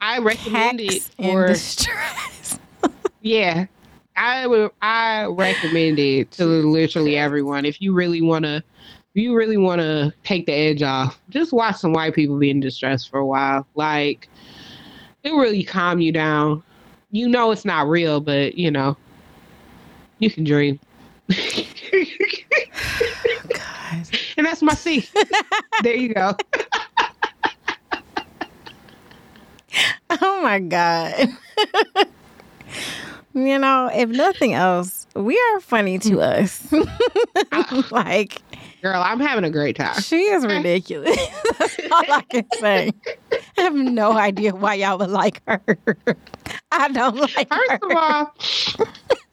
I 0.00 0.18
recommend 0.18 0.80
it 0.80 0.92
Hacks 0.92 1.10
for 1.16 1.46
distress. 1.48 2.58
yeah. 3.20 3.66
I 4.16 4.46
would 4.46 4.70
I 4.82 5.26
recommend 5.26 5.98
it 5.98 6.30
to 6.32 6.44
literally 6.44 7.16
everyone. 7.16 7.64
If 7.64 7.80
you 7.80 7.94
really 7.94 8.20
wanna 8.20 8.62
if 9.14 9.22
you 9.22 9.34
really 9.34 9.56
wanna 9.56 10.12
take 10.24 10.46
the 10.46 10.52
edge 10.52 10.82
off, 10.82 11.18
just 11.30 11.52
watch 11.52 11.76
some 11.76 11.92
white 11.92 12.14
people 12.14 12.38
be 12.38 12.50
in 12.50 12.60
distress 12.60 13.06
for 13.06 13.18
a 13.18 13.26
while. 13.26 13.66
Like 13.74 14.28
it 15.22 15.30
really 15.30 15.62
calm 15.62 16.00
you 16.00 16.12
down. 16.12 16.62
You 17.10 17.28
know 17.28 17.52
it's 17.52 17.64
not 17.64 17.88
real, 17.88 18.20
but 18.20 18.56
you 18.56 18.70
know 18.70 18.96
you 20.18 20.30
can 20.30 20.44
dream. 20.44 20.78
God. 23.48 24.08
and 24.36 24.46
that's 24.46 24.62
my 24.62 24.74
C. 24.74 25.08
there 25.82 25.94
you 25.94 26.12
go. 26.12 26.36
Oh 30.20 30.42
my 30.42 30.58
God. 30.58 31.14
you 33.34 33.58
know, 33.58 33.90
if 33.92 34.10
nothing 34.10 34.52
else, 34.52 35.06
we 35.14 35.38
are 35.38 35.60
funny 35.60 35.98
to 36.00 36.10
mm. 36.16 36.20
us. 36.20 37.90
like, 37.90 38.42
Girl, 38.82 39.00
I'm 39.00 39.20
having 39.20 39.44
a 39.44 39.50
great 39.50 39.76
time. 39.76 40.00
she 40.02 40.20
is 40.24 40.44
ridiculous. 40.44 41.16
That's 41.58 41.78
all 41.90 42.12
I 42.12 42.22
can 42.28 42.44
say. 42.60 42.92
I 43.56 43.60
have 43.62 43.74
no 43.74 44.12
idea 44.12 44.54
why 44.54 44.74
y'all 44.74 44.98
would 44.98 45.10
like 45.10 45.40
her. 45.46 45.62
I 46.72 46.88
don't 46.88 47.16
like 47.16 47.48
First 47.48 47.70
her. 47.70 47.90
of 47.90 47.96
all, 47.96 48.34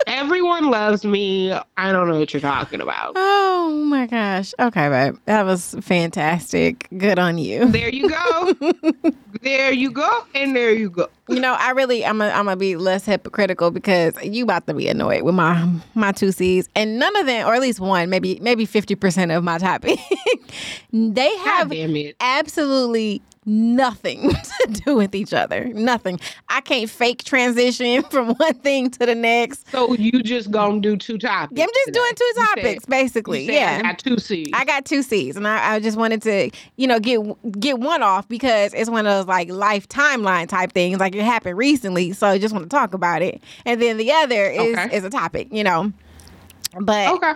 everyone 0.07 0.69
loves 0.69 1.05
me. 1.05 1.51
I 1.51 1.91
don't 1.91 2.07
know 2.07 2.19
what 2.19 2.33
you're 2.33 2.41
talking 2.41 2.81
about. 2.81 3.13
Oh 3.15 3.85
my 3.85 4.07
gosh. 4.07 4.53
Okay, 4.59 4.89
babe. 4.89 5.17
That 5.25 5.43
was 5.45 5.75
fantastic. 5.81 6.87
Good 6.97 7.19
on 7.19 7.37
you. 7.37 7.65
There 7.65 7.89
you 7.89 8.09
go. 8.09 8.53
there 9.41 9.71
you 9.71 9.91
go. 9.91 10.25
And 10.35 10.55
there 10.55 10.71
you 10.73 10.89
go. 10.89 11.09
You 11.27 11.39
know, 11.39 11.55
I 11.59 11.71
really 11.71 12.05
I'm 12.05 12.17
gonna 12.17 12.31
I'm 12.31 12.45
gonna 12.45 12.57
be 12.57 12.75
less 12.75 13.05
hypocritical 13.05 13.71
because 13.71 14.13
you 14.23 14.43
about 14.43 14.65
to 14.67 14.73
be 14.73 14.87
annoyed 14.87 15.23
with 15.23 15.35
my 15.35 15.69
my 15.93 16.11
two 16.11 16.31
C's. 16.31 16.67
And 16.75 16.97
none 16.97 17.15
of 17.17 17.25
them, 17.25 17.47
or 17.47 17.53
at 17.53 17.61
least 17.61 17.79
one, 17.79 18.09
maybe 18.09 18.39
maybe 18.41 18.65
fifty 18.65 18.95
percent 18.95 19.31
of 19.31 19.43
my 19.43 19.57
topic, 19.59 19.99
they 20.93 21.35
have 21.37 21.71
absolutely 22.19 23.21
nothing 23.49 24.29
to 24.61 24.67
do 24.85 24.95
with 24.95 25.15
each 25.15 25.33
other. 25.33 25.65
Nothing. 25.73 26.19
I 26.47 26.61
can't 26.61 26.89
fake 26.89 27.23
transition 27.23 28.03
from 28.11 28.35
one 28.35 28.53
thing 28.55 28.91
to 28.91 29.05
the 29.05 29.15
next. 29.15 29.69
So 29.71 29.93
you 29.93 30.21
just 30.23 30.51
gonna 30.51 30.79
do 30.79 30.95
two 30.95 31.17
topics? 31.17 31.59
I'm 31.59 31.67
just 31.67 31.85
today. 31.87 31.99
doing 31.99 32.11
two 32.15 32.23
You 32.25 32.33
said- 32.35 32.45
topics, 32.55 32.85
basically. 32.85 33.45
yeah. 33.51 33.79
I 33.79 33.81
got 33.81 33.99
two 33.99 34.17
C's. 34.17 34.49
I 34.53 34.65
got 34.65 34.85
two 34.85 35.01
C's, 35.01 35.35
and 35.35 35.47
I, 35.47 35.75
I 35.75 35.79
just 35.79 35.97
wanted 35.97 36.21
to, 36.23 36.49
you 36.77 36.87
know, 36.87 36.99
get 36.99 37.19
get 37.59 37.79
one 37.79 38.03
off 38.03 38.27
because 38.27 38.73
it's 38.73 38.89
one 38.89 39.05
of 39.07 39.11
those 39.13 39.25
like 39.27 39.49
life 39.49 39.87
timeline 39.89 40.47
type 40.47 40.71
things, 40.71 40.99
like 40.99 41.15
it 41.15 41.23
happened 41.23 41.57
recently. 41.57 42.13
So 42.13 42.27
I 42.27 42.37
just 42.37 42.53
want 42.53 42.63
to 42.65 42.69
talk 42.69 42.93
about 42.93 43.21
it, 43.21 43.41
and 43.65 43.81
then 43.81 43.97
the 43.97 44.11
other 44.11 44.45
is 44.45 44.77
Okay. 44.77 44.95
is 44.95 45.03
a 45.03 45.09
topic, 45.09 45.47
you 45.51 45.63
know. 45.63 45.91
But 46.79 47.13
okay. 47.15 47.33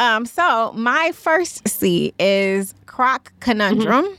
um, 0.00 0.26
so 0.26 0.72
my 0.72 1.12
first 1.14 1.66
C 1.68 2.12
is 2.18 2.74
croc 2.86 3.32
conundrum. 3.40 4.16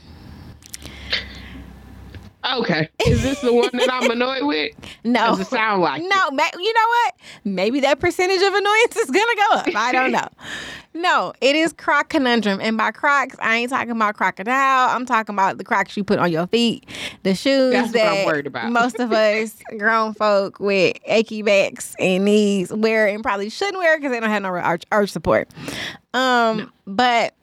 Okay. 2.44 2.88
Is 3.06 3.22
this 3.22 3.40
the 3.40 3.52
one 3.52 3.68
that 3.72 3.92
I'm 3.92 4.10
annoyed 4.10 4.44
with? 4.44 4.72
No, 5.04 5.28
Does 5.28 5.40
it 5.40 5.46
sound 5.46 5.80
like? 5.82 6.02
no, 6.02 6.30
ma- 6.32 6.42
you 6.58 6.72
know 6.74 6.86
what? 6.88 7.14
Maybe 7.44 7.80
that 7.80 7.98
percentage 7.98 8.42
of 8.42 8.52
annoyance 8.54 8.96
is 8.96 9.10
gonna 9.10 9.34
go 9.36 9.54
up. 9.58 9.68
I 9.74 9.92
don't 9.92 10.12
know. 10.12 10.28
no, 10.94 11.32
it 11.40 11.56
is 11.56 11.72
croc 11.72 12.10
conundrum, 12.10 12.60
and 12.60 12.76
by 12.76 12.90
crocs, 12.90 13.36
I 13.40 13.56
ain't 13.56 13.70
talking 13.70 13.92
about 13.92 14.16
crocodile. 14.16 14.90
I'm 14.94 15.06
talking 15.06 15.34
about 15.34 15.56
the 15.58 15.64
crocs 15.64 15.96
you 15.96 16.04
put 16.04 16.18
on 16.18 16.30
your 16.30 16.46
feet, 16.48 16.86
the 17.22 17.34
shoes 17.34 17.72
That's 17.72 17.88
what 17.88 17.94
that 17.94 18.18
I'm 18.20 18.26
worried 18.26 18.46
about. 18.46 18.70
most 18.70 18.98
of 19.00 19.12
us 19.12 19.54
grown 19.78 20.12
folk 20.14 20.60
with 20.60 20.96
achy 21.06 21.42
backs 21.42 21.94
and 21.98 22.24
knees 22.24 22.72
wear 22.72 23.06
and 23.08 23.22
probably 23.22 23.48
shouldn't 23.50 23.78
wear 23.78 23.96
because 23.96 24.10
they 24.12 24.20
don't 24.20 24.30
have 24.30 24.42
no 24.42 24.48
arch, 24.50 24.84
arch 24.92 25.10
support. 25.10 25.48
Um, 26.12 26.72
but 26.86 27.34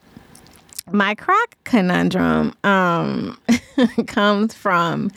my 0.92 1.16
croc 1.16 1.56
conundrum 1.64 2.56
um 2.64 3.38
comes 4.08 4.54
from 4.54 5.10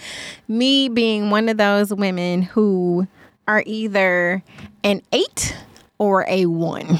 me 0.48 0.88
being 0.88 1.30
one 1.30 1.48
of 1.48 1.56
those 1.58 1.92
women 1.92 2.42
who 2.42 3.06
are 3.46 3.62
either 3.66 4.42
an 4.84 5.02
eight 5.12 5.56
or 5.98 6.24
a 6.28 6.46
one. 6.46 6.98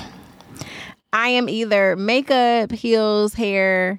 I 1.12 1.28
am 1.28 1.48
either 1.48 1.96
makeup, 1.96 2.70
heels, 2.72 3.32
hair, 3.34 3.98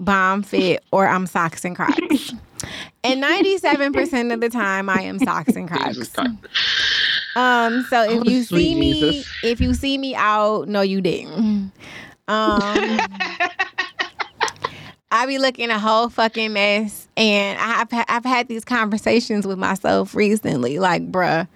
bomb 0.00 0.42
fit, 0.42 0.82
or 0.92 1.06
I'm 1.06 1.26
socks 1.26 1.64
and 1.64 1.76
crocs. 1.76 2.32
And 3.04 3.22
97% 3.22 4.34
of 4.34 4.40
the 4.40 4.48
time 4.50 4.90
I 4.90 5.02
am 5.02 5.20
socks 5.20 5.54
and 5.54 5.68
Jesus 5.70 6.08
crocs. 6.10 6.30
Um, 7.36 7.82
so 7.84 8.02
if 8.02 8.20
Oh, 8.20 8.24
you 8.24 8.42
see 8.42 8.74
me, 8.74 9.12
Jesus. 9.22 9.32
if 9.44 9.60
you 9.60 9.72
see 9.72 9.96
me 9.96 10.16
out, 10.16 10.66
no, 10.68 10.80
you 10.80 11.00
didn't. 11.00 11.70
Um, 12.26 13.00
I 15.10 15.26
be 15.26 15.38
looking 15.38 15.70
a 15.70 15.78
whole 15.78 16.10
fucking 16.10 16.52
mess, 16.52 17.08
and 17.16 17.58
I've 17.58 17.88
I've 18.08 18.24
had 18.24 18.48
these 18.48 18.64
conversations 18.64 19.46
with 19.46 19.58
myself 19.58 20.14
recently. 20.14 20.78
Like, 20.78 21.10
bruh, 21.10 21.48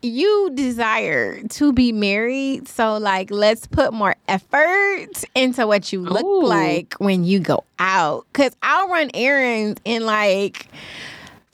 you 0.00 0.50
desire 0.54 1.42
to 1.42 1.72
be 1.72 1.90
married, 1.90 2.68
so 2.68 2.98
like, 2.98 3.30
let's 3.32 3.66
put 3.66 3.92
more 3.92 4.14
effort 4.28 5.24
into 5.34 5.66
what 5.66 5.92
you 5.92 6.00
look 6.00 6.24
Ooh. 6.24 6.46
like 6.46 6.94
when 6.98 7.24
you 7.24 7.40
go 7.40 7.64
out. 7.80 8.26
Cause 8.32 8.52
I'll 8.62 8.88
run 8.88 9.10
errands 9.12 9.80
in 9.84 10.06
like 10.06 10.68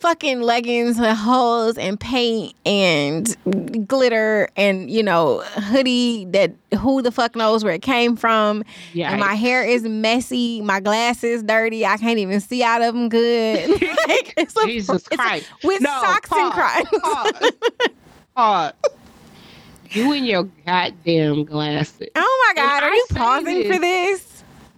fucking 0.04 0.42
leggings 0.42 1.00
with 1.00 1.16
holes 1.16 1.78
and 1.78 1.98
paint 1.98 2.52
and 2.66 3.34
glitter 3.88 4.50
and 4.54 4.90
you 4.90 5.02
know 5.02 5.38
hoodie 5.54 6.26
that 6.26 6.52
who 6.78 7.00
the 7.00 7.10
fuck 7.10 7.34
knows 7.34 7.64
where 7.64 7.72
it 7.72 7.80
came 7.80 8.14
from 8.14 8.62
Yeah. 8.92 9.12
and 9.12 9.18
my 9.20 9.34
hair 9.34 9.64
is 9.64 9.84
messy 9.84 10.60
my 10.60 10.78
glasses 10.80 11.42
dirty 11.42 11.86
i 11.86 11.96
can't 11.96 12.18
even 12.18 12.38
see 12.42 12.62
out 12.62 12.82
of 12.82 12.92
them 12.92 13.08
good 13.08 13.70
like, 13.80 14.34
it's 14.36 14.54
a- 14.62 14.66
Jesus 14.66 14.96
it's 15.06 15.12
a- 15.12 15.16
Christ. 15.16 15.46
with 15.64 15.80
No, 15.80 15.88
socks 15.88 16.30
and 16.32 16.52
pause, 16.52 16.86
crocs 16.90 16.98
Pause. 17.02 17.52
Pause. 18.36 18.72
You 19.92 20.12
and 20.12 20.26
your 20.26 20.42
goddamn 20.66 21.44
glasses. 21.44 22.08
oh 22.14 22.52
my 22.54 22.60
And 22.60 22.68
god 22.70 22.82
are 22.82 22.90
I 22.90 22.94
you 22.94 23.06
pausing 23.14 23.54
this- 23.62 23.74
for 23.74 23.78
this 23.80 24.30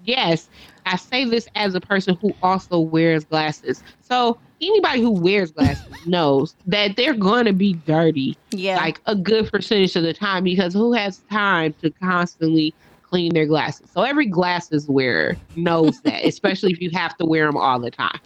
Yes, 0.04 0.48
I 0.86 0.96
say 0.96 1.24
this 1.24 1.48
as 1.56 1.74
a 1.74 1.80
person 1.80 2.16
who 2.20 2.32
also 2.42 2.78
wears 2.78 3.24
glasses. 3.24 3.82
So 4.00 4.38
anybody 4.62 5.02
who 5.02 5.10
wears 5.10 5.50
glasses 5.50 5.84
knows 6.06 6.54
that 6.66 6.96
they're 6.96 7.14
going 7.14 7.44
to 7.44 7.52
be 7.52 7.74
dirty 7.74 8.36
yeah 8.52 8.76
like 8.76 9.00
a 9.06 9.14
good 9.14 9.50
percentage 9.50 9.96
of 9.96 10.04
the 10.04 10.14
time 10.14 10.44
because 10.44 10.72
who 10.72 10.92
has 10.92 11.18
time 11.30 11.74
to 11.82 11.90
constantly 11.90 12.72
clean 13.02 13.34
their 13.34 13.46
glasses? 13.46 13.90
So 13.90 14.02
every 14.02 14.26
glasses 14.26 14.88
wearer 14.88 15.36
knows 15.56 16.00
that, 16.02 16.24
especially 16.24 16.72
if 16.72 16.80
you 16.80 16.90
have 16.90 17.16
to 17.18 17.26
wear 17.26 17.46
them 17.46 17.56
all 17.56 17.80
the 17.80 17.90
time. 17.90 18.18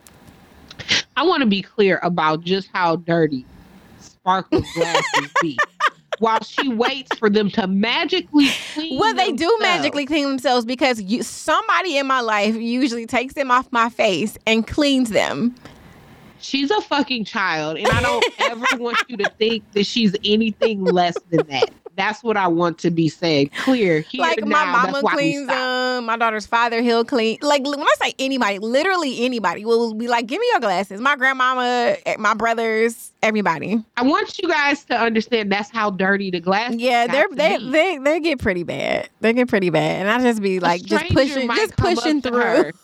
I 1.16 1.22
want 1.22 1.40
to 1.40 1.46
be 1.46 1.62
clear 1.62 1.98
about 2.02 2.42
just 2.42 2.68
how 2.72 2.96
dirty 2.96 3.46
Sparkle's 3.98 4.70
glasses 4.74 5.30
be. 5.40 5.58
While 6.18 6.42
she 6.42 6.68
waits 6.68 7.16
for 7.18 7.30
them 7.30 7.50
to 7.52 7.66
magically 7.66 8.48
clean 8.74 8.98
well, 8.98 9.14
they 9.14 9.32
do 9.32 9.56
magically 9.60 10.04
clean 10.04 10.28
themselves 10.28 10.66
because 10.66 11.00
you, 11.00 11.22
somebody 11.22 11.96
in 11.96 12.06
my 12.06 12.20
life 12.20 12.54
usually 12.56 13.06
takes 13.06 13.34
them 13.34 13.50
off 13.50 13.70
my 13.72 13.88
face 13.88 14.36
and 14.46 14.66
cleans 14.66 15.10
them. 15.10 15.54
She's 16.40 16.70
a 16.70 16.80
fucking 16.80 17.24
child, 17.24 17.78
and 17.78 17.88
I 17.88 18.00
don't 18.02 18.24
ever 18.40 18.64
want 18.78 18.98
you 19.08 19.16
to 19.18 19.30
think 19.38 19.62
that 19.72 19.84
she's 19.84 20.14
anything 20.24 20.84
less 20.84 21.16
than 21.30 21.46
that. 21.48 21.70
That's 21.96 22.22
what 22.22 22.36
I 22.36 22.48
want 22.48 22.78
to 22.78 22.90
be 22.90 23.08
said. 23.08 23.52
Clear 23.52 24.00
here 24.00 24.20
like 24.22 24.44
my 24.44 24.64
mama 24.64 25.02
cleans 25.02 25.46
them. 25.46 26.06
My 26.06 26.16
daughter's 26.16 26.46
father, 26.46 26.80
he'll 26.82 27.04
clean. 27.04 27.38
Like 27.42 27.64
when 27.64 27.80
I 27.80 27.94
say 28.02 28.14
anybody, 28.18 28.58
literally 28.58 29.24
anybody 29.24 29.64
will 29.64 29.94
be 29.94 30.08
like, 30.08 30.26
"Give 30.26 30.40
me 30.40 30.46
your 30.52 30.60
glasses." 30.60 31.00
My 31.00 31.16
grandmama, 31.16 31.96
eh, 32.06 32.16
my 32.18 32.34
brothers, 32.34 33.12
everybody. 33.22 33.84
I 33.96 34.02
want 34.02 34.38
you 34.38 34.48
guys 34.48 34.84
to 34.84 34.98
understand 34.98 35.52
that's 35.52 35.70
how 35.70 35.90
dirty 35.90 36.30
the 36.30 36.40
glass. 36.40 36.74
Yeah, 36.74 37.06
they're 37.06 37.28
they 37.32 37.58
be. 37.58 37.70
they 37.70 37.98
they 37.98 38.20
get 38.20 38.38
pretty 38.38 38.62
bad. 38.62 39.08
They 39.20 39.32
get 39.32 39.48
pretty 39.48 39.70
bad, 39.70 40.00
and 40.00 40.10
I 40.10 40.20
just 40.20 40.40
be 40.40 40.60
like, 40.60 40.82
just 40.82 41.08
pushing, 41.12 41.48
just 41.48 41.76
pushing 41.76 42.22
through. 42.22 42.72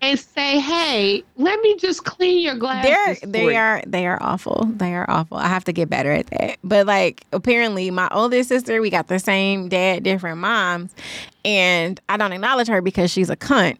and 0.00 0.18
say, 0.18 0.58
"Hey, 0.60 1.22
let 1.36 1.60
me 1.60 1.76
just 1.76 2.04
clean 2.04 2.40
your 2.42 2.54
glasses." 2.56 3.20
They're 3.22 3.30
they 3.30 3.52
you." 3.52 3.56
are 3.56 3.82
they 3.86 4.06
are 4.06 4.18
awful. 4.22 4.66
They 4.76 4.94
are 4.94 5.08
awful. 5.08 5.36
I 5.36 5.48
have 5.48 5.64
to 5.64 5.72
get 5.72 5.88
better 5.90 6.10
at 6.12 6.26
that. 6.28 6.58
But 6.64 6.86
like 6.86 7.24
apparently 7.32 7.90
my 7.90 8.08
older 8.12 8.42
sister, 8.44 8.80
we 8.80 8.90
got 8.90 9.08
the 9.08 9.18
same 9.18 9.68
dad, 9.68 10.02
different 10.02 10.38
moms, 10.38 10.94
and 11.44 12.00
I 12.08 12.16
don't 12.16 12.32
acknowledge 12.32 12.68
her 12.68 12.80
because 12.82 13.10
she's 13.10 13.30
a 13.30 13.36
cunt. 13.36 13.76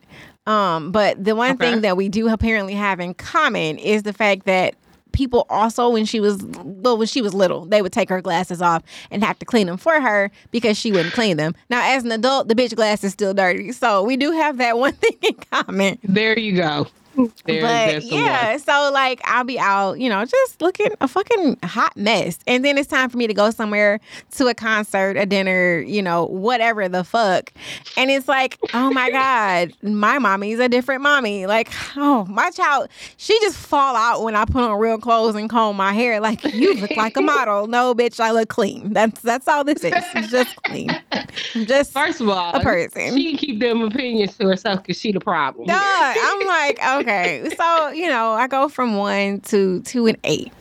Um, 0.46 0.90
but 0.90 1.22
the 1.22 1.36
one 1.36 1.52
Okay. 1.52 1.70
thing 1.70 1.80
that 1.82 1.96
we 1.96 2.08
do 2.08 2.28
apparently 2.28 2.74
have 2.74 2.98
in 2.98 3.14
common 3.14 3.78
is 3.78 4.02
the 4.02 4.12
fact 4.12 4.46
that 4.46 4.74
people 5.12 5.46
also 5.50 5.88
when 5.90 6.04
she 6.04 6.20
was 6.20 6.42
well 6.64 6.96
when 6.96 7.06
she 7.06 7.22
was 7.22 7.34
little 7.34 7.64
they 7.66 7.82
would 7.82 7.92
take 7.92 8.08
her 8.08 8.20
glasses 8.20 8.62
off 8.62 8.82
and 9.10 9.22
have 9.24 9.38
to 9.38 9.44
clean 9.44 9.66
them 9.66 9.76
for 9.76 10.00
her 10.00 10.30
because 10.50 10.76
she 10.78 10.92
wouldn't 10.92 11.14
clean 11.14 11.36
them. 11.36 11.54
Now 11.68 11.82
as 11.82 12.04
an 12.04 12.12
adult 12.12 12.48
the 12.48 12.54
bitch 12.54 12.74
glass 12.74 13.04
is 13.04 13.12
still 13.12 13.34
dirty. 13.34 13.72
So 13.72 14.02
we 14.02 14.16
do 14.16 14.32
have 14.32 14.58
that 14.58 14.78
one 14.78 14.92
thing 14.92 15.16
in 15.22 15.34
common. 15.50 15.98
There 16.02 16.38
you 16.38 16.56
go. 16.56 16.86
There, 17.46 17.62
but 17.62 18.02
yeah, 18.04 18.56
so 18.58 18.90
like 18.92 19.20
I'll 19.24 19.44
be 19.44 19.58
out, 19.58 19.98
you 19.98 20.08
know, 20.08 20.24
just 20.24 20.60
looking 20.60 20.90
a 21.00 21.08
fucking 21.08 21.58
hot 21.64 21.96
mess. 21.96 22.38
And 22.46 22.64
then 22.64 22.78
it's 22.78 22.88
time 22.88 23.08
for 23.08 23.16
me 23.16 23.26
to 23.26 23.34
go 23.34 23.50
somewhere 23.50 23.98
to 24.32 24.46
a 24.48 24.54
concert, 24.54 25.16
a 25.16 25.26
dinner, 25.26 25.80
you 25.80 26.02
know, 26.02 26.26
whatever 26.26 26.88
the 26.88 27.02
fuck. 27.02 27.52
And 27.96 28.10
it's 28.10 28.28
like, 28.28 28.58
oh 28.74 28.90
my 28.90 29.10
God, 29.12 29.72
my 29.82 30.18
mommy's 30.18 30.58
a 30.58 30.68
different 30.68 31.02
mommy. 31.02 31.46
Like, 31.46 31.70
oh, 31.96 32.24
my 32.26 32.50
child, 32.50 32.88
she 33.16 33.38
just 33.40 33.56
fall 33.56 33.96
out 33.96 34.22
when 34.22 34.36
I 34.36 34.44
put 34.44 34.62
on 34.62 34.78
real 34.78 34.98
clothes 34.98 35.34
and 35.34 35.48
comb 35.50 35.76
my 35.76 35.92
hair. 35.92 36.20
Like, 36.20 36.44
you 36.44 36.74
look 36.74 36.96
like 36.96 37.16
a 37.16 37.22
model. 37.22 37.66
No, 37.70 37.94
bitch, 37.94 38.20
I 38.20 38.32
look 38.32 38.48
clean. 38.48 38.92
That's 38.92 39.20
that's 39.20 39.46
all 39.46 39.64
this 39.64 39.84
is. 39.84 39.92
It's 40.14 40.30
just 40.30 40.56
clean. 40.64 40.90
I'm 41.12 41.66
just 41.66 41.92
First 41.92 42.20
of 42.20 42.28
all, 42.28 42.54
a 42.54 42.60
person. 42.60 43.16
She 43.16 43.28
can 43.30 43.36
keep 43.38 43.60
them 43.60 43.82
opinions 43.82 44.36
to 44.38 44.46
herself 44.46 44.82
because 44.82 44.98
she 44.98 45.12
the 45.12 45.20
problem. 45.20 45.66
Duh. 45.66 45.74
I'm 45.76 46.46
like, 46.46 46.78
okay. 47.00 47.09
So, 47.56 47.88
you 47.90 48.08
know, 48.08 48.32
I 48.32 48.46
go 48.46 48.68
from 48.68 48.96
one 48.96 49.40
to 49.42 49.80
two 49.82 50.06
and 50.06 50.18
eight. 50.24 50.52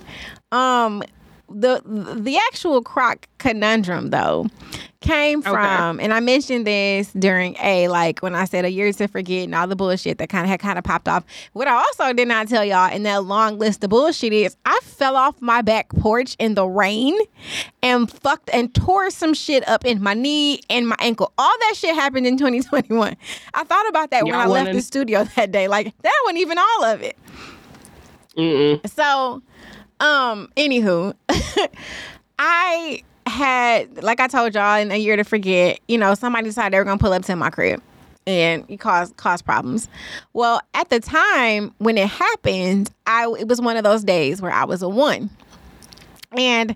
Um 0.51 1.03
the 1.49 1.81
the 1.85 2.37
actual 2.51 2.81
croc 2.81 3.27
conundrum 3.39 4.09
though 4.11 4.47
came 5.01 5.39
Okay. 5.39 5.49
from 5.49 5.99
and 6.01 6.13
I 6.13 6.19
mentioned 6.19 6.67
this 6.67 7.11
during 7.13 7.55
a 7.61 7.87
like 7.87 8.19
when 8.19 8.35
I 8.35 8.43
said 8.43 8.65
a 8.65 8.69
year 8.69 8.91
to 8.91 9.07
forget 9.07 9.45
and 9.45 9.55
all 9.55 9.65
the 9.65 9.75
bullshit 9.75 10.17
that 10.17 10.27
kind 10.27 10.43
of 10.43 10.49
had 10.49 10.59
kind 10.59 10.77
of 10.77 10.83
popped 10.83 11.07
off. 11.07 11.23
What 11.53 11.67
I 11.69 11.71
also 11.75 12.11
did 12.11 12.27
not 12.27 12.49
tell 12.49 12.65
y'all 12.65 12.93
in 12.93 13.03
that 13.03 13.23
long 13.23 13.57
list 13.57 13.81
of 13.83 13.91
bullshit 13.91 14.33
is 14.33 14.57
I 14.65 14.77
fell 14.83 15.15
off 15.15 15.41
my 15.41 15.61
back 15.61 15.87
porch 15.89 16.35
in 16.37 16.55
the 16.55 16.67
rain 16.67 17.17
and 17.81 18.11
fucked 18.11 18.49
and 18.51 18.73
tore 18.73 19.09
some 19.09 19.33
shit 19.33 19.65
up 19.69 19.85
in 19.85 20.03
my 20.03 20.13
knee 20.13 20.59
and 20.69 20.87
my 20.87 20.97
ankle. 20.99 21.31
All 21.37 21.55
that 21.61 21.75
shit 21.77 21.95
happened 21.95 22.27
in 22.27 22.37
2021. 22.37 23.15
I 23.53 23.63
thought 23.63 23.87
about 23.87 24.11
that 24.11 24.25
when 24.25 24.33
Y'all 24.33 24.41
I 24.41 24.47
left 24.47 24.73
the 24.73 24.81
studio 24.81 25.23
that 25.37 25.51
day. 25.53 25.69
Like 25.69 25.93
that 26.01 26.21
wasn't 26.25 26.39
even 26.39 26.57
all 26.57 26.83
of 26.83 27.01
it. 27.01 27.17
Mm-mm. 28.35 28.89
So, 28.89 29.41
um, 30.01 30.49
anywho, 30.57 31.13
I 32.39 33.03
had, 33.29 34.03
like 34.03 34.19
I 34.19 34.27
told 34.27 34.55
y'all 34.55 34.79
in 34.79 34.91
a 34.91 34.97
year 34.97 35.15
to 35.15 35.23
forget, 35.23 35.79
you 35.87 35.97
know, 35.97 36.13
somebody 36.15 36.45
decided 36.45 36.73
they 36.73 36.77
were 36.79 36.85
gonna 36.85 36.97
pull 36.99 37.13
up 37.13 37.23
to 37.25 37.35
my 37.35 37.49
crib. 37.49 37.81
and 38.27 38.65
it 38.69 38.77
caused 38.79 39.15
caused 39.17 39.45
problems. 39.45 39.87
Well, 40.33 40.61
at 40.73 40.89
the 40.89 40.99
time 40.99 41.73
when 41.79 41.97
it 41.97 42.07
happened, 42.07 42.91
I 43.07 43.23
it 43.39 43.47
was 43.47 43.61
one 43.61 43.77
of 43.77 43.83
those 43.83 44.03
days 44.03 44.41
where 44.41 44.51
I 44.51 44.65
was 44.65 44.81
a 44.81 44.89
one. 44.89 45.29
And 46.37 46.75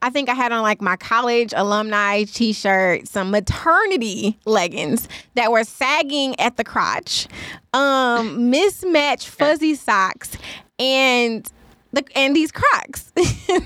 I 0.00 0.10
think 0.10 0.28
I 0.28 0.34
had 0.34 0.52
on 0.52 0.62
like 0.62 0.80
my 0.80 0.96
college 0.96 1.52
alumni 1.56 2.24
t 2.24 2.52
shirt, 2.52 3.08
some 3.08 3.30
maternity 3.30 4.38
leggings 4.44 5.08
that 5.34 5.50
were 5.50 5.64
sagging 5.64 6.38
at 6.38 6.56
the 6.56 6.64
crotch, 6.64 7.26
um, 7.72 8.50
mismatched 8.50 9.28
fuzzy 9.28 9.74
socks, 9.74 10.36
and 10.78 11.50
the 11.92 12.04
and 12.14 12.34
these 12.34 12.52
Crocs. 12.52 13.12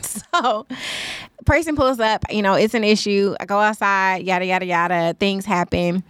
so, 0.02 0.66
person 1.46 1.76
pulls 1.76 2.00
up. 2.00 2.24
You 2.30 2.42
know, 2.42 2.54
it's 2.54 2.74
an 2.74 2.84
issue. 2.84 3.34
I 3.40 3.46
go 3.46 3.58
outside. 3.58 4.24
Yada 4.24 4.44
yada 4.44 4.66
yada. 4.66 5.14
Things 5.18 5.44
happen. 5.44 6.02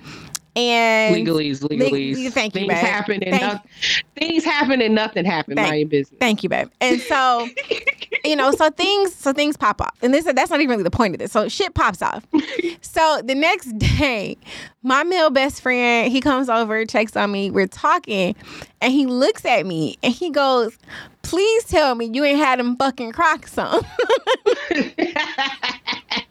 And 0.57 1.15
legalese, 1.15 1.61
legalese. 1.61 2.25
Le- 2.25 2.31
thank 2.31 2.55
you, 2.55 2.61
things 2.63 2.69
babe. 2.73 2.79
happen 2.79 3.23
and 3.23 3.41
no- 3.41 3.61
things 4.17 4.43
happen 4.43 4.81
and 4.81 4.95
nothing 4.95 5.25
happened. 5.27 5.57
Thank- 5.57 5.69
Mind 5.69 5.91
business. 5.91 6.19
Thank 6.19 6.43
you, 6.43 6.49
babe. 6.49 6.69
And 6.81 6.99
so, 7.03 7.47
you 8.25 8.35
know, 8.37 8.51
so 8.53 8.71
things, 8.71 9.15
so 9.15 9.33
things 9.35 9.57
pop 9.57 9.81
off, 9.83 9.95
and 10.03 10.15
this 10.15 10.25
that's 10.25 10.51
not 10.51 10.61
even 10.61 10.71
really 10.71 10.83
the 10.83 10.91
point 10.91 11.15
of 11.15 11.19
this. 11.19 11.31
So 11.33 11.49
shit 11.49 11.75
pops 11.75 12.01
off. 12.01 12.25
so 12.81 13.21
the 13.23 13.35
next 13.35 13.77
day, 13.79 14.37
my 14.83 15.03
male 15.05 15.29
best 15.31 15.61
friend 15.61 16.11
he 16.11 16.21
comes 16.23 16.49
over, 16.49 16.85
checks 16.87 17.17
on 17.17 17.33
me. 17.33 17.51
We're 17.51 17.67
talking, 17.67 18.35
and 18.81 18.93
he 18.93 19.05
looks 19.07 19.45
at 19.45 19.67
me 19.67 19.99
and 20.03 20.13
he 20.15 20.31
goes, 20.31 20.79
"Please 21.23 21.65
tell 21.65 21.95
me 21.95 22.07
you 22.07 22.25
ain't 22.25 22.39
had 22.39 22.59
them 22.59 22.77
fucking 22.77 23.13
Crocs 23.13 23.59
on." 23.59 23.85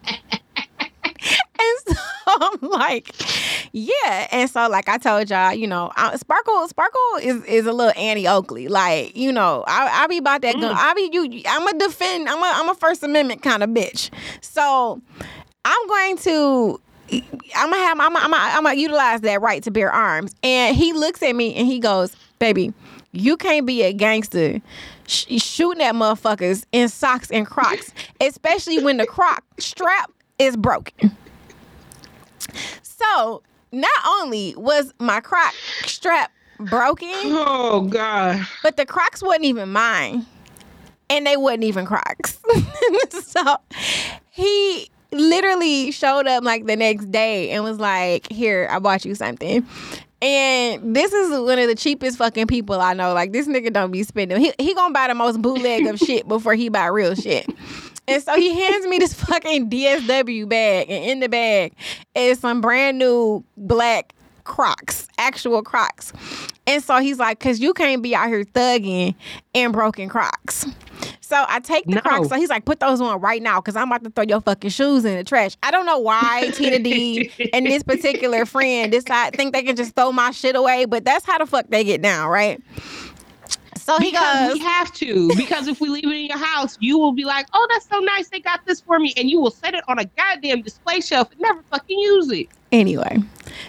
And 1.58 1.96
so 1.96 2.02
I'm 2.26 2.70
like, 2.70 3.14
yeah. 3.72 4.28
And 4.30 4.50
so, 4.50 4.68
like 4.68 4.88
I 4.88 4.98
told 4.98 5.30
y'all, 5.30 5.52
you 5.54 5.66
know, 5.66 5.92
I, 5.96 6.16
Sparkle, 6.16 6.66
Sparkle 6.68 7.00
is 7.22 7.44
is 7.44 7.66
a 7.66 7.72
little 7.72 7.92
Annie 7.96 8.26
Oakley. 8.28 8.68
Like, 8.68 9.16
you 9.16 9.32
know, 9.32 9.64
I 9.66 10.04
I 10.04 10.06
be 10.06 10.18
about 10.18 10.42
that 10.42 10.54
gun. 10.54 10.74
Mm. 10.74 10.78
I 10.78 10.94
be 10.94 11.10
you. 11.12 11.42
I'm 11.48 11.66
a 11.66 11.78
defend. 11.78 12.28
I'm 12.28 12.38
a 12.38 12.52
I'm 12.54 12.68
a 12.68 12.74
First 12.74 13.02
Amendment 13.02 13.42
kind 13.42 13.62
of 13.62 13.70
bitch. 13.70 14.10
So 14.40 15.00
I'm 15.64 15.86
going 15.88 16.18
to. 16.18 16.80
I'm 17.54 17.70
gonna 17.70 17.76
have. 17.76 18.00
I'm 18.00 18.12
gonna, 18.12 18.24
I'm 18.24 18.30
gonna, 18.30 18.42
I'm 18.56 18.62
gonna 18.64 18.74
utilize 18.80 19.20
that 19.20 19.40
right 19.40 19.62
to 19.62 19.70
bear 19.70 19.92
arms. 19.92 20.34
And 20.42 20.76
he 20.76 20.92
looks 20.92 21.22
at 21.22 21.36
me 21.36 21.54
and 21.54 21.66
he 21.66 21.78
goes, 21.78 22.16
"Baby, 22.40 22.72
you 23.12 23.36
can't 23.36 23.64
be 23.66 23.82
a 23.82 23.92
gangster." 23.92 24.60
sh- 25.06 25.40
Shooting 25.40 25.82
at 25.82 25.94
motherfuckers 25.94 26.64
in 26.72 26.88
socks 26.88 27.30
and 27.30 27.46
Crocs, 27.46 27.92
especially 28.20 28.82
when 28.82 28.96
the 28.96 29.06
Croc 29.06 29.44
strap 29.58 30.10
is 30.38 30.56
broken. 30.56 31.16
So 32.82 33.42
not 33.72 33.90
only 34.06 34.54
was 34.56 34.92
my 34.98 35.20
Croc 35.20 35.54
strap 35.84 36.32
broken, 36.58 37.08
oh 37.12 37.82
God. 37.82 38.46
but 38.62 38.76
the 38.76 38.86
Crocs 38.86 39.22
wasn't 39.22 39.44
even 39.44 39.70
mine. 39.70 40.26
And 41.08 41.24
they 41.24 41.36
wasn't 41.36 41.64
even 41.64 41.86
Crocs. 41.86 42.40
so 43.10 43.56
he 44.30 44.90
literally 45.12 45.92
showed 45.92 46.26
up 46.26 46.42
like 46.42 46.66
the 46.66 46.74
next 46.74 47.12
day 47.12 47.50
and 47.50 47.62
was 47.62 47.78
like, 47.78 48.30
Here, 48.30 48.68
I 48.70 48.80
bought 48.80 49.04
you 49.04 49.14
something. 49.14 49.64
And 50.22 50.96
this 50.96 51.12
is 51.12 51.30
one 51.30 51.58
of 51.58 51.68
the 51.68 51.74
cheapest 51.74 52.18
fucking 52.18 52.46
people 52.46 52.80
I 52.80 52.94
know. 52.94 53.12
Like 53.12 53.32
this 53.32 53.46
nigga 53.46 53.72
don't 53.72 53.90
be 53.90 54.02
spending. 54.02 54.40
He 54.40 54.52
he 54.58 54.74
gonna 54.74 54.92
buy 54.94 55.08
the 55.08 55.14
most 55.14 55.40
bootleg 55.42 55.86
of 55.86 55.98
shit 56.04 56.26
before 56.26 56.54
he 56.54 56.68
buy 56.70 56.86
real 56.86 57.14
shit. 57.14 57.46
And 58.08 58.22
so 58.22 58.34
he 58.36 58.54
hands 58.54 58.86
me 58.86 58.98
this 58.98 59.14
fucking 59.24 59.70
DSW 59.70 60.48
bag, 60.48 60.90
and 60.90 61.04
in 61.04 61.20
the 61.20 61.28
bag 61.28 61.72
is 62.14 62.38
some 62.38 62.60
brand 62.60 62.98
new 62.98 63.44
black 63.56 64.12
Crocs, 64.44 65.08
actual 65.18 65.60
Crocs. 65.60 66.12
And 66.68 66.82
so 66.82 66.98
he's 66.98 67.18
like, 67.18 67.38
"Cause 67.40 67.58
you 67.58 67.74
can't 67.74 68.00
be 68.00 68.14
out 68.14 68.28
here 68.28 68.44
thugging 68.44 69.14
in 69.54 69.72
broken 69.72 70.08
Crocs." 70.08 70.66
So 71.20 71.44
I 71.48 71.58
take 71.58 71.84
the 71.86 71.96
No. 71.96 72.00
Crocs. 72.00 72.28
So 72.28 72.36
he's 72.36 72.48
like, 72.48 72.64
"Put 72.64 72.78
those 72.78 73.00
on 73.00 73.20
right 73.20 73.42
now, 73.42 73.60
cause 73.60 73.74
I'm 73.74 73.88
about 73.88 74.04
to 74.04 74.10
throw 74.10 74.24
your 74.26 74.40
fucking 74.40 74.70
shoes 74.70 75.04
in 75.04 75.16
the 75.16 75.24
trash." 75.24 75.56
I 75.64 75.72
don't 75.72 75.84
know 75.84 75.98
why 75.98 76.50
Tina 76.54 76.78
D 76.78 77.30
and 77.52 77.66
this 77.66 77.82
particular 77.82 78.46
friend 78.46 78.92
decide 78.92 79.34
think 79.34 79.52
they 79.52 79.64
can 79.64 79.74
just 79.74 79.96
throw 79.96 80.12
my 80.12 80.30
shit 80.30 80.54
away, 80.54 80.84
but 80.84 81.04
that's 81.04 81.26
how 81.26 81.38
the 81.38 81.46
fuck 81.46 81.66
they 81.68 81.82
get 81.82 82.00
down, 82.00 82.28
right? 82.28 82.60
So 83.86 83.96
he 83.98 84.10
Because 84.10 84.48
goes, 84.48 84.54
we 84.54 84.58
have 84.64 84.92
to. 84.94 85.28
Because 85.36 85.68
if 85.68 85.80
we 85.80 85.88
leave 85.88 86.06
it 86.06 86.16
in 86.16 86.26
your 86.26 86.38
house, 86.38 86.76
you 86.80 86.98
will 86.98 87.12
be 87.12 87.24
like, 87.24 87.46
"Oh, 87.52 87.66
that's 87.70 87.88
so 87.88 88.00
nice. 88.00 88.28
They 88.28 88.40
got 88.40 88.66
this 88.66 88.80
for 88.80 88.98
me," 88.98 89.14
and 89.16 89.30
you 89.30 89.40
will 89.40 89.52
set 89.52 89.74
it 89.74 89.84
on 89.86 90.00
a 90.00 90.04
goddamn 90.04 90.62
display 90.62 91.00
shelf 91.00 91.30
and 91.30 91.40
never 91.40 91.62
fucking 91.70 91.96
use 91.96 92.32
it. 92.32 92.48
Anyway, 92.72 93.18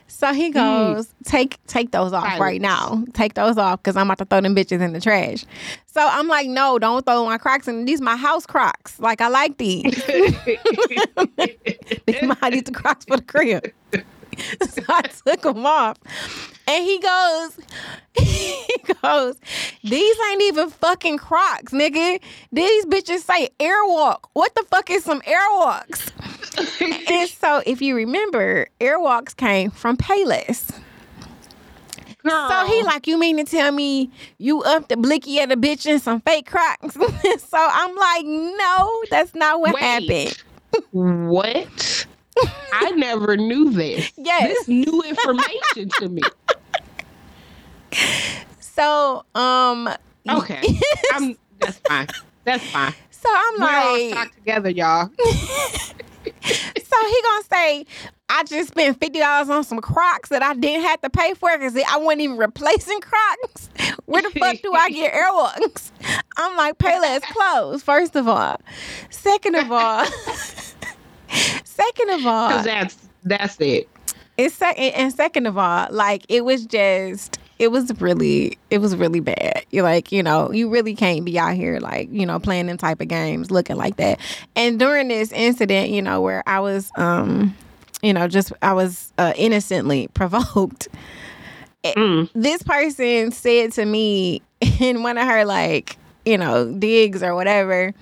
so 0.07 0.34
he 0.34 0.47
hmm. 0.47 0.53
goes, 0.53 1.13
take 1.24 1.63
take 1.68 1.91
those 1.91 2.13
off 2.13 2.24
Silence. 2.24 2.41
right 2.41 2.59
now. 2.59 3.05
Take 3.13 3.36
those 3.36 3.59
off 3.59 3.84
because 3.84 3.95
I'm 3.95 4.07
about 4.07 4.18
to 4.18 4.26
throw 4.26 4.41
them 4.41 4.55
bitches 4.55 4.82
in 4.82 4.93
the 4.93 4.99
trash. 4.99 5.45
So 5.86 6.01
I'm 6.01 6.28
like, 6.28 6.47
no, 6.47 6.80
don't 6.80 7.05
throw 7.05 7.24
my 7.24 7.38
Crocs 7.38 7.68
in. 7.68 7.86
These 7.86 8.01
my 8.01 8.15
house 8.15 8.47
Crocs. 8.47 8.99
Like 8.99 9.22
I 9.22 9.28
like 9.28 9.59
these. 9.59 10.03
These 12.07 12.24
my 12.24 12.49
these 12.49 12.63
the 12.63 12.72
Crocs 12.74 13.05
for 13.05 13.18
the 13.18 13.24
crib. 13.24 13.72
so 14.69 14.81
I 14.89 15.01
took 15.25 15.41
them 15.41 15.65
off, 15.65 15.97
and 16.67 16.83
he 16.83 16.99
goes, 16.99 17.57
he 18.17 18.93
goes, 19.01 19.35
these 19.83 20.17
ain't 20.31 20.41
even 20.43 20.69
fucking 20.69 21.17
Crocs, 21.17 21.71
nigga. 21.71 22.19
These 22.51 22.85
bitches 22.85 23.19
say 23.19 23.49
Airwalk. 23.59 24.25
What 24.33 24.55
the 24.55 24.63
fuck 24.63 24.89
is 24.89 25.03
some 25.03 25.21
Airwalks? 25.21 26.11
and 27.09 27.29
so, 27.29 27.61
if 27.65 27.81
you 27.81 27.95
remember, 27.95 28.67
Airwalks 28.79 29.35
came 29.35 29.71
from 29.71 29.97
Payless. 29.97 30.71
Girl. 32.23 32.49
So 32.49 32.65
he 32.65 32.83
like, 32.83 33.07
you 33.07 33.17
mean 33.17 33.38
to 33.38 33.43
tell 33.43 33.71
me 33.71 34.11
you 34.38 34.61
up 34.63 34.88
the 34.89 34.97
blicky 34.97 35.39
at 35.39 35.51
a 35.51 35.57
bitch 35.57 35.85
in 35.85 35.99
some 35.99 36.19
fake 36.21 36.47
Crocs? 36.47 36.95
so 36.95 37.57
I'm 37.57 37.95
like, 37.95 38.25
no, 38.25 39.03
that's 39.09 39.33
not 39.35 39.61
what 39.61 39.75
Wait. 39.75 39.83
happened. 39.83 40.43
What? 40.91 42.07
I 42.73 42.91
never 42.91 43.38
knew 43.38 43.69
this. 43.71 44.11
Yes. 44.17 44.49
This 44.49 44.67
new 44.67 45.01
information 45.03 45.89
to 45.99 46.09
me. 46.09 46.21
So 48.59 49.25
um, 49.33 49.89
Okay. 50.29 50.61
I'm 51.13 51.35
that's 51.59 51.77
fine. 51.79 52.07
That's 52.43 52.63
fine. 52.69 52.93
so 53.09 53.27
I'm 53.31 53.59
We're 53.59 53.67
all 53.69 53.93
like, 53.99 54.11
stuck 54.11 54.35
together, 54.35 54.69
y'all. 54.69 55.09
so 55.17 55.23
he 57.07 57.21
gonna 57.23 57.43
say. 57.51 57.85
I 58.29 58.43
just 58.43 58.67
spent 58.71 58.99
fifty 58.99 59.19
dollars 59.19 59.49
on 59.49 59.63
some 59.63 59.79
Crocs 59.79 60.29
that 60.29 60.43
I 60.43 60.53
didn't 60.53 60.83
have 60.85 60.99
to 61.01 61.09
pay 61.09 61.33
for 61.33 61.49
because 61.57 61.75
I 61.77 61.97
wasn't 61.97 62.21
even 62.21 62.38
replacing 62.38 62.99
Crocs. 62.99 63.69
Where 64.05 64.21
the 64.21 64.29
fuck 64.31 64.57
do 64.61 64.73
I 64.73 64.89
get 64.89 65.13
Airwalks? 65.13 65.91
I'm 66.38 66.55
like, 66.57 66.77
Payless 66.77 67.21
clothes. 67.21 67.81
First 67.83 68.15
of 68.17 68.27
all, 68.27 68.59
second 69.09 69.55
of 69.55 69.71
all, 69.71 70.05
second 71.86 72.09
of 72.19 72.25
all, 72.25 72.49
Because 72.49 72.65
that's 72.65 72.97
that's 73.23 73.57
it. 73.59 73.89
it's 74.38 74.55
sec- 74.55 74.78
and 74.80 75.13
second 75.13 75.45
of 75.47 75.57
all, 75.57 75.88
like 75.91 76.23
it 76.30 76.43
was 76.45 76.65
just 76.65 77.39
it 77.59 77.71
was 77.71 77.91
really 77.99 78.57
it 78.69 78.80
was 78.80 78.95
really 78.95 79.19
bad. 79.19 79.65
You're 79.71 79.84
like, 79.84 80.11
you 80.11 80.21
know, 80.23 80.51
you 80.51 80.69
really 80.69 80.93
can't 80.95 81.25
be 81.25 81.39
out 81.39 81.55
here 81.55 81.80
like, 81.80 82.09
you 82.11 82.25
know, 82.25 82.39
playing 82.39 82.67
them 82.67 82.78
type 82.78 83.01
of 83.01 83.07
games 83.07 83.49
looking 83.51 83.78
like 83.78 83.95
that. 83.97 84.19
And 84.55 84.80
during 84.80 85.07
this 85.07 85.32
incident, 85.32 85.89
you 85.89 86.01
know, 86.01 86.21
where 86.21 86.43
I 86.47 86.59
was 86.59 86.91
um, 86.97 87.55
you 88.03 88.13
know, 88.13 88.28
just 88.28 88.53
I 88.61 88.73
was 88.73 89.11
uh, 89.17 89.34
innocently 89.36 90.07
provoked. 90.13 90.88
Mm. 91.84 92.30
This 92.36 92.61
person 92.63 93.32
said 93.32 93.71
to 93.73 93.86
me 93.86 94.41
in 94.80 95.03
one 95.03 95.17
of 95.17 95.28
her 95.28 95.45
like, 95.45 95.97
you 96.25 96.38
know, 96.38 96.71
digs 96.73 97.23
or 97.23 97.34
whatever, 97.34 97.93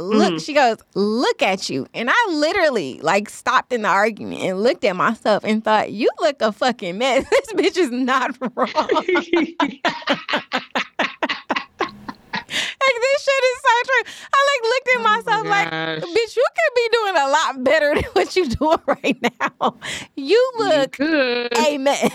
look 0.00 0.40
she 0.40 0.52
goes 0.52 0.78
look 0.94 1.42
at 1.42 1.68
you. 1.68 1.86
And 1.94 2.08
i 2.10 2.26
literally 2.30 3.00
like 3.02 3.28
stopped 3.28 3.72
in 3.72 3.82
the 3.82 3.88
argument 3.88 4.42
and 4.42 4.62
looked 4.62 4.84
at 4.84 4.96
myself 4.96 5.44
and 5.44 5.62
thought 5.62 5.92
you 5.92 6.08
look 6.20 6.40
a 6.42 6.52
fucking 6.52 6.98
mess. 6.98 7.24
This 7.30 7.52
bitch 7.54 7.76
is 7.78 7.90
not 7.90 8.36
wrong. 8.56 8.68
Like 12.52 12.96
this 13.00 13.22
shit 13.22 13.44
is 13.44 13.58
so 13.62 13.74
true. 13.84 14.04
I 14.34 14.40
like 14.50 14.62
looked 14.72 14.88
at 14.96 15.02
myself 15.02 15.46
like 15.46 15.68
bitch 16.02 16.36
you 16.36 16.46
could 16.56 16.74
be 16.74 16.88
doing 16.92 17.16
a 17.16 17.28
lot 17.28 17.64
better 17.64 17.94
than 17.94 18.04
what 18.14 18.34
you're 18.34 18.46
doing 18.46 18.78
right 18.86 19.18
now. 19.40 19.74
You 20.16 20.52
look 20.58 20.92
good. 20.96 21.56
a 21.56 21.78
mess. 21.78 22.10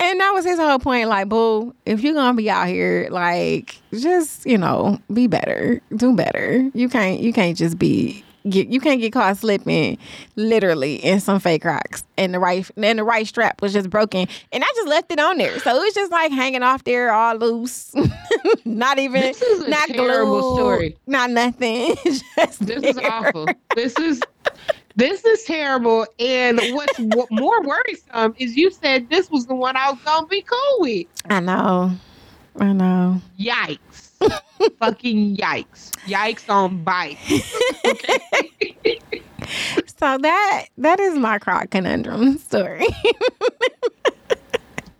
And 0.00 0.20
that 0.20 0.30
was 0.32 0.44
his 0.44 0.58
whole 0.58 0.78
point. 0.78 1.08
Like, 1.08 1.28
boo, 1.28 1.74
if 1.84 2.00
you're 2.02 2.14
gonna 2.14 2.36
be 2.36 2.48
out 2.50 2.68
here, 2.68 3.08
like, 3.10 3.76
just 3.92 4.46
you 4.46 4.56
know, 4.58 5.00
be 5.12 5.26
better, 5.26 5.80
do 5.96 6.14
better. 6.14 6.70
You 6.74 6.88
can't, 6.88 7.20
you 7.20 7.32
can't 7.32 7.56
just 7.56 7.78
be. 7.78 8.24
Get, 8.48 8.68
you 8.68 8.80
can't 8.80 9.00
get 9.00 9.12
caught 9.12 9.36
slipping 9.36 9.98
literally 10.36 10.94
in 11.04 11.20
some 11.20 11.38
fake 11.38 11.60
Crocs 11.62 12.04
and 12.16 12.32
the 12.32 12.38
right 12.38 12.66
and 12.78 12.98
the 12.98 13.04
right 13.04 13.26
strap 13.26 13.60
was 13.60 13.74
just 13.74 13.90
broken 13.90 14.26
and 14.52 14.64
I 14.64 14.66
just 14.76 14.88
left 14.88 15.12
it 15.12 15.18
on 15.18 15.36
there 15.36 15.58
so 15.58 15.76
it 15.76 15.80
was 15.80 15.92
just 15.92 16.10
like 16.12 16.30
hanging 16.30 16.62
off 16.62 16.84
there 16.84 17.12
all 17.12 17.34
loose 17.36 17.92
not 18.64 18.98
even 18.98 19.20
This 19.20 19.42
is 19.42 19.64
a 19.64 19.68
not 19.68 19.88
terrible 19.88 20.40
glued, 20.40 20.54
story. 20.56 20.96
not 21.06 21.30
nothing 21.30 21.96
This 22.04 22.60
is 22.62 22.96
awful. 22.98 23.48
This 23.74 23.98
is 23.98 24.22
This 24.98 25.24
is 25.24 25.44
terrible. 25.44 26.06
And 26.18 26.60
what's 26.74 26.96
w- 26.98 27.26
more 27.30 27.62
worrisome 27.62 28.34
is 28.36 28.56
you 28.56 28.70
said 28.72 29.08
this 29.08 29.30
was 29.30 29.46
the 29.46 29.54
one 29.54 29.76
I 29.76 29.90
was 29.90 30.00
gonna 30.04 30.26
be 30.26 30.42
cool 30.42 30.76
with. 30.80 31.06
I 31.30 31.38
know. 31.38 31.92
I 32.58 32.72
know. 32.72 33.22
Yikes. 33.38 34.10
Fucking 34.80 35.36
yikes. 35.36 35.92
Yikes 36.08 36.50
on 36.50 36.82
bike. 36.82 37.18
Okay. 37.86 38.98
So 39.98 40.18
that 40.18 40.66
that 40.76 41.00
is 41.00 41.14
my 41.18 41.38
croc 41.38 41.70
conundrum 41.70 42.38
story. 42.38 42.86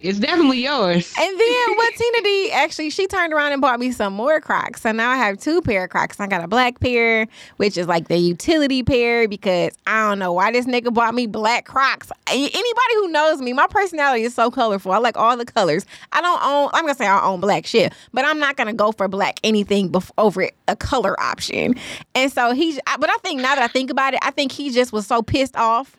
It's 0.00 0.18
definitely 0.18 0.62
yours. 0.64 1.12
And 1.18 1.40
then 1.40 1.76
what 1.76 1.94
Tina 1.96 2.22
D 2.22 2.50
actually 2.52 2.90
she 2.90 3.06
turned 3.06 3.32
around 3.32 3.52
and 3.52 3.60
bought 3.60 3.80
me 3.80 3.90
some 3.92 4.12
more 4.12 4.40
Crocs. 4.40 4.82
So 4.82 4.92
now 4.92 5.10
I 5.10 5.16
have 5.16 5.38
two 5.38 5.60
pair 5.62 5.84
of 5.84 5.90
Crocs. 5.90 6.20
I 6.20 6.26
got 6.26 6.44
a 6.44 6.48
black 6.48 6.80
pair, 6.80 7.26
which 7.56 7.76
is 7.76 7.86
like 7.88 8.08
the 8.08 8.16
utility 8.16 8.82
pair 8.82 9.26
because 9.28 9.72
I 9.86 10.08
don't 10.08 10.18
know 10.18 10.32
why 10.32 10.52
this 10.52 10.66
nigga 10.66 10.92
bought 10.94 11.14
me 11.14 11.26
black 11.26 11.64
Crocs. 11.64 12.10
Anybody 12.28 12.94
who 12.94 13.08
knows 13.08 13.40
me, 13.40 13.52
my 13.52 13.66
personality 13.66 14.22
is 14.22 14.34
so 14.34 14.50
colorful. 14.50 14.92
I 14.92 14.98
like 14.98 15.16
all 15.16 15.36
the 15.36 15.44
colors. 15.46 15.84
I 16.12 16.20
don't 16.20 16.42
own. 16.44 16.70
I'm 16.74 16.82
gonna 16.84 16.94
say 16.94 17.06
I 17.06 17.24
own 17.24 17.40
black 17.40 17.66
shit, 17.66 17.92
but 18.12 18.24
I'm 18.24 18.38
not 18.38 18.56
gonna 18.56 18.74
go 18.74 18.92
for 18.92 19.08
black 19.08 19.40
anything 19.42 19.90
bef- 19.90 20.10
over 20.18 20.48
a 20.68 20.76
color 20.76 21.18
option. 21.20 21.74
And 22.14 22.30
so 22.30 22.52
he, 22.52 22.78
But 22.98 23.10
I 23.10 23.16
think 23.22 23.40
now 23.40 23.54
that 23.54 23.62
I 23.64 23.68
think 23.68 23.90
about 23.90 24.14
it, 24.14 24.20
I 24.22 24.30
think 24.30 24.52
he 24.52 24.70
just 24.70 24.92
was 24.92 25.06
so 25.06 25.22
pissed 25.22 25.56
off 25.56 25.96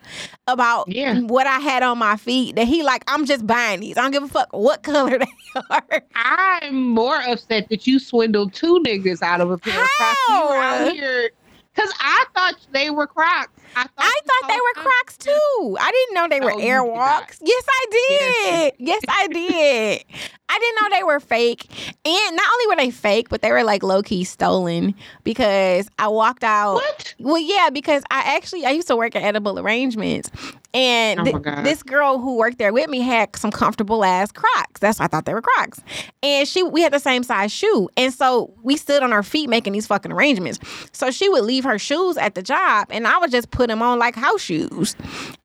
about 0.48 0.88
Yeah. 0.88 1.20
what 1.22 1.48
I 1.48 1.60
had 1.60 1.84
on 1.84 1.98
my 1.98 2.16
feet 2.18 2.56
that 2.56 2.68
he 2.68 2.84
like 2.84 3.04
I'm 3.08 3.26
just 3.26 3.46
buying 3.46 3.84
these. 3.90 3.98
I 3.98 4.02
don't 4.02 4.12
give 4.12 4.24
a 4.24 4.28
fuck 4.28 4.50
what 4.52 4.84
color 4.84 5.18
they 5.18 5.62
are. 5.70 6.02
I'm 6.16 6.90
more 6.90 7.18
upset 7.22 7.70
that 7.70 7.86
you 7.88 8.00
swindled 8.00 8.54
two 8.54 8.80
niggas 8.86 9.22
out 9.22 9.42
of 9.42 9.52
a 9.52 9.58
pair 9.58 9.82
of 9.84 9.90
Crocs. 9.98 10.20
You 10.30 10.42
were 10.50 10.56
out 10.58 10.92
here 10.94 11.32
because 11.76 11.94
I 12.00 12.26
thought 12.36 12.56
they 12.72 12.90
were 12.90 13.08
Crocs. 13.08 13.52
I 13.76 13.84
thought, 13.84 13.92
I 14.00 14.20
thought 14.26 14.50
they 14.50 14.56
were 14.82 14.84
Crocs 14.84 15.18
too. 15.18 15.78
I 15.80 15.92
didn't 15.92 16.16
know 16.16 16.28
they 16.28 16.42
were 16.42 16.52
No, 16.52 16.58
you. 16.60 16.66
Airwalks. 16.66 17.38
Yes, 17.42 17.64
I 17.70 17.86
did. 17.92 18.74
Yes, 18.80 19.02
I 19.08 19.28
did. 19.28 20.04
I 20.52 20.58
didn't 20.60 20.76
know 20.92 20.98
they 20.98 21.04
were 21.04 21.20
fake. 21.20 21.68
And 22.04 22.36
not 22.36 22.46
only 22.54 22.68
were 22.68 22.76
they 22.84 22.90
fake, 22.90 23.30
but 23.30 23.44
they 23.44 23.52
were 23.52 23.64
like 23.64 23.84
low 23.84 24.02
key 24.02 24.24
stolen 24.24 24.96
because 25.24 25.88
I 26.00 26.08
walked 26.08 26.44
out. 26.44 26.76
What? 26.76 27.14
Well, 27.20 27.38
yeah, 27.38 27.70
because 27.72 28.02
I 28.10 28.36
actually 28.36 28.66
I 28.66 28.72
used 28.72 28.88
to 28.88 28.96
work 28.96 29.16
at 29.16 29.22
Edible 29.22 29.60
Arrangements, 29.60 30.32
and 30.74 31.20
Oh 31.20 31.32
my 31.32 31.40
God. 31.40 31.64
this 31.66 31.82
girl 31.84 32.20
who 32.20 32.38
worked 32.38 32.58
there 32.60 32.72
with 32.72 32.90
me 32.90 33.02
had 33.02 33.36
some 33.36 33.52
comfortable 33.52 34.04
ass 34.06 34.32
Crocs. 34.32 34.80
That's 34.80 35.00
why 35.00 35.06
I 35.06 35.08
thought 35.08 35.26
they 35.26 35.34
were 35.34 35.42
Crocs, 35.42 35.80
and 36.24 36.48
she 36.48 36.64
we 36.64 36.82
had 36.82 36.94
the 36.94 37.00
same 37.00 37.24
size 37.24 37.52
shoe, 37.52 37.90
and 37.98 38.14
so 38.14 38.54
we 38.64 38.78
stood 38.78 39.02
on 39.04 39.12
our 39.14 39.24
feet 39.24 39.50
making 39.50 39.74
these 39.74 39.88
fucking 39.88 40.12
arrangements. 40.12 40.60
So 40.92 41.12
she 41.12 41.28
would 41.30 41.44
leave 41.44 41.64
her 41.64 41.80
shoes 41.80 42.18
at 42.18 42.36
the 42.36 42.42
job, 42.44 42.88
and 42.92 43.08
I 43.08 43.18
would 43.18 43.32
just 43.32 43.52
put 43.52 43.68
them 43.68 43.82
on 43.82 44.00
like 44.00 44.16
house 44.16 44.42
shoes, 44.42 44.96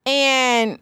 and 0.07 0.79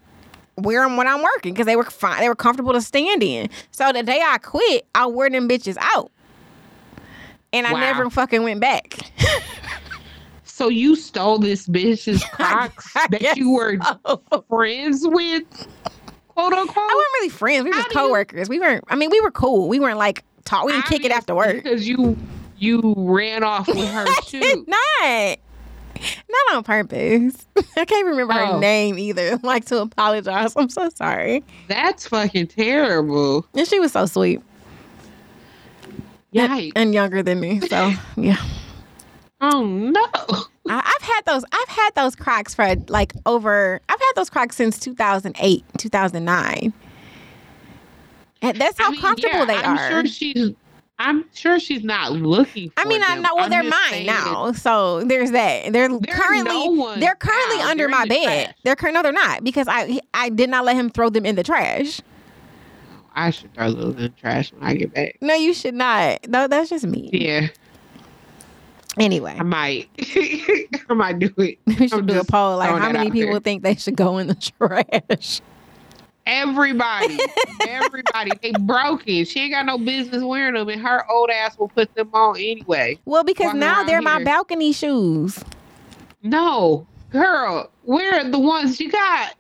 wear 0.59 0.83
them 0.83 0.97
when 0.97 1.07
I'm 1.07 1.23
working 1.23 1.55
because 1.55 1.67
they 1.67 1.77
were 1.77 1.85
fine. 1.85 2.21
They 2.21 2.29
were 2.29 2.35
comfortable 2.35 2.73
to 2.75 2.81
stand 2.83 3.23
in. 3.23 3.49
So 3.71 3.91
the 3.93 4.03
day 4.03 4.21
I 4.25 4.39
quit, 4.39 4.87
I 4.95 5.07
wore 5.07 5.31
them 5.31 5.49
bitches 5.49 5.77
out. 5.81 6.11
And 7.55 7.67
I 7.67 7.73
Wow. 7.75 7.81
never 7.81 8.11
fucking 8.11 8.43
went 8.43 8.61
back. 8.61 8.99
So 10.55 10.69
you 10.69 10.97
stole 10.97 11.39
this 11.39 11.67
bitch's 11.67 12.23
Crocs 12.33 12.93
that 13.11 13.37
you 13.39 13.51
were 13.53 13.79
so. 14.07 14.45
friends 14.51 15.01
with, 15.05 15.45
quote 16.29 16.53
unquote. 16.53 16.77
I 16.77 16.95
wasn't 16.95 17.13
really 17.15 17.29
friends. 17.31 17.65
We 17.65 17.71
were 17.71 17.77
do 17.77 17.79
you- 17.83 17.85
coworkers. 17.91 18.49
We 18.51 18.61
weren't. 18.61 18.85
I 18.89 18.97
mean, 18.97 19.09
we 19.11 19.19
were 19.23 19.31
cool. 19.31 19.67
We 19.69 19.81
weren't 19.81 19.97
like 19.99 20.23
talk. 20.45 20.67
We 20.67 20.73
didn't 20.73 20.85
kick 20.87 21.05
it 21.07 21.11
after 21.11 21.35
work. 21.35 21.57
because 21.63 21.89
you 21.89 22.19
you 22.59 22.95
ran 22.99 23.43
off 23.43 23.67
with 23.67 23.79
her 23.89 24.05
did 24.31 24.69
not. 24.69 25.39
Not 26.29 26.57
on 26.57 26.65
purpose. 26.65 27.47
I 27.77 27.85
can't 27.87 28.07
remember 28.07 28.35
Oh. 28.35 28.53
her 28.55 28.59
name 28.61 28.99
either. 28.99 29.39
Like 29.43 29.65
to 29.67 29.81
apologize. 29.81 30.55
I'm 30.55 30.69
so 30.69 30.91
sorry. 30.95 31.43
That's 31.69 32.07
fucking 32.09 32.49
terrible. 32.49 33.47
And 33.55 33.67
she 33.67 33.81
was 33.81 33.93
so 33.93 34.05
sweet 34.05 34.41
and- 36.35 36.51
Yikes. 36.53 36.73
and 36.77 36.93
younger 36.95 37.23
than 37.23 37.41
me. 37.41 37.61
So 37.61 37.93
yeah. 38.17 38.37
Oh 39.43 39.65
no. 39.65 40.07
I, 40.69 40.79
I've 40.97 41.03
had 41.03 41.21
those. 41.27 41.45
I've 41.53 41.69
had 41.69 41.91
those 41.97 42.15
Crocs 42.17 42.55
for 42.55 42.75
like 42.89 43.13
over. 43.27 43.81
I've 43.89 43.99
had 44.01 44.13
those 44.17 44.31
Crocs 44.31 44.57
since 44.57 44.79
2008, 44.79 45.65
2009. 45.79 46.73
And 48.45 48.61
that's 48.61 48.79
how 48.79 48.89
I 48.89 48.91
mean, 48.91 49.01
comfortable 49.01 49.39
yeah, 49.41 49.45
they 49.47 49.57
I'm 49.57 49.79
are. 49.79 49.91
sure 49.91 50.07
she's 50.07 50.51
I'm 50.99 51.25
sure 51.33 51.59
she's 51.59 51.83
not 51.83 52.13
looking 52.13 52.71
for 52.71 52.81
I 52.81 52.85
mean, 52.85 53.03
I 53.05 53.17
know. 53.17 53.31
Well, 53.35 53.45
I'm 53.45 53.51
they're 53.51 53.63
mine 53.65 54.07
now, 54.07 54.53
so 54.53 55.03
there's 55.05 55.33
that. 55.33 55.73
They're 55.73 55.89
There 55.89 56.15
are 56.15 56.19
currently 56.19 56.69
no 56.69 56.95
they're 57.01 57.15
currently 57.17 57.61
under 57.61 57.85
They're 57.85 57.89
my 57.89 58.03
the 58.05 58.09
bed. 58.11 58.45
trash. 58.45 58.55
They're 58.65 58.77
cur- 58.77 58.93
no, 58.93 59.03
they're 59.03 59.13
not 59.13 59.43
because 59.45 59.67
I 59.69 60.01
I 60.15 60.29
did 60.29 60.51
not 60.51 60.65
let 60.65 60.77
him 60.77 60.91
throw 60.91 61.11
them 61.11 61.27
in 61.27 61.35
the 61.35 61.43
trash. 61.43 62.01
I 63.15 63.31
should 63.31 63.53
throw 63.55 63.73
those 63.73 63.95
in 63.97 64.03
the 64.03 64.09
trash 64.11 64.53
when 64.53 64.63
I 64.63 64.75
get 64.75 64.95
back. 64.95 65.17
No, 65.21 65.35
you 65.35 65.53
should 65.55 65.75
not. 65.75 66.27
No, 66.29 66.47
that's 66.49 66.71
just 66.71 66.87
me. 66.87 67.11
Yeah, 67.13 67.49
Anyway, 68.99 69.37
I 69.39 69.43
might. 69.43 69.89
I 69.99 70.95
might 70.95 71.19
do 71.19 71.33
it. 71.39 71.59
we 71.67 71.89
should 71.89 71.93
I'm 72.01 72.07
do 72.07 72.21
a 72.21 72.25
poll 72.25 72.59
like 72.59 72.71
how 72.71 72.93
many 72.93 73.11
people 73.11 73.33
there. 73.33 73.41
think 73.41 73.63
they 73.63 73.75
should 73.75 73.97
go 73.97 74.19
in 74.19 74.27
the 74.27 74.35
trash. 74.35 75.41
Everybody, 76.25 77.19
everybody, 77.67 78.31
they 78.41 78.53
broken. 78.61 79.25
She 79.25 79.41
ain't 79.41 79.53
got 79.53 79.67
no 79.67 79.77
business 79.77 80.23
wearing 80.23 80.55
them, 80.55 80.69
and 80.69 80.81
her 80.81 81.11
old 81.11 81.31
ass 81.31 81.59
will 81.59 81.69
put 81.69 81.93
them 81.95 82.11
on 82.13 82.37
anyway. 82.37 82.99
Well, 83.07 83.25
because 83.25 83.55
now 83.55 83.83
they're 83.83 84.03
my 84.03 84.23
balcony 84.23 84.73
shoes. 84.73 85.43
No, 86.23 86.87
girl, 87.11 87.71
where 87.83 88.13
wear 88.23 88.31
the 88.31 88.39
ones 88.39 88.79
you 88.79 88.91
got. 88.91 89.35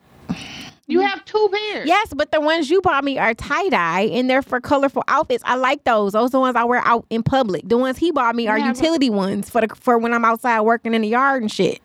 You 0.92 1.00
have 1.00 1.24
two 1.24 1.48
pairs. 1.52 1.86
Yes, 1.86 2.12
but 2.14 2.30
the 2.32 2.40
ones 2.40 2.70
you 2.70 2.80
bought 2.80 3.02
me 3.04 3.18
are 3.18 3.34
tie 3.34 3.68
dye 3.68 4.02
and 4.12 4.28
they're 4.30 4.42
for 4.42 4.60
colorful 4.60 5.02
outfits. 5.08 5.42
I 5.46 5.56
like 5.56 5.84
those. 5.84 6.12
Those 6.12 6.28
are 6.28 6.30
the 6.30 6.40
ones 6.40 6.56
I 6.56 6.64
wear 6.64 6.80
out 6.84 7.06
in 7.10 7.22
public. 7.22 7.68
The 7.68 7.78
ones 7.78 7.98
he 7.98 8.10
bought 8.10 8.34
me 8.34 8.46
are 8.48 8.58
Yeah, 8.58 8.68
but- 8.72 8.76
utility 8.78 9.10
ones 9.10 9.50
for 9.50 9.60
the 9.66 9.74
for 9.74 9.98
when 9.98 10.12
I'm 10.12 10.24
outside 10.24 10.60
working 10.62 10.94
in 10.94 11.02
the 11.02 11.08
yard 11.08 11.42
and 11.42 11.50
shit 11.50 11.80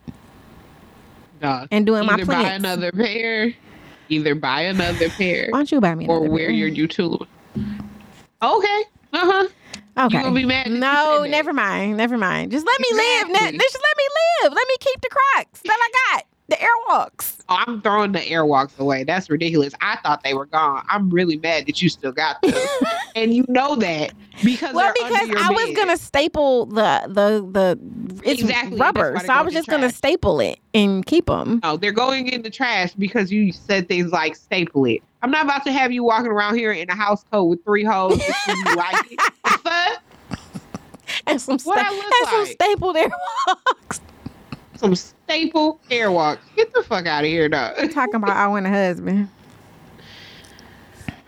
Dog. 1.41 1.68
and 1.72 1.86
doing 1.86 2.05
my 2.05 2.14
Either 2.14 2.26
buy 2.26 2.43
another 2.49 2.91
pair. 2.91 3.53
Either 4.10 4.36
buy 4.36 4.62
another 4.62 5.10
pair 5.10 5.49
Why 5.51 5.60
don't 5.60 5.72
you 5.72 5.82
buy 5.82 5.93
me 5.95 6.08
or 6.08 6.22
wear 6.22 6.47
pair? 6.47 6.49
your 6.51 6.68
utility. 6.70 7.28
Okay. 8.41 8.84
Uh 9.14 9.18
huh. 9.32 9.47
Okay. 10.05 10.18
You 10.18 10.24
gonna 10.24 10.36
be 10.36 10.45
mad? 10.45 10.70
no, 10.70 11.26
never 11.28 11.53
mind. 11.53 11.97
Never 11.97 12.18
mind. 12.18 12.51
Just 12.51 12.66
let 12.66 12.80
me 12.80 12.86
live. 12.91 13.28
Ne- 13.30 13.58
Just 13.58 13.76
let 13.82 13.97
me 13.97 14.03
live. 14.43 14.53
Let 14.53 14.68
me 14.68 14.76
keep 14.80 15.01
the 15.01 15.10
Crocs 15.10 15.62
that 15.66 15.78
I 15.80 16.16
got. 16.16 16.26
The 16.50 16.56
Airwalks. 16.56 17.38
Oh, 17.50 17.64
I'm 17.66 17.82
throwing 17.82 18.12
the 18.12 18.20
airwalks 18.20 18.78
away. 18.78 19.06
That's 19.06 19.30
ridiculous. 19.30 19.74
I 19.80 19.98
thought 20.04 20.22
they 20.24 20.34
were 20.34 20.48
gone. 20.48 20.86
I'm 20.89 21.10
really 21.10 21.38
mad 21.38 21.66
that 21.66 21.82
you 21.82 21.88
still 21.88 22.12
got 22.12 22.41
them, 22.41 22.54
and 23.16 23.34
you 23.34 23.45
know 23.48 23.76
that 23.78 24.12
because 24.43 24.74
Well, 24.76 24.91
because 24.93 25.30
I 25.38 25.50
was 25.52 25.76
gonna 25.78 25.95
staple 25.98 26.66
the 26.66 27.04
the 27.08 27.48
the 27.50 27.80
it's 28.30 28.41
Exactly, 28.41 28.78
rubber, 28.78 29.18
so 29.20 29.32
I 29.32 29.41
was 29.41 29.54
just 29.54 29.70
gonna 29.70 29.89
staple 29.89 30.41
it 30.41 30.60
and 30.74 31.06
keep 31.06 31.28
them. 31.28 31.62
No, 31.64 31.78
they're 31.78 31.93
going 31.93 32.28
in 32.28 32.41
the 32.41 32.50
trash 32.50 32.93
because 32.95 33.32
you 33.32 33.54
said 33.54 33.88
things 33.88 34.12
like 34.12 34.36
staple 34.36 34.84
it. 34.86 35.02
I'm 35.22 35.32
not 35.32 35.45
about 35.45 35.64
to 35.66 35.72
have 35.72 35.93
you 35.93 36.04
walking 36.04 36.32
around 36.32 36.56
here 36.56 36.74
in 36.74 36.89
a 36.89 36.95
house 36.95 37.24
coat 37.32 37.45
with 37.45 37.64
three 37.64 37.86
holes 37.86 38.22
you 38.48 38.76
like 38.76 39.12
it. 39.12 39.22
Fuck? 39.48 40.04
And 41.26 41.41
some 41.41 41.60
sta- 41.60 41.72
and 41.80 42.28
some 42.28 42.39
like? 42.43 42.52
stapled 42.52 42.95
Airwalks. 42.98 44.00
Some 44.76 44.95
staple 45.28 45.80
airwalk. 45.91 46.39
Get 46.55 46.73
the 46.73 46.84
fuck 46.84 47.05
out 47.05 47.25
of 47.25 47.30
here, 47.30 47.49
dog. 47.49 47.75
We're 47.78 47.91
talking 47.91 48.15
about 48.15 48.36
I 48.36 48.47
want 48.47 48.65
a 48.65 48.69
husband. 48.69 49.30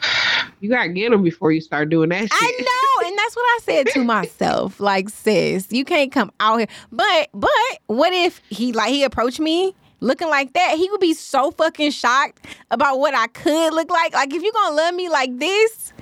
You 0.61 0.69
gotta 0.69 0.89
get 0.89 1.11
them 1.11 1.23
before 1.23 1.53
you 1.53 1.61
start 1.61 1.89
doing 1.89 2.09
that 2.09 2.23
shit. 2.23 2.31
I 2.33 2.57
know, 2.59 3.07
and 3.07 3.17
that's 3.17 3.33
what 3.33 3.43
I 3.43 3.59
said 3.63 3.87
to 3.93 4.03
myself. 4.03 4.77
Like, 4.81 5.07
sis, 5.07 5.71
you 5.71 5.85
can't 5.85 6.11
come 6.11 6.33
out 6.41 6.57
here. 6.57 6.67
But 6.91 7.29
but 7.33 7.49
what 7.87 8.11
if 8.11 8.41
he 8.49 8.73
like 8.73 8.89
he 8.89 9.03
approached 9.03 9.39
me 9.39 9.73
looking 10.01 10.27
like 10.27 10.51
that? 10.53 10.75
He 10.75 10.89
would 10.89 10.99
be 10.99 11.13
so 11.13 11.51
fucking 11.51 11.91
shocked 11.91 12.45
about 12.71 12.99
what 12.99 13.15
I 13.15 13.27
could 13.27 13.73
look 13.73 13.89
like. 13.89 14.13
Like 14.13 14.33
if 14.33 14.43
you 14.43 14.51
gonna 14.51 14.75
love 14.75 14.95
me 14.95 15.07
like 15.07 15.39
this, 15.39 15.93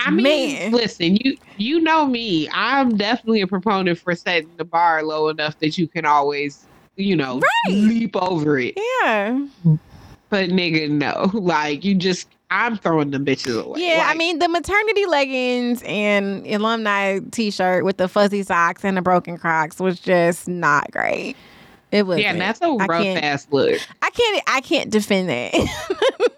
I 0.00 0.10
mean, 0.10 0.24
man. 0.24 0.72
listen, 0.72 1.16
you 1.16 1.36
you 1.56 1.80
know 1.80 2.06
me. 2.06 2.48
I'm 2.52 2.96
definitely 2.96 3.40
a 3.40 3.46
proponent 3.46 3.98
for 3.98 4.14
setting 4.14 4.56
the 4.56 4.64
bar 4.64 5.02
low 5.02 5.28
enough 5.28 5.58
that 5.60 5.78
you 5.78 5.88
can 5.88 6.04
always, 6.04 6.65
you 6.96 7.16
know, 7.16 7.40
Right. 7.40 7.74
leap 7.74 8.16
over 8.16 8.58
it. 8.58 8.74
Yeah. 9.02 9.46
But 10.28 10.50
nigga, 10.50 10.90
no. 10.90 11.30
Like 11.34 11.84
you 11.84 11.94
just 11.94 12.28
I'm 12.50 12.76
throwing 12.76 13.10
them 13.10 13.24
bitches 13.24 13.60
away. 13.64 13.80
Yeah, 13.80 14.04
I 14.08 14.14
mean 14.14 14.38
the 14.38 14.48
maternity 14.48 15.04
leggings 15.06 15.82
and 15.84 16.46
alumni 16.46 17.18
t-shirt 17.32 17.84
with 17.84 17.96
the 17.96 18.08
fuzzy 18.08 18.42
socks 18.42 18.84
and 18.84 18.96
the 18.96 19.02
broken 19.02 19.36
Crocs 19.38 19.80
was 19.80 19.98
just 20.00 20.46
not 20.48 20.90
great. 20.92 21.36
It 21.92 22.04
was. 22.06 22.18
Yeah, 22.20 22.34
that's 22.36 22.60
a 22.62 22.70
rough 22.72 23.04
ass 23.06 23.46
look. 23.50 23.80
I 24.02 24.10
can't. 24.10 24.42
I 24.48 24.60
can't 24.60 24.90
defend 24.90 25.28
that. 25.28 25.54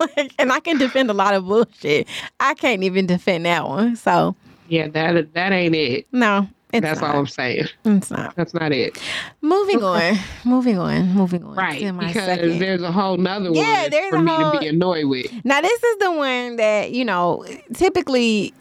like, 0.17 0.33
and 0.39 0.53
I 0.53 0.61
can 0.61 0.77
defend 0.79 1.11
a 1.11 1.15
lot 1.15 1.35
of 1.35 1.47
bullshit. 1.47 2.07
I 2.39 2.55
can't 2.55 2.83
even 2.83 3.07
defend 3.07 3.47
that 3.47 3.67
one. 3.67 3.97
So 3.97 4.37
Yeah, 4.69 4.89
that 4.89 5.33
that 5.33 5.53
ain't 5.53 5.75
it. 5.75 6.07
no, 6.13 6.49
It's 6.73 6.83
That's 6.83 7.01
not. 7.01 7.15
all 7.15 7.21
I'm 7.21 7.27
saying. 7.27 7.67
It's 7.87 8.11
not. 8.11 8.37
That's 8.37 8.53
not 8.53 8.73
it. 8.73 8.99
Moving 9.41 9.83
on. 9.83 10.19
Moving 10.45 10.79
on. 10.79 11.09
Moving 11.15 11.43
on. 11.45 11.55
Right. 11.55 11.81
Because 11.81 12.13
second. 12.15 12.59
there's 12.59 12.83
a 12.83 12.93
whole 12.93 13.17
nother 13.17 13.47
one. 13.51 13.55
Yeah, 13.55 13.83
one 13.83 13.91
there's 13.91 14.11
for 14.11 14.17
a 14.17 14.23
me 14.23 14.31
whole- 14.33 14.53
to 14.53 14.59
be 14.59 14.69
annoyed 14.69 15.07
with. 15.07 15.45
Now 15.45 15.61
this 15.63 15.83
is 15.83 15.97
the 15.99 16.13
one 16.13 16.57
that 16.57 16.91
you 16.93 17.05
know. 17.07 17.45
Typically, 17.73 18.53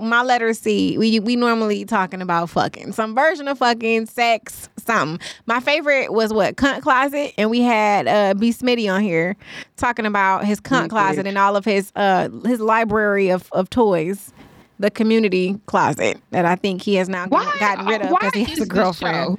my 0.00 0.22
letter 0.22 0.54
C. 0.54 0.96
We 0.96 1.20
we 1.20 1.36
normally 1.36 1.84
talking 1.84 2.22
about 2.22 2.48
fucking 2.48 2.92
some 2.92 3.14
version 3.14 3.46
of 3.48 3.58
fucking 3.58 4.06
sex 4.06 4.70
something. 4.78 5.20
My 5.44 5.60
favorite 5.60 6.12
was 6.14 6.32
what 6.32 6.56
cunt 6.56 6.80
closet, 6.80 7.34
and 7.36 7.50
we 7.50 7.60
had 7.60 8.08
uh 8.08 8.32
B 8.34 8.50
Smitty 8.50 8.90
on 8.90 9.02
here 9.02 9.36
talking 9.76 10.06
about 10.06 10.46
his 10.46 10.60
cunt 10.62 10.88
closet 10.88 11.26
and 11.26 11.36
all 11.36 11.56
of 11.56 11.66
his 11.66 11.92
uh 11.94 12.30
his 12.46 12.60
library 12.60 13.28
of 13.28 13.50
of 13.52 13.68
toys. 13.68 14.32
The 14.78 14.90
community 14.90 15.58
closet 15.66 16.20
that 16.30 16.44
I 16.44 16.56
think 16.56 16.82
he 16.82 16.96
has 16.96 17.08
now 17.08 17.26
Why? 17.28 17.56
gotten 17.60 17.86
rid 17.86 18.02
of 18.02 18.10
because 18.10 18.34
he 18.34 18.44
has 18.44 18.60
a 18.60 18.66
girlfriend. 18.66 19.38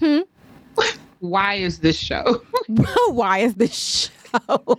show- 0.00 0.24
hmm? 0.78 0.84
Why 1.20 1.54
is 1.54 1.80
this 1.80 1.96
show? 1.96 2.42
Why 3.08 3.38
is 3.38 3.54
this 3.54 4.10
show? 4.30 4.78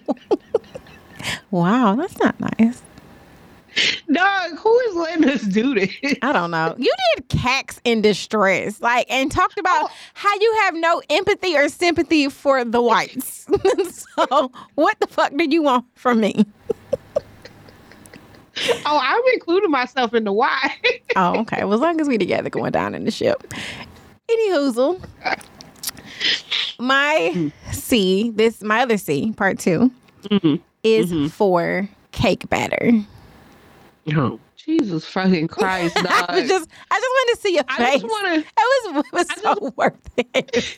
wow, 1.52 1.96
that's 1.96 2.18
not 2.20 2.40
nice. 2.40 2.82
Dog, 4.12 4.58
who 4.58 4.80
is 4.80 4.96
letting 4.96 5.30
us 5.30 5.42
do 5.44 5.76
this? 5.76 5.94
I 6.22 6.32
don't 6.32 6.52
know. 6.52 6.74
You 6.78 6.92
did 7.16 7.30
cacks 7.30 7.80
in 7.84 8.02
distress, 8.02 8.82
like, 8.82 9.06
and 9.10 9.32
talked 9.32 9.60
about 9.60 9.86
oh. 9.86 9.90
how 10.14 10.34
you 10.40 10.60
have 10.64 10.74
no 10.76 11.02
empathy 11.10 11.56
or 11.56 11.70
sympathy 11.70 12.30
for 12.30 12.66
the 12.66 12.82
whites. 12.82 13.48
so, 14.28 14.52
what 14.76 15.00
the 15.00 15.08
fuck 15.08 15.32
do 15.36 15.46
you 15.48 15.62
want 15.62 15.86
from 15.94 16.20
me? 16.22 16.46
Oh, 18.86 19.00
I'm 19.02 19.22
including 19.34 19.70
myself 19.72 20.14
in 20.14 20.24
the 20.24 20.34
why. 20.34 20.76
Oh, 21.16 21.40
okay. 21.40 21.64
Well, 21.64 21.74
as 21.74 21.80
long 21.82 22.00
as 22.00 22.08
we 22.08 22.18
together 22.20 22.50
going 22.50 22.72
down 22.72 22.94
in 22.94 23.04
the 23.06 23.10
ship. 23.12 23.52
Any 24.30 24.52
hoozle. 24.52 25.04
My 26.80 27.52
C, 27.72 28.32
this 28.36 28.62
my 28.62 28.82
other 28.82 28.98
C, 28.98 29.32
part 29.36 29.58
2 29.58 29.90
Mhm. 30.26 30.62
is 30.84 31.12
Mhm. 31.12 31.32
for 31.32 31.90
cake 32.12 32.48
batter. 32.50 32.92
Oh, 34.16 34.40
Jesus 34.56 35.06
fucking 35.06 35.48
Christ, 35.48 35.96
dog. 35.96 36.06
I 36.30 36.40
was 36.40 36.48
just, 36.48 36.70
I 36.92 36.96
just 36.96 37.10
wanted 37.16 37.36
to 37.36 37.42
see 37.42 37.54
your 37.56 37.64
I 37.68 37.78
face. 37.78 38.02
just 38.02 38.06
want 38.06 38.28
to. 38.28 38.40
It 38.40 38.46
was, 38.94 39.06
it 39.06 39.14
was 39.14 39.28
I 39.32 39.36
so 39.42 39.74
worth 39.76 40.10
it. 40.18 40.78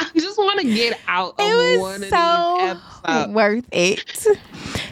I 0.00 0.06
just 0.14 0.38
want 0.38 0.60
to 0.60 0.72
get 0.74 0.98
out 1.06 1.34
of 1.38 1.44
It 1.46 1.78
one 1.80 2.00
was 2.00 2.12
of 2.12 2.80
so 3.04 3.24
these 3.26 3.34
worth 3.34 3.64
it. 3.72 4.26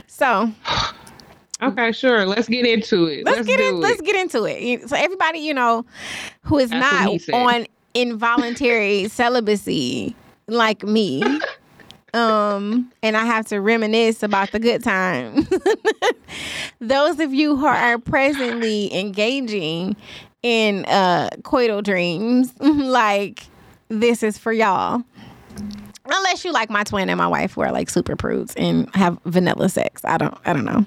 So 0.08 0.50
Okay, 1.62 1.92
sure. 1.92 2.26
Let's 2.26 2.48
get 2.48 2.66
into 2.66 3.06
it. 3.06 3.24
let's, 3.24 3.38
Let's, 3.38 3.48
get 3.48 3.60
in, 3.60 3.74
it. 3.76 3.78
let's 3.78 4.00
get 4.02 4.14
into 4.16 4.44
it. 4.44 4.88
So 4.88 4.96
everybody, 4.96 5.38
you 5.38 5.54
know, 5.54 5.86
who 6.42 6.58
is 6.58 6.70
That's 6.70 7.28
not 7.28 7.34
on 7.34 7.66
involuntary 7.94 9.08
celibacy 9.08 10.14
like 10.48 10.82
me, 10.82 11.22
um, 12.12 12.92
and 13.02 13.16
I 13.16 13.24
have 13.24 13.46
to 13.46 13.60
reminisce 13.60 14.22
about 14.22 14.52
the 14.52 14.58
good 14.58 14.84
times. 14.84 15.48
Those 16.80 17.20
of 17.20 17.32
you 17.32 17.56
who 17.56 17.66
are 17.66 17.98
presently 17.98 18.94
engaging 18.94 19.96
in 20.42 20.84
uh 20.86 21.30
coital 21.42 21.82
dreams, 21.82 22.52
like 22.60 23.44
this 23.88 24.22
is 24.22 24.36
for 24.36 24.52
y'all. 24.52 25.02
Unless 26.04 26.44
you 26.44 26.52
like 26.52 26.70
my 26.70 26.84
twin 26.84 27.08
and 27.08 27.18
my 27.18 27.26
wife 27.26 27.54
who 27.54 27.62
are 27.62 27.72
like 27.72 27.90
super 27.90 28.14
prudes 28.14 28.54
and 28.56 28.94
have 28.94 29.18
vanilla 29.24 29.68
sex. 29.68 30.02
I 30.04 30.18
don't 30.18 30.36
I 30.44 30.52
don't 30.52 30.64
know. 30.64 30.84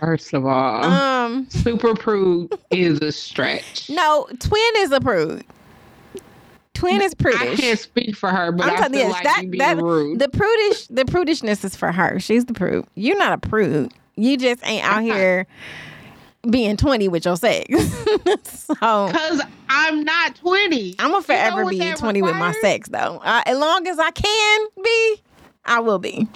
First 0.00 0.32
of 0.34 0.44
all, 0.46 0.84
Um 0.84 1.46
super 1.50 1.94
prude 1.94 2.52
is 2.70 3.00
a 3.00 3.12
stretch. 3.12 3.88
no, 3.90 4.26
twin 4.38 4.72
is 4.78 4.92
a 4.92 5.00
prude. 5.00 5.44
Twin 6.74 7.00
is 7.00 7.14
prudish. 7.14 7.40
I 7.40 7.54
can't 7.56 7.78
speak 7.78 8.16
for 8.16 8.28
her, 8.30 8.50
but 8.52 8.66
I'm 8.66 8.72
I 8.74 8.76
telling 8.76 8.92
feel 8.94 9.04
you, 9.06 9.12
like 9.12 9.22
that, 9.24 9.42
you 9.44 9.50
being 9.50 9.58
that 9.60 9.76
rude. 9.80 10.18
the 10.18 10.28
prudish 10.28 10.86
the 10.88 11.04
prudishness 11.04 11.64
is 11.64 11.76
for 11.76 11.92
her. 11.92 12.18
She's 12.20 12.44
the 12.46 12.52
prude. 12.52 12.84
You're 12.94 13.16
not 13.16 13.32
a 13.32 13.38
prude. 13.48 13.92
You 14.16 14.36
just 14.36 14.66
ain't 14.66 14.84
out 14.84 15.02
here 15.02 15.46
being 16.50 16.76
20 16.76 17.08
with 17.08 17.24
your 17.24 17.36
sex. 17.36 17.66
so 18.42 19.06
Because 19.06 19.40
I'm 19.68 20.04
not 20.04 20.36
20. 20.36 20.96
I'm 20.98 21.10
gonna 21.12 21.12
You 21.12 21.12
know 21.12 21.20
forever 21.22 21.64
be 21.70 21.78
that 21.78 21.96
20 21.96 22.22
with 22.22 22.36
my 22.36 22.52
sex 22.60 22.88
though. 22.88 23.20
Uh, 23.24 23.42
as 23.46 23.56
long 23.58 23.86
as 23.86 23.98
I 23.98 24.10
can 24.10 24.66
be, 24.82 25.16
I 25.64 25.80
will 25.80 25.98
be. 25.98 26.28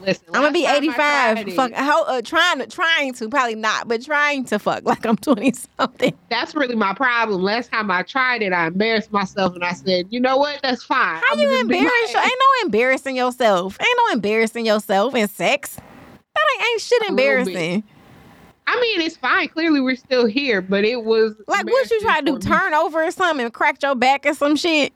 Listen, 0.00 0.24
I'm 0.34 0.42
gonna 0.42 0.52
be 0.52 0.64
last 0.64 0.74
time 0.74 1.36
I 1.38 1.40
85. 1.40 1.54
Fuck, 1.54 1.72
how, 1.72 2.04
uh, 2.04 2.22
trying 2.22 2.58
to, 2.58 2.66
trying 2.66 3.12
to, 3.14 3.28
probably 3.28 3.54
not, 3.54 3.88
but 3.88 4.04
trying 4.04 4.44
to 4.46 4.58
fuck 4.58 4.82
like 4.84 5.04
I'm 5.04 5.16
20 5.16 5.52
something. 5.78 6.12
That's 6.30 6.54
really 6.54 6.74
my 6.76 6.94
problem. 6.94 7.42
Last 7.42 7.72
time 7.72 7.90
I 7.90 8.02
tried 8.02 8.42
it, 8.42 8.52
I 8.52 8.66
embarrassed 8.68 9.10
myself 9.12 9.54
and 9.54 9.64
I 9.64 9.72
said, 9.72 10.06
you 10.10 10.20
know 10.20 10.36
what? 10.36 10.60
That's 10.62 10.84
fine. 10.84 11.16
How 11.16 11.22
I'ma 11.32 11.42
you 11.42 11.48
just 11.50 11.68
be 11.68 11.78
embarrass? 11.78 12.14
my- 12.14 12.22
Ain't 12.22 12.32
no 12.38 12.66
embarrassing 12.66 13.16
yourself. 13.16 13.78
Ain't 13.80 13.98
no 14.06 14.12
embarrassing 14.12 14.66
yourself 14.66 15.14
in 15.14 15.26
sex. 15.28 15.76
That 15.76 16.44
ain't, 16.60 16.66
ain't 16.70 16.80
shit 16.80 17.00
A 17.08 17.12
little 17.12 17.16
bit. 17.16 17.24
embarrassing. 17.54 17.84
I 18.68 18.80
mean, 18.80 19.00
it's 19.00 19.16
fine. 19.16 19.48
Clearly, 19.48 19.80
we're 19.80 19.94
still 19.96 20.26
here, 20.26 20.60
but 20.60 20.84
it 20.84 21.04
was 21.04 21.34
Like 21.46 21.66
what 21.66 21.90
you 21.90 22.00
try 22.00 22.20
to 22.20 22.32
do? 22.32 22.38
Turn 22.38 22.74
over 22.74 23.04
or 23.04 23.10
something 23.12 23.44
and 23.44 23.54
crack 23.54 23.80
your 23.82 23.94
back 23.94 24.26
or 24.26 24.34
some 24.34 24.56
shit? 24.56 24.92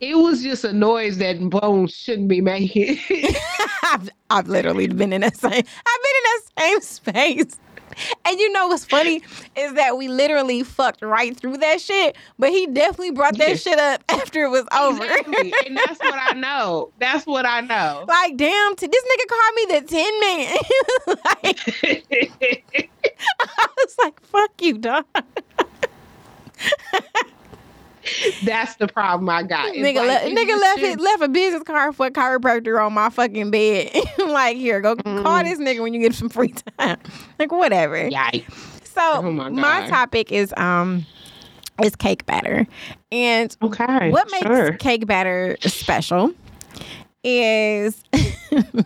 It 0.00 0.16
was 0.16 0.42
just 0.42 0.64
a 0.64 0.72
noise 0.72 1.18
that 1.18 1.38
bones 1.50 1.92
shouldn't 1.94 2.28
be 2.28 2.40
making. 2.40 2.98
I've, 3.82 4.08
I've 4.30 4.48
literally 4.48 4.86
been 4.88 5.12
in 5.12 5.20
that 5.20 5.36
same. 5.36 5.52
I've 5.52 5.62
been 5.62 5.66
in 5.66 6.24
that 6.24 6.42
same 6.58 6.80
space. 6.80 7.58
And 8.24 8.38
you 8.40 8.50
know 8.52 8.68
what's 8.68 8.84
funny 8.86 9.20
is 9.56 9.74
that 9.74 9.98
we 9.98 10.08
literally 10.08 10.62
fucked 10.62 11.02
right 11.02 11.36
through 11.36 11.58
that 11.58 11.82
shit, 11.82 12.16
but 12.38 12.48
he 12.50 12.66
definitely 12.68 13.10
brought 13.10 13.36
that 13.36 13.48
Yeah. 13.50 13.54
shit 13.56 13.78
up 13.78 14.02
after 14.08 14.44
it 14.44 14.48
was 14.48 14.64
over. 14.74 15.04
exactly, 15.04 15.52
and 15.66 15.76
that's 15.76 15.98
what 16.00 16.14
I 16.14 16.32
know. 16.32 16.92
That's 16.98 17.26
what 17.26 17.44
I 17.44 17.60
know. 17.60 18.04
like, 18.08 18.36
damn, 18.38 18.76
t- 18.76 18.86
this 18.86 19.04
nigga 19.04 19.28
called 19.28 19.54
me 19.54 19.66
the 19.74 19.86
Tin 19.86 20.20
Man. 20.20 20.56
like, 21.34 22.88
I 23.40 23.66
was 23.76 23.96
like, 24.02 24.20
fuck 24.20 24.52
you, 24.62 24.78
dog. 24.78 25.04
that's 28.44 28.76
the 28.76 28.88
problem 28.88 29.28
I 29.28 29.42
got. 29.42 29.68
It's 29.68 29.78
nigga, 29.78 30.06
like, 30.06 30.24
le- 30.24 30.30
nigga 30.30 30.60
left 30.60 30.78
it, 30.80 31.00
left 31.00 31.22
a 31.22 31.28
business 31.28 31.62
card 31.62 31.94
for 31.96 32.06
a 32.06 32.10
chiropractor 32.10 32.84
on 32.84 32.92
my 32.92 33.10
fucking 33.10 33.50
bed. 33.50 33.90
like, 34.18 34.56
here, 34.56 34.80
go 34.80 34.96
call 34.96 35.04
Mm. 35.14 35.44
this 35.44 35.58
nigga 35.58 35.82
when 35.82 35.94
you 35.94 36.00
get 36.00 36.14
some 36.14 36.28
free 36.28 36.54
time. 36.78 36.98
like, 37.38 37.52
whatever. 37.52 37.96
Yikes. 38.10 38.52
So 38.84 39.00
Oh 39.00 39.22
my 39.30 39.48
my, 39.48 39.86
topic 39.86 40.32
is 40.32 40.52
um 40.56 41.06
is 41.82 41.96
cake 41.96 42.26
batter. 42.26 42.66
And 43.12 43.56
Okay. 43.62 44.10
what 44.10 44.30
makes 44.30 44.46
sure. 44.46 44.72
cake 44.74 45.06
batter 45.06 45.56
special 45.62 46.32
is 47.24 48.02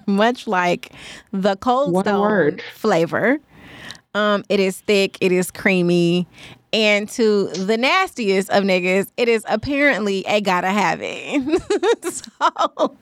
much 0.06 0.46
like 0.46 0.92
the 1.32 1.56
cold 1.56 1.96
stone 2.04 2.20
word. 2.20 2.62
flavor. 2.74 3.38
Um, 4.14 4.44
it 4.48 4.60
is 4.60 4.80
thick, 4.82 5.18
it 5.20 5.32
is 5.32 5.50
creamy, 5.50 6.28
and 6.74 7.08
to 7.10 7.46
the 7.46 7.78
nastiest 7.78 8.50
of 8.50 8.64
niggas, 8.64 9.08
it 9.16 9.28
is 9.28 9.44
apparently 9.48 10.24
a 10.26 10.40
gotta 10.40 10.68
have 10.68 10.98
it. 11.02 11.62
so 12.12 12.96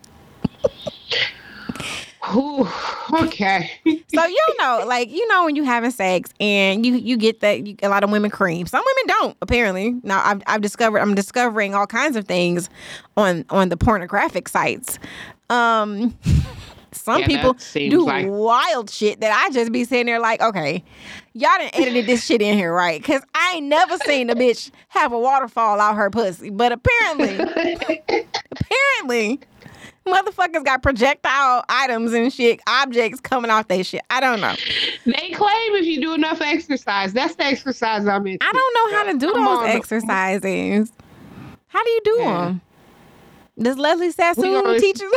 Ooh, 2.36 2.68
okay. 3.12 3.68
So 3.84 4.24
you 4.24 4.46
know, 4.58 4.84
like 4.86 5.10
you 5.10 5.26
know, 5.26 5.44
when 5.44 5.56
you 5.56 5.64
having 5.64 5.90
sex 5.90 6.32
and 6.38 6.86
you 6.86 6.94
you 6.94 7.16
get 7.16 7.40
that 7.40 7.66
you, 7.66 7.74
a 7.82 7.88
lot 7.88 8.04
of 8.04 8.10
women 8.10 8.30
cream. 8.30 8.66
Some 8.66 8.84
women 8.84 9.18
don't. 9.18 9.36
Apparently, 9.42 9.98
now 10.04 10.22
I've 10.24 10.42
I've 10.46 10.60
discovered 10.60 11.00
I'm 11.00 11.16
discovering 11.16 11.74
all 11.74 11.86
kinds 11.86 12.14
of 12.14 12.26
things 12.26 12.70
on 13.16 13.44
on 13.50 13.70
the 13.70 13.76
pornographic 13.76 14.48
sites. 14.48 15.00
Um, 15.50 16.16
some 16.94 17.20
Yeah, 17.20 17.26
people 17.26 17.56
do 17.74 18.04
like- 18.04 18.26
wild 18.28 18.90
shit 18.90 19.20
that 19.20 19.32
I 19.32 19.50
just 19.52 19.72
be 19.72 19.84
sitting 19.84 20.06
there 20.06 20.20
like, 20.20 20.40
okay, 20.42 20.82
y'all 21.34 21.50
done 21.58 21.70
edited 21.74 22.06
this 22.06 22.24
shit 22.24 22.42
in 22.42 22.56
here, 22.56 22.72
right? 22.72 23.00
Because 23.00 23.22
I 23.34 23.54
ain't 23.56 23.66
never 23.66 23.96
seen 23.98 24.30
a 24.30 24.34
bitch 24.34 24.70
have 24.88 25.12
a 25.12 25.18
waterfall 25.18 25.80
out 25.80 25.96
her 25.96 26.10
pussy, 26.10 26.50
but 26.50 26.72
apparently, 26.72 27.38
apparently. 28.50 29.40
Motherfuckers 30.04 30.64
got 30.64 30.82
projectile 30.82 31.64
items 31.68 32.12
and 32.12 32.32
shit, 32.32 32.58
objects 32.66 33.20
coming 33.20 33.52
off 33.52 33.68
their 33.68 33.84
shit. 33.84 34.00
I 34.10 34.18
don't 34.18 34.40
know. 34.40 34.56
they 35.06 35.30
claim 35.30 35.74
if 35.76 35.86
you 35.86 36.00
do 36.00 36.14
enough 36.14 36.40
exercise, 36.40 37.12
that's 37.12 37.36
the 37.36 37.44
exercise 37.44 38.04
I'm 38.08 38.26
into. 38.26 38.44
I 38.44 38.50
don't 38.52 38.74
know 38.92 38.96
how 38.98 39.12
to 39.12 39.18
do 39.18 39.32
Come 39.32 39.44
those 39.44 39.58
on. 39.58 39.66
exercises. 39.68 40.90
How 41.68 41.84
do 41.84 41.90
you 41.90 42.00
do 42.04 42.16
Yeah. 42.18 42.44
them? 42.46 42.60
Does 43.58 43.76
Leslie 43.78 44.10
Sansone 44.10 44.62
gonna- 44.62 44.80
teach 44.80 45.00
you? 45.00 45.12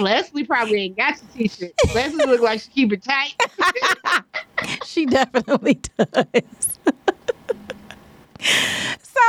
Leslie 0.00 0.44
probably 0.44 0.82
ain't 0.82 0.96
got 0.96 1.16
your 1.38 1.48
t-shirt. 1.48 1.72
Leslie 1.94 2.26
look 2.26 2.40
like 2.40 2.60
she 2.60 2.68
keep 2.70 2.92
it 2.92 3.02
tight. 3.02 3.34
she 4.84 5.06
definitely 5.06 5.80
does. 5.96 6.78
so, 9.00 9.20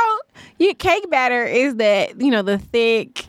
your 0.58 0.74
cake 0.74 1.08
batter 1.10 1.44
is 1.44 1.76
that 1.76 2.20
you 2.20 2.30
know 2.30 2.42
the 2.42 2.58
thick, 2.58 3.26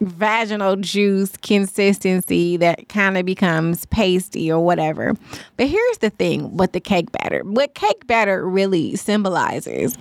vaginal 0.00 0.76
juice 0.76 1.36
consistency 1.38 2.56
that 2.56 2.88
kind 2.88 3.18
of 3.18 3.26
becomes 3.26 3.84
pasty 3.86 4.50
or 4.50 4.64
whatever. 4.64 5.14
But 5.56 5.68
here's 5.68 5.98
the 5.98 6.10
thing 6.10 6.56
with 6.56 6.72
the 6.72 6.80
cake 6.80 7.12
batter. 7.12 7.42
What 7.44 7.74
cake 7.74 8.06
batter 8.06 8.48
really 8.48 8.96
symbolizes 8.96 9.96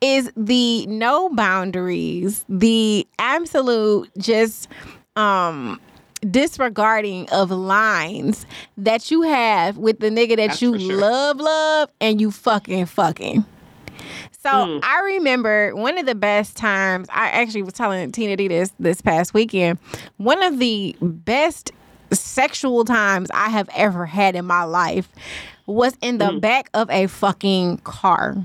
is 0.00 0.30
the 0.36 0.86
no 0.86 1.28
boundaries, 1.30 2.44
the 2.48 3.06
absolute 3.18 4.10
just 4.18 4.68
um 5.16 5.80
disregarding 6.30 7.28
of 7.30 7.50
lines 7.50 8.44
that 8.76 9.10
you 9.10 9.22
have 9.22 9.76
with 9.76 10.00
the 10.00 10.10
nigga 10.10 10.30
that 10.36 10.48
That's 10.48 10.62
you 10.62 10.78
sure. 10.78 10.96
love, 10.96 11.38
love, 11.38 11.90
and 12.00 12.20
you 12.20 12.30
fucking 12.30 12.86
fucking. 12.86 13.44
So 14.40 14.48
Mm. 14.50 14.80
I 14.82 15.00
remember 15.00 15.74
one 15.74 15.98
of 15.98 16.06
the 16.06 16.14
best 16.14 16.56
times. 16.56 17.08
I 17.12 17.28
actually 17.30 17.62
was 17.62 17.74
telling 17.74 18.10
Tina 18.12 18.36
D 18.36 18.48
this 18.48 18.72
this 18.78 19.00
past 19.00 19.34
weekend. 19.34 19.78
One 20.16 20.42
of 20.42 20.58
the 20.58 20.96
best 21.00 21.72
sexual 22.12 22.84
times 22.84 23.28
I 23.34 23.48
have 23.50 23.68
ever 23.74 24.06
had 24.06 24.34
in 24.34 24.44
my 24.46 24.64
life 24.64 25.08
was 25.66 25.94
in 26.00 26.18
the 26.18 26.26
Mm. 26.32 26.40
back 26.40 26.70
of 26.72 26.88
a 26.90 27.06
fucking 27.08 27.78
car. 27.78 28.36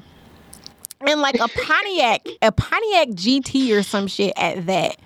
And 1.07 1.21
like 1.21 1.35
a 1.35 1.47
Pontiac, 1.47 2.25
a 2.41 2.51
Pontiac 2.51 3.09
GT 3.09 3.75
or 3.77 3.83
some 3.83 4.07
shit 4.07 4.33
at 4.37 4.65
that. 4.67 4.97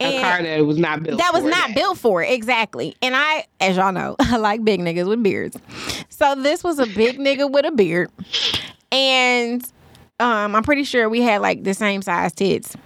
A 0.00 0.20
car 0.20 0.42
that 0.42 0.64
was 0.64 0.78
not 0.78 1.02
built. 1.02 1.18
that 1.18 1.32
was 1.32 1.42
for 1.42 1.50
not 1.50 1.74
built 1.74 1.98
for 1.98 2.22
it 2.22 2.32
exactly 2.32 2.94
and 3.02 3.16
i 3.16 3.44
as 3.60 3.76
y'all 3.76 3.90
know 3.90 4.14
i 4.20 4.36
like 4.36 4.62
big 4.64 4.78
niggas 4.78 5.08
with 5.08 5.20
beards 5.24 5.56
so 6.08 6.36
this 6.36 6.62
was 6.62 6.78
a 6.78 6.86
big 6.86 7.18
nigga 7.18 7.50
with 7.50 7.64
a 7.66 7.72
beard 7.72 8.08
and 8.92 9.60
um 10.20 10.54
i'm 10.54 10.62
pretty 10.62 10.84
sure 10.84 11.08
we 11.08 11.20
had 11.20 11.40
like 11.42 11.64
the 11.64 11.74
same 11.74 12.00
size 12.00 12.32
tits 12.32 12.76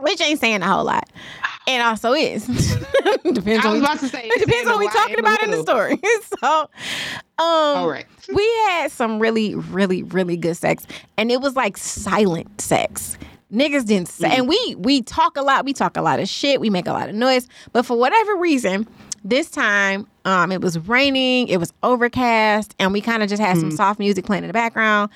which 0.00 0.20
ain't 0.20 0.38
saying 0.38 0.60
a 0.60 0.66
whole 0.70 0.84
lot 0.84 1.08
and 1.68 1.82
also 1.82 2.12
is 2.14 2.46
depends 3.24 3.64
I 3.64 3.68
on 3.68 3.74
was 3.74 3.82
about 3.82 3.98
to 4.00 4.08
say. 4.08 4.22
it 4.24 4.40
depends 4.44 4.68
on 4.68 4.74
what 4.76 4.84
we're 4.86 4.90
talking 4.90 5.18
about 5.20 5.42
in 5.42 5.50
the 5.52 5.62
story 5.62 6.00
so 6.40 6.62
um 6.62 6.68
All 7.38 7.88
right. 7.88 8.06
we 8.34 8.44
had 8.68 8.90
some 8.90 9.20
really, 9.20 9.54
really, 9.54 10.02
really 10.02 10.36
good 10.36 10.56
sex, 10.56 10.86
and 11.16 11.30
it 11.30 11.40
was 11.40 11.54
like 11.56 11.76
silent 11.76 12.60
sex. 12.60 13.16
Niggas 13.52 13.86
didn't 13.86 14.08
say, 14.08 14.28
and 14.36 14.46
we 14.48 14.74
we 14.78 15.00
talk 15.02 15.36
a 15.36 15.42
lot. 15.42 15.64
We 15.64 15.72
talk 15.72 15.96
a 15.96 16.02
lot 16.02 16.20
of 16.20 16.28
shit. 16.28 16.60
We 16.60 16.68
make 16.68 16.86
a 16.86 16.92
lot 16.92 17.08
of 17.08 17.14
noise, 17.14 17.48
but 17.72 17.86
for 17.86 17.96
whatever 17.96 18.36
reason, 18.36 18.86
this 19.24 19.50
time, 19.50 20.06
um, 20.24 20.52
it 20.52 20.60
was 20.60 20.78
raining. 20.78 21.48
It 21.48 21.58
was 21.58 21.72
overcast, 21.82 22.74
and 22.78 22.92
we 22.92 23.00
kind 23.00 23.22
of 23.22 23.28
just 23.28 23.42
had 23.42 23.56
some 23.58 23.70
mm. 23.70 23.76
soft 23.76 23.98
music 23.98 24.24
playing 24.24 24.44
in 24.44 24.48
the 24.48 24.52
background, 24.52 25.10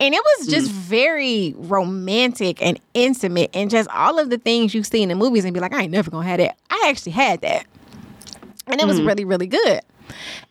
and 0.00 0.14
it 0.14 0.22
was 0.38 0.48
just 0.48 0.70
mm. 0.70 0.74
very 0.74 1.54
romantic 1.56 2.62
and 2.62 2.78
intimate, 2.94 3.50
and 3.54 3.70
just 3.70 3.88
all 3.90 4.18
of 4.18 4.30
the 4.30 4.38
things 4.38 4.74
you 4.74 4.82
see 4.82 5.02
in 5.02 5.08
the 5.08 5.14
movies, 5.14 5.44
and 5.44 5.54
be 5.54 5.60
like, 5.60 5.74
I 5.74 5.82
ain't 5.82 5.92
never 5.92 6.10
gonna 6.10 6.26
have 6.26 6.38
that. 6.38 6.56
I 6.70 6.86
actually 6.88 7.12
had 7.12 7.40
that, 7.42 7.66
and 8.66 8.80
it 8.80 8.86
was 8.86 9.00
mm. 9.00 9.06
really, 9.06 9.24
really 9.24 9.46
good. 9.46 9.80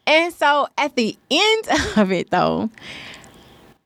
And 0.07 0.33
so 0.33 0.67
at 0.77 0.95
the 0.95 1.17
end 1.31 1.65
of 1.97 2.11
it, 2.11 2.29
though, 2.31 2.69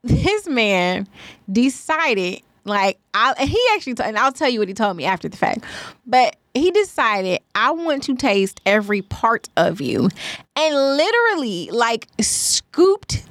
this 0.04 0.48
man 0.48 1.08
decided, 1.52 2.42
like, 2.70 3.00
I 3.14 3.34
and 3.38 3.50
he 3.50 3.60
actually, 3.76 3.96
t- 3.96 4.04
and 4.04 4.18
I'll 4.18 4.32
tell 4.32 4.50
you 4.50 4.60
what 4.60 4.68
he 4.68 4.74
told 4.74 4.96
me 4.96 5.06
after 5.06 5.28
the 5.28 5.38
fact, 5.38 5.64
but 6.06 6.36
he 6.54 6.72
decided, 6.72 7.42
I 7.56 7.72
want 7.72 8.04
to 8.04 8.16
taste 8.16 8.62
every 8.66 9.02
part 9.02 9.50
of 9.58 9.82
you, 9.82 10.10
and 10.56 10.76
literally, 10.76 11.70
like, 11.72 12.08
scooped 12.22 13.24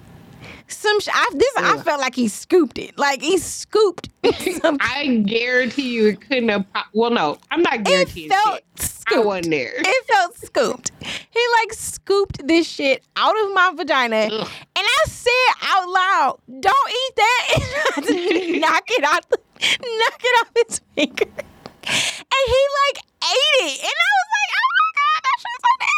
some. 0.68 1.00
Sh- 1.00 1.08
I, 1.12 1.26
this 1.34 1.52
I 1.56 1.78
felt 1.78 2.00
like 2.00 2.14
he 2.14 2.28
scooped 2.28 2.78
it, 2.78 2.96
like 2.98 3.20
he 3.22 3.38
scooped. 3.38 4.08
I 4.24 5.22
guarantee 5.26 5.90
you 5.94 6.08
it 6.08 6.20
couldn't 6.20 6.48
have. 6.48 6.64
Well, 6.92 7.10
no, 7.10 7.38
I'm 7.50 7.62
not 7.62 7.82
guaranteeing. 7.84 8.30
It 8.30 8.34
felt 8.34 8.54
shit. 8.56 8.64
I 8.80 8.84
scooped. 9.12 9.26
wasn't 9.26 9.50
there. 9.50 9.72
It 9.76 10.06
felt 10.06 10.36
scooped. 10.36 10.92
He 11.00 11.40
like 11.60 11.72
scooped 11.72 12.46
this 12.46 12.66
shit 12.68 13.02
out 13.16 13.34
of 13.44 13.54
my 13.54 13.72
vagina. 13.74 14.28
Ugh. 14.30 14.48
And 14.76 14.86
I 14.86 15.02
said 15.06 15.32
out 15.62 15.88
loud, 15.88 16.38
don't 16.60 16.90
eat 16.90 17.16
that. 17.16 17.94
And 17.96 18.06
to 18.06 18.12
knock 18.60 18.84
it 18.88 19.04
out, 19.04 19.28
the, 19.30 19.38
knock 19.38 20.20
it 20.22 20.40
off 20.40 20.50
his 20.68 20.80
finger. 20.94 21.24
And 21.24 22.44
he 22.46 22.62
like 22.78 23.04
ate 23.24 23.64
it. 23.64 23.78
And 23.80 23.96
I 23.96 24.10
was 24.18 24.28
like, 24.36 24.50
oh 24.54 24.70
my 24.76 24.90
God, 24.98 25.20
that 25.24 25.36
shit's 25.40 25.62
so 25.64 25.72
nasty. 25.80 25.97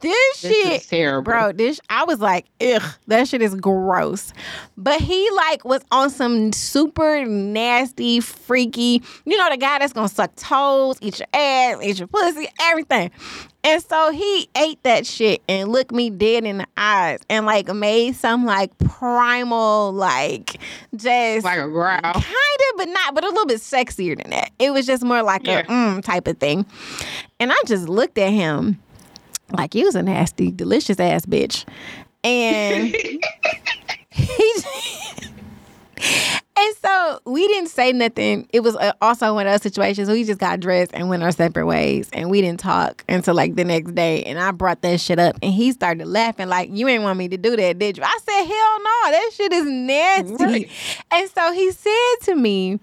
This, 0.00 0.40
This 0.42 0.52
shit 0.52 0.72
is 0.82 0.86
terrible. 0.86 1.22
Bro, 1.32 1.52
this 1.52 1.80
I 1.90 2.04
was 2.04 2.20
like, 2.20 2.46
ugh, 2.60 2.82
that 3.08 3.26
shit 3.26 3.42
is 3.42 3.54
gross. 3.56 4.32
But 4.76 5.00
he 5.00 5.28
like 5.32 5.64
was 5.64 5.82
on 5.90 6.10
some 6.10 6.52
super 6.52 7.24
nasty, 7.26 8.20
freaky, 8.20 9.02
you 9.24 9.36
know, 9.36 9.50
the 9.50 9.56
guy 9.56 9.78
that's 9.80 9.92
gonna 9.92 10.08
suck 10.08 10.34
toes, 10.36 10.98
eat 11.00 11.18
your 11.18 11.26
ass, 11.32 11.78
eat 11.82 11.98
your 11.98 12.06
pussy, 12.08 12.46
everything. 12.62 13.10
And 13.64 13.82
so 13.82 14.12
he 14.12 14.48
ate 14.56 14.80
that 14.84 15.04
shit 15.04 15.42
and 15.48 15.70
looked 15.72 15.90
me 15.90 16.10
dead 16.10 16.44
in 16.44 16.58
the 16.58 16.66
eyes 16.76 17.18
and 17.28 17.44
like 17.44 17.66
made 17.74 18.14
some 18.14 18.44
like 18.46 18.70
primal, 18.78 19.92
like 19.92 20.58
just 20.94 21.44
Like 21.44 21.58
a 21.58 21.66
growl. 21.68 22.00
kind 22.00 22.16
of, 22.16 22.76
but 22.76 22.88
not, 22.88 23.14
but 23.16 23.24
a 23.24 23.28
little 23.28 23.46
bit 23.46 23.58
sexier 23.60 24.16
than 24.16 24.30
that. 24.30 24.52
It 24.60 24.72
was 24.72 24.86
just 24.86 25.02
more 25.02 25.22
like 25.24 25.44
Yeah. 25.46 25.60
a 25.60 25.64
mm 25.64 26.04
type 26.04 26.28
of 26.28 26.38
thing. 26.38 26.66
And 27.40 27.52
I 27.52 27.56
just 27.66 27.88
looked 27.88 28.16
at 28.18 28.30
him 28.30 28.78
like 29.52 29.72
he 29.72 29.84
was 29.84 29.94
a 29.94 30.02
nasty, 30.02 30.50
delicious 30.50 31.00
ass 31.00 31.26
bitch. 31.26 31.64
And 32.24 32.88
he 32.88 33.20
and 36.58 36.76
so 36.76 37.20
we 37.24 37.46
didn't 37.46 37.70
say 37.70 37.92
nothing. 37.92 38.48
It 38.52 38.60
was 38.60 38.76
uh, 38.76 38.92
also 39.00 39.34
one 39.34 39.46
of 39.46 39.52
those 39.52 39.62
situations. 39.62 40.08
We 40.08 40.24
just 40.24 40.40
got 40.40 40.60
dressed 40.60 40.92
and 40.94 41.08
went 41.08 41.22
our 41.22 41.32
separate 41.32 41.66
ways, 41.66 42.08
and 42.12 42.30
we 42.30 42.40
didn't 42.40 42.60
talk 42.60 43.04
until 43.08 43.34
like 43.34 43.54
the 43.54 43.64
next 43.64 43.94
day. 43.94 44.22
And 44.24 44.38
I 44.38 44.50
brought 44.50 44.82
that 44.82 45.00
shit 45.00 45.18
up, 45.18 45.36
and 45.42 45.52
he 45.52 45.72
started 45.72 46.06
laughing 46.06 46.48
like, 46.48 46.70
"You 46.72 46.88
ain't 46.88 47.02
want 47.02 47.18
me 47.18 47.28
to 47.28 47.36
do 47.36 47.56
that, 47.56 47.78
did 47.78 47.96
you?" 47.96 48.02
I 48.02 48.18
said, 48.24 48.44
"Hell 48.44 48.78
no, 48.78 49.10
that 49.12 49.30
shit 49.34 49.52
is 49.52 49.66
nasty." 49.66 50.44
Right. 50.44 50.70
And 51.12 51.30
so 51.30 51.52
he 51.52 51.70
said 51.72 52.14
to 52.24 52.34
me, 52.34 52.78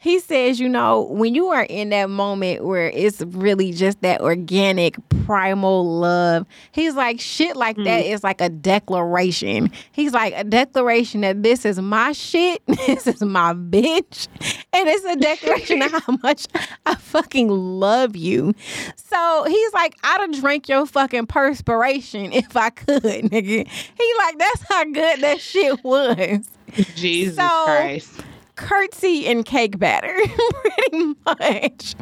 he 0.00 0.20
says, 0.20 0.60
you 0.60 0.68
know, 0.68 1.02
when 1.02 1.34
you 1.34 1.48
are 1.48 1.64
in 1.64 1.88
that 1.88 2.08
moment 2.08 2.64
where 2.64 2.88
it's 2.90 3.20
really 3.20 3.72
just 3.72 4.00
that 4.02 4.20
organic, 4.20 4.96
primal 5.26 5.98
love, 5.98 6.46
he's 6.70 6.94
like, 6.94 7.20
shit 7.20 7.56
like 7.56 7.74
hmm. 7.74 7.82
that 7.82 8.06
is 8.06 8.22
like 8.22 8.40
a 8.40 8.48
declaration. 8.48 9.72
He's 9.90 10.12
like, 10.12 10.34
a 10.36 10.44
declaration 10.44 11.22
that 11.22 11.42
this 11.42 11.64
is 11.64 11.80
my 11.80 12.12
shit, 12.12 12.62
this 12.86 13.08
is 13.08 13.20
my 13.22 13.54
bitch, 13.54 14.28
and 14.72 14.88
it's 14.88 15.04
a 15.04 15.16
declaration 15.16 15.82
of 15.82 15.90
how 16.04 16.16
much 16.22 16.46
I 16.86 16.94
fucking 16.94 17.48
love 17.48 18.14
you. 18.14 18.54
So 18.94 19.44
he's 19.48 19.72
like, 19.72 19.96
I'd 20.04 20.20
have 20.20 20.40
drank 20.40 20.68
your 20.68 20.86
fucking 20.86 21.26
perspiration 21.26 22.32
if 22.32 22.56
I 22.56 22.70
could, 22.70 23.02
nigga. 23.02 23.68
He 23.68 24.14
like, 24.18 24.38
that's 24.38 24.62
how 24.68 24.84
good 24.84 25.20
that 25.22 25.40
shit 25.40 25.82
was 25.82 26.48
Jesus 26.94 27.34
So- 27.34 27.64
Christ. 27.64 28.12
Curtsy 28.58 29.26
and 29.26 29.44
cake 29.44 29.78
batter, 29.78 30.14
pretty 30.62 31.14
much. 31.24 31.94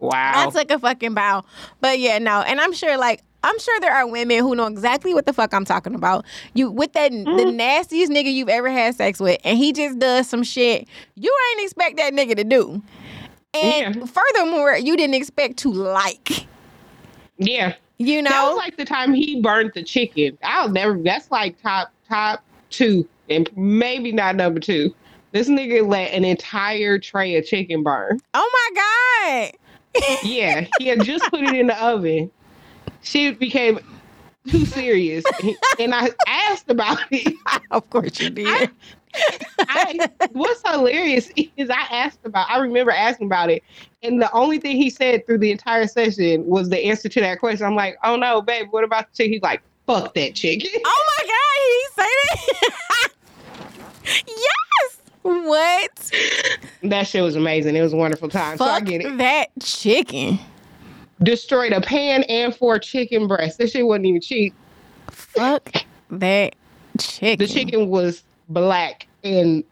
Wow. 0.00 0.32
I 0.34 0.50
took 0.50 0.70
a 0.72 0.78
fucking 0.78 1.14
bow. 1.14 1.44
But 1.80 2.00
yeah, 2.00 2.18
no. 2.18 2.40
And 2.40 2.60
I'm 2.60 2.72
sure, 2.72 2.98
like, 2.98 3.22
I'm 3.44 3.58
sure 3.58 3.78
there 3.80 3.92
are 3.94 4.08
women 4.08 4.38
who 4.38 4.54
know 4.56 4.66
exactly 4.66 5.14
what 5.14 5.26
the 5.26 5.32
fuck 5.32 5.52
I'm 5.54 5.64
talking 5.64 5.94
about. 5.94 6.24
You 6.54 6.70
with 6.70 6.92
that 6.94 7.12
the 7.12 7.18
mm-hmm. 7.18 7.56
nastiest 7.56 8.10
nigga 8.10 8.32
you've 8.32 8.48
ever 8.48 8.70
had 8.70 8.94
sex 8.94 9.20
with, 9.20 9.40
and 9.44 9.58
he 9.58 9.72
just 9.72 9.98
does 9.98 10.28
some 10.28 10.42
shit 10.42 10.88
you 11.16 11.36
ain't 11.52 11.64
expect 11.64 11.96
that 11.98 12.12
nigga 12.12 12.36
to 12.36 12.44
do. 12.44 12.82
And 13.54 13.96
Yeah. 13.96 14.06
furthermore, 14.06 14.76
you 14.76 14.96
didn't 14.96 15.14
expect 15.14 15.58
to 15.58 15.72
like. 15.72 16.46
yeah. 17.38 17.74
You 17.98 18.22
know? 18.22 18.30
That 18.30 18.48
was 18.48 18.56
like 18.56 18.76
the 18.76 18.84
time 18.84 19.12
he 19.12 19.40
burnt 19.40 19.74
the 19.74 19.82
chicken. 19.82 20.38
I'll 20.42 20.68
never. 20.68 20.98
That's 20.98 21.30
like 21.30 21.60
top 21.62 21.92
top 22.08 22.42
two, 22.70 23.06
and 23.28 23.48
maybe 23.56 24.10
not 24.10 24.36
number 24.36 24.58
two. 24.58 24.94
This 25.32 25.48
nigga 25.48 25.86
let 25.86 26.12
an 26.12 26.24
entire 26.24 26.98
tray 26.98 27.36
of 27.36 27.46
chicken 27.46 27.82
burn. 27.82 28.20
oh 28.34 28.50
my 28.74 29.50
God. 30.00 30.18
Yeah, 30.22 30.66
he 30.78 30.86
had 30.86 31.02
just 31.04 31.24
put 31.30 31.40
it 31.42 31.54
in 31.54 31.66
the 31.66 31.82
oven. 31.84 32.30
Shit 33.02 33.38
became 33.38 33.78
too 34.48 34.64
serious, 34.66 35.24
and 35.78 35.94
I 35.94 36.10
asked 36.26 36.70
about 36.70 36.98
it. 37.10 37.34
of 37.70 37.88
course 37.90 38.18
you 38.20 38.30
did. 38.30 38.70
I, 39.68 40.08
what's 40.32 40.62
hilarious 40.68 41.30
is 41.36 41.68
I 41.68 41.86
asked 41.90 42.20
about. 42.24 42.50
I 42.50 42.58
remember 42.58 42.90
asking 42.92 43.26
about 43.26 43.50
it, 43.50 43.62
and 44.02 44.20
the 44.22 44.32
only 44.32 44.58
thing 44.58 44.76
he 44.76 44.88
said 44.88 45.26
through 45.26 45.38
the 45.38 45.50
entire 45.50 45.86
session 45.86 46.46
was 46.46 46.70
the 46.70 46.78
answer 46.78 47.08
to 47.10 47.20
that 47.20 47.38
question. 47.40 47.66
I'm 47.66 47.74
like, 47.74 47.96
"Oh 48.04 48.16
no, 48.16 48.40
babe, 48.40 48.68
what 48.70 48.84
about 48.84 49.10
the 49.10 49.16
chicken?" 49.16 49.32
He's 49.34 49.42
like, 49.42 49.62
"Fuck 49.86 50.14
that 50.14 50.34
chicken." 50.34 50.70
Oh 50.84 51.04
my 51.18 51.26
God, 51.26 51.58
he 51.68 52.02
say 52.02 52.08
it. 53.04 53.12
yes. 54.28 54.71
What? 55.22 56.10
That 56.82 57.06
shit 57.06 57.22
was 57.22 57.36
amazing. 57.36 57.76
It 57.76 57.82
was 57.82 57.92
a 57.92 57.96
wonderful 57.96 58.28
time. 58.28 58.58
so 58.58 58.64
I 58.64 58.78
Fuck 58.80 58.84
get 58.88 59.02
it. 59.02 59.18
that 59.18 59.46
chicken. 59.60 60.38
Destroyed 61.22 61.72
a 61.72 61.80
pan 61.80 62.24
and 62.24 62.54
four 62.54 62.78
chicken 62.78 63.28
breasts. 63.28 63.56
This 63.56 63.70
shit 63.72 63.86
wasn't 63.86 64.06
even 64.06 64.20
cheap. 64.20 64.54
Fuck 65.10 65.70
that 66.10 66.54
chicken. 66.98 67.38
The 67.38 67.52
chicken 67.52 67.88
was 67.88 68.24
black 68.48 69.06
and 69.22 69.62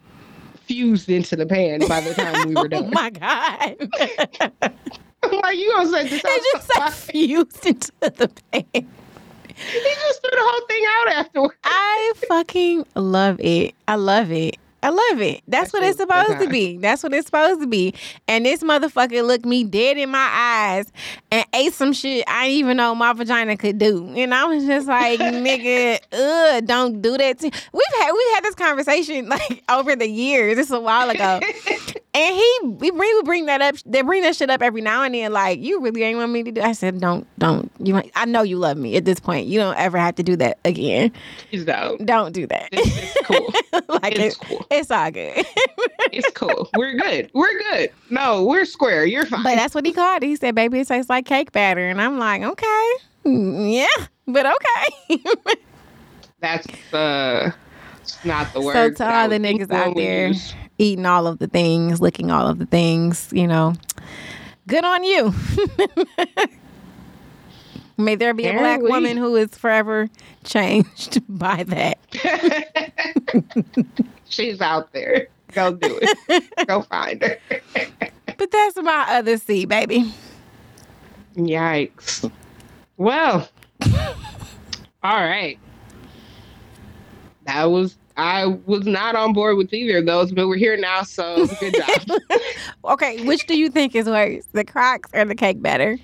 fused 0.64 1.08
into 1.08 1.34
the 1.34 1.46
pan 1.46 1.80
by 1.88 2.00
the 2.00 2.14
time 2.14 2.48
we 2.48 2.54
were 2.54 2.60
oh 2.64 2.68
done. 2.68 2.84
Oh 2.84 2.90
my 2.90 3.10
god. 3.10 3.76
I'm 5.22 5.32
like, 5.40 5.58
you 5.58 5.72
gonna 5.74 5.88
set 5.90 6.08
this 6.10 6.22
It 6.24 6.42
just 6.54 6.70
out. 6.76 6.80
like 6.84 6.92
fused 6.94 7.66
into 7.66 7.90
the 8.00 8.30
pan. 8.52 8.64
he 8.72 8.80
just 8.82 10.20
threw 10.22 10.30
the 10.30 10.38
whole 10.40 10.66
thing 10.68 10.84
out 10.98 11.08
afterwards. 11.14 11.54
I 11.64 12.12
fucking 12.28 12.86
love 12.94 13.40
it. 13.40 13.74
I 13.88 13.96
love 13.96 14.30
it. 14.30 14.56
I 14.82 14.88
love 14.88 15.20
it. 15.20 15.42
That's 15.46 15.72
That 15.72 15.78
what 15.78 15.88
it's 15.88 15.98
supposed 15.98 16.38
to 16.40 16.48
be. 16.48 16.78
That's 16.78 17.02
what 17.02 17.12
it's 17.12 17.26
supposed 17.26 17.60
to 17.60 17.66
be. 17.66 17.94
And 18.26 18.46
this 18.46 18.62
motherfucker 18.62 19.26
looked 19.26 19.44
me 19.44 19.64
dead 19.64 19.98
in 19.98 20.10
my 20.10 20.28
eyes 20.32 20.90
and 21.30 21.44
ate 21.54 21.74
some 21.74 21.92
shit 21.92 22.24
I 22.26 22.46
didn't 22.46 22.58
even 22.58 22.76
know 22.76 22.94
my 22.94 23.12
vagina 23.12 23.56
could 23.56 23.78
do. 23.78 24.12
And 24.16 24.34
I 24.34 24.44
was 24.44 24.64
just 24.64 24.86
like, 24.88 25.20
nigga, 25.20 25.98
ugh, 26.12 26.66
don't 26.66 27.02
do 27.02 27.16
that. 27.18 27.38
To-. 27.38 27.50
We've 27.50 28.00
had 28.00 28.12
we've 28.12 28.34
had 28.34 28.44
this 28.44 28.54
conversation 28.54 29.28
like 29.28 29.62
over 29.68 29.94
the 29.96 30.08
years. 30.08 30.56
This 30.56 30.66
is 30.66 30.72
a 30.72 30.80
while 30.80 31.10
ago. 31.10 31.40
And 32.12 32.34
he 32.34 32.58
we 32.64 32.90
bring 32.90 33.10
would 33.16 33.24
bring 33.24 33.46
that 33.46 33.60
up. 33.62 33.76
They 33.86 34.02
bring 34.02 34.22
that 34.22 34.34
shit 34.34 34.50
up 34.50 34.62
every 34.62 34.80
now 34.80 35.04
and 35.04 35.14
then. 35.14 35.32
Like 35.32 35.60
you 35.60 35.80
really 35.80 36.02
ain't 36.02 36.18
want 36.18 36.32
me 36.32 36.42
to 36.42 36.50
do. 36.50 36.60
I 36.60 36.72
said, 36.72 37.00
don't, 37.00 37.24
don't. 37.38 37.70
You, 37.78 38.02
I 38.16 38.24
know 38.24 38.42
you 38.42 38.56
love 38.58 38.76
me 38.76 38.96
at 38.96 39.04
this 39.04 39.20
point. 39.20 39.46
You 39.46 39.60
don't 39.60 39.76
ever 39.76 39.96
have 39.96 40.16
to 40.16 40.24
do 40.24 40.34
that 40.36 40.58
again. 40.64 41.12
Please 41.50 41.64
don't. 41.64 42.04
Don't 42.04 42.32
do 42.32 42.48
that. 42.48 42.68
It's, 42.72 43.14
it's 43.14 43.26
cool. 43.26 43.52
like 44.02 44.16
It's 44.16 44.24
it's, 44.24 44.36
cool. 44.36 44.66
it's 44.70 44.90
all 44.90 45.10
good. 45.10 45.44
It's 46.12 46.28
cool. 46.32 46.68
We're 46.76 46.94
good. 46.94 47.30
We're 47.34 47.56
good. 47.70 47.90
No, 48.10 48.44
we're 48.44 48.64
square. 48.64 49.04
You're 49.06 49.26
fine. 49.26 49.44
but 49.44 49.54
that's 49.54 49.76
what 49.76 49.86
he 49.86 49.92
called 49.92 50.24
it. 50.24 50.26
He 50.26 50.34
said, 50.34 50.56
"Baby, 50.56 50.80
it 50.80 50.88
tastes 50.88 51.08
like 51.08 51.24
cake 51.24 51.52
batter," 51.52 51.88
and 51.88 52.00
I'm 52.00 52.18
like, 52.18 52.42
okay, 52.42 52.88
Mm, 53.24 53.72
yeah, 53.72 54.06
but 54.26 54.46
okay. 54.46 55.22
That's 56.40 56.66
uh, 56.92 57.52
it's 58.00 58.24
not 58.24 58.52
the 58.54 58.60
word. 58.60 58.72
so 58.72 59.04
to 59.04 59.14
all 59.14 59.28
the 59.28 59.38
niggas 59.38 59.70
out 59.70 59.94
there 59.94 60.28
use. 60.28 60.52
Eating 60.80 61.04
all 61.04 61.26
of 61.26 61.38
the 61.38 61.46
things, 61.46 62.00
licking 62.00 62.30
all 62.30 62.48
of 62.48 62.58
the 62.58 62.66
things, 62.66 63.28
you 63.32 63.46
know, 63.46 63.74
good 64.66 64.84
on 64.84 65.04
you. 65.04 65.34
May 67.98 68.14
there 68.14 68.32
be 68.32 68.46
a 68.46 68.54
black 68.54 68.80
woman 68.80 69.18
who 69.18 69.36
is 69.36 69.50
forever 69.50 70.08
changed 70.42 71.22
by 71.28 71.64
that. 71.64 71.98
She's 74.28 74.62
out 74.62 74.90
there. 74.94 75.28
Go 75.52 75.74
do 75.74 75.98
it. 76.00 76.66
Go 76.66 76.82
find 76.82 77.22
her. 77.22 77.38
But 78.38 78.50
that's 78.50 78.76
my 78.76 79.06
other 79.10 79.36
C, 79.36 79.66
baby. 79.66 80.14
Yikes. 81.36 82.30
Well, 82.96 83.48
all 85.02 85.20
right. 85.20 85.58
That 87.44 87.64
was 87.64 87.96
I 88.20 88.44
was 88.66 88.84
not 88.84 89.16
on 89.16 89.32
board 89.32 89.56
with 89.56 89.72
either 89.72 89.98
of 89.98 90.06
those, 90.06 90.30
but 90.30 90.46
we're 90.46 90.56
here 90.56 90.76
now, 90.76 91.02
so 91.02 91.46
good 91.58 91.74
job. 91.74 92.18
Okay, 92.84 93.24
which 93.24 93.46
do 93.46 93.56
you 93.58 93.70
think 93.70 93.94
is 93.94 94.06
worse, 94.06 94.44
the 94.52 94.64
Crocs 94.64 95.10
or 95.14 95.24
the 95.24 95.34
cake 95.34 95.62
batter? 95.62 95.98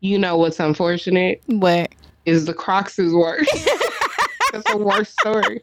you 0.00 0.18
know 0.18 0.36
what's 0.38 0.58
unfortunate 0.60 1.42
What? 1.46 1.90
is 2.24 2.46
the 2.46 2.54
Crocs 2.54 2.98
is 2.98 3.12
worse. 3.12 3.48
That's 4.52 4.70
a 4.70 4.78
worse 4.78 5.10
story. 5.20 5.60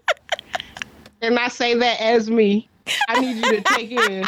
And 1.22 1.40
I 1.40 1.48
say 1.48 1.74
that 1.76 2.00
as 2.00 2.30
me. 2.30 2.70
I 3.10 3.20
need 3.20 3.38
you 3.38 3.52
to 3.54 3.62
take 3.62 3.92
in 3.92 4.26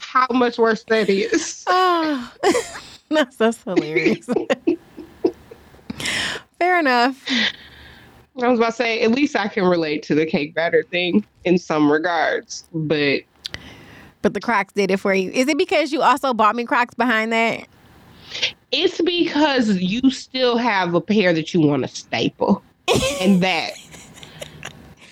how 0.00 0.26
much 0.32 0.58
worse 0.58 0.82
that 0.88 1.08
is. 1.08 1.62
Oh, 1.68 2.32
that's, 3.10 3.36
that's 3.36 3.62
hilarious. 3.62 4.26
Fair 6.58 6.80
enough. 6.80 7.22
I 8.42 8.48
was 8.48 8.58
about 8.58 8.66
to 8.66 8.72
say, 8.72 9.02
at 9.02 9.12
least 9.12 9.36
I 9.36 9.48
can 9.48 9.64
relate 9.64 10.02
to 10.04 10.14
the 10.14 10.26
cake 10.26 10.54
batter 10.54 10.82
thing 10.82 11.24
in 11.44 11.58
some 11.58 11.90
regards, 11.90 12.64
but 12.72 13.22
But 14.22 14.34
the 14.34 14.40
Crocs 14.40 14.72
did 14.74 14.90
it 14.90 14.98
for 14.98 15.14
you. 15.14 15.30
Is 15.30 15.48
it 15.48 15.56
because 15.58 15.92
you 15.92 16.02
also 16.02 16.34
bought 16.34 16.54
me 16.56 16.64
Crocs 16.64 16.94
behind 16.94 17.32
that? 17.32 17.66
it's 18.72 19.00
because 19.00 19.68
you 19.80 20.10
still 20.10 20.56
have 20.56 20.94
a 20.94 21.00
pair 21.00 21.32
that 21.32 21.54
you 21.54 21.60
want 21.60 21.82
to 21.82 21.88
staple, 21.88 22.62
and 23.20 23.42
that 23.42 23.72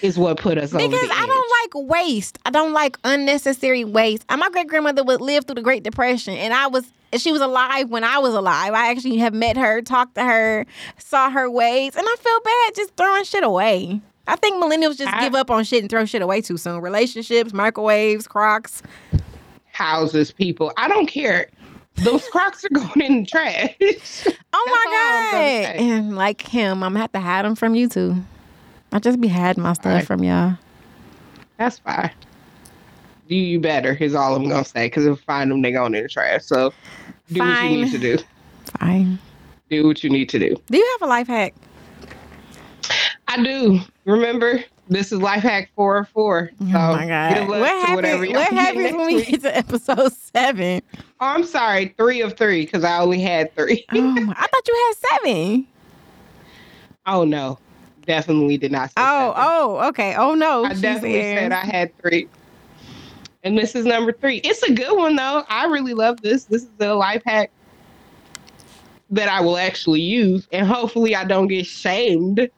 is 0.03 0.18
what 0.18 0.38
put 0.38 0.59
us 0.59 0.72
over 0.74 0.82
the 0.82 0.88
Because 0.88 1.11
I 1.12 1.26
don't 1.26 1.51
like 1.86 1.88
waste. 1.88 2.38
I 2.45 2.51
don't 2.51 2.72
like 2.72 2.99
unnecessary 3.05 3.84
waste. 3.84 4.24
My 4.28 4.49
great 4.51 4.66
grandmother 4.68 5.03
would 5.05 5.20
live 5.20 5.45
through 5.47 5.57
the 5.57 5.62
Great 5.62 5.82
Depression, 5.82 6.34
and 6.34 6.53
I 6.55 6.66
was 6.66 6.84
she 7.16 7.30
was 7.30 7.40
alive 7.40 7.90
when 7.90 8.03
I 8.05 8.18
was 8.18 8.34
alive. 8.34 8.72
I 8.74 8.90
actually 8.90 9.18
have 9.18 9.32
met 9.34 9.57
her, 9.57 9.80
talked 9.82 10.16
to 10.16 10.24
her, 10.24 10.66
saw 10.99 11.30
her 11.30 11.49
ways, 11.51 11.95
and 11.97 12.05
I 12.09 12.16
feel 12.18 12.40
bad 12.40 12.74
just 12.74 12.97
throwing 12.97 13.24
shit 13.24 13.45
away. 13.45 14.01
I 14.26 14.36
think 14.36 14.62
millennials 14.62 14.97
just 14.99 15.12
I- 15.14 15.20
give 15.20 15.34
up 15.34 15.51
on 15.51 15.64
shit 15.64 15.82
and 15.82 15.90
throw 15.90 16.05
shit 16.07 16.22
away 16.22 16.40
too 16.40 16.57
soon. 16.57 16.80
Relationships, 16.80 17.53
microwaves, 17.53 18.26
Crocs. 18.26 18.82
houses 19.72 20.32
people. 20.32 20.72
I 20.76 20.88
don't 20.88 21.07
care. 21.07 21.49
Those 21.97 22.26
Crocs 22.28 22.64
are 22.64 22.68
going 22.72 23.01
in 23.03 23.20
the 23.22 23.26
trash. 23.26 24.26
Oh 24.53 24.64
my 24.66 24.84
god! 25.70 25.76
And 25.76 26.16
like 26.16 26.42
him, 26.42 26.82
I'm 26.82 26.90
gonna 26.92 27.01
have 27.01 27.12
to 27.12 27.20
hide 27.20 27.45
them 27.45 27.55
from 27.55 27.74
you 27.74 27.88
too. 27.88 28.16
I 28.95 29.01
just 29.01 29.20
be 29.20 29.26
hiding 29.26 29.64
my 29.64 29.72
stuff 29.72 29.86
Alright. 29.86 30.07
from 30.07 30.22
y'all. 30.22 30.57
That's 31.59 31.80
fine. 31.80 32.12
Do 33.28 33.34
you 33.34 33.59
better 33.59 33.97
is 33.99 34.14
all 34.14 34.36
I'm 34.36 34.49
gonna 34.49 34.64
say. 34.64 34.86
Because 34.86 35.05
if 35.05 35.18
I 35.22 35.22
find 35.24 35.51
them, 35.51 35.62
they 35.62 35.72
going 35.72 35.97
in 35.97 36.05
the 36.05 36.09
trash. 36.09 36.45
So 36.45 36.72
do 37.32 37.40
what 37.40 37.62
you 37.64 37.70
need 37.70 37.90
to 37.90 37.99
do. 37.99 38.18
Fine. 38.78 39.18
Do 39.68 39.88
what 39.88 40.05
you 40.05 40.11
need 40.11 40.28
to 40.28 40.38
do. 40.38 40.57
Do 40.70 40.78
you 40.78 40.88
have 40.92 41.09
a 41.09 41.11
life 41.11 41.26
hack? 41.26 41.55
I 43.26 43.42
do. 43.42 43.80
Remember, 44.05 44.62
this 44.88 45.11
is 45.11 45.20
life 45.20 45.42
hack 45.42 45.70
four 45.74 45.97
or 45.97 46.05
four. 46.05 46.51
Oh 46.61 46.64
so 46.70 46.78
oh 46.78 46.92
my 46.92 47.09
god! 47.09 47.49
What 47.49 47.68
happens? 47.68 48.32
What 48.32 48.53
happens 48.53 48.92
when 48.92 49.07
we 49.07 49.16
week. 49.16 49.28
get 49.28 49.42
to 49.42 49.57
episode 49.57 50.12
seven? 50.12 50.82
Oh, 50.95 51.01
I'm 51.20 51.45
sorry, 51.45 51.95
three 51.97 52.20
of 52.20 52.36
three 52.36 52.64
because 52.64 52.84
I 52.84 52.99
only 53.01 53.20
had 53.20 53.53
three. 53.57 53.84
Oh, 53.92 54.34
I 54.36 54.47
thought 54.47 54.68
you 54.68 54.86
had 54.86 55.20
seven. 55.22 55.66
oh 57.07 57.24
no, 57.24 57.59
definitely 58.07 58.57
did 58.59 58.73
not. 58.73 58.89
Say 58.91 58.95
Oh, 58.99 59.33
seven. 59.35 59.45
oh, 59.49 59.89
okay. 59.89 60.15
Oh 60.17 60.35
no, 60.35 60.65
I 60.65 60.75
she 60.75 60.81
definitely 60.83 61.21
said- 61.21 61.39
said 61.39 61.53
I 61.53 61.65
had 61.65 61.99
three. 61.99 62.29
And 63.43 63.59
this 63.59 63.75
is 63.75 63.85
number 63.85 64.11
three. 64.13 64.39
It's 64.39 64.63
a 64.63 64.73
good 64.73 64.97
one 64.97 65.17
though. 65.17 65.45
I 65.49 65.67
really 65.67 65.93
love 65.95 66.21
this. 66.23 66.45
This 66.45 66.63
is 66.63 66.71
a 66.81 66.95
life 66.95 67.23
hack 67.27 67.51
that 69.11 69.29
I 69.29 69.41
will 69.43 69.59
actually 69.59 70.01
use, 70.01 70.49
and 70.51 70.67
hopefully 70.67 71.15
I 71.15 71.25
don't 71.25 71.49
get 71.49 71.67
shamed 71.67 72.49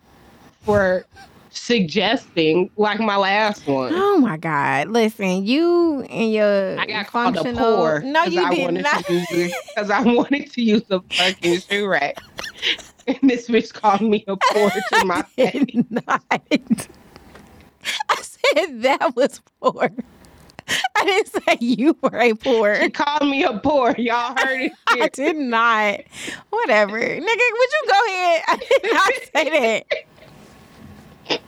for 0.63 1.05
suggesting 1.51 2.71
like 2.77 3.01
my 3.01 3.17
last 3.17 3.67
one. 3.67 3.93
Oh 3.95 4.19
my 4.19 4.37
God! 4.37 4.89
Listen, 4.89 5.45
you 5.45 6.03
and 6.03 6.33
your 6.33 6.79
I 6.79 6.87
got 6.87 7.07
called 7.09 7.37
a 7.37 7.43
functional- 7.43 7.77
poor 7.77 8.01
No, 8.03 8.23
you 8.25 8.43
I 8.45 8.55
did 8.55 8.75
not. 8.75 9.05
to 9.07 9.13
use 9.13 9.27
it 9.33 9.53
because 9.75 9.91
I 9.91 10.03
wanted 10.03 10.53
to 10.53 10.63
use 10.63 10.83
a 10.91 11.01
fucking 11.01 11.61
shoe 11.69 11.89
rack. 11.89 12.17
And 13.07 13.19
this 13.23 13.49
bitch 13.49 13.73
called 13.73 14.03
me 14.03 14.25
a 14.27 14.37
poor 14.37 14.71
to 14.71 15.05
my 15.05 15.23
face. 15.23 15.53
did 15.53 15.91
not. 15.91 16.23
I 16.31 18.23
said 18.23 18.83
that 18.83 19.15
was 19.15 19.41
poor. 19.61 19.91
I 20.97 21.05
didn't 21.05 21.29
say 21.29 21.59
you 21.61 21.97
were 22.03 22.19
a 22.19 22.35
poor. 22.35 22.81
She 22.81 22.91
called 22.91 23.29
me 23.29 23.45
a 23.45 23.59
poor. 23.59 23.95
Y'all 23.97 24.35
heard 24.37 24.63
it. 24.63 24.73
I 24.89 25.09
did 25.09 25.37
not. 25.37 26.01
Whatever. 26.51 26.99
Nigga, 26.99 27.21
would 27.21 27.29
you 27.29 27.85
go 27.89 28.07
ahead? 28.07 28.43
I 28.49 28.57
did 28.57 28.93
not 28.93 29.13
say 29.35 29.85
that. 29.85 31.41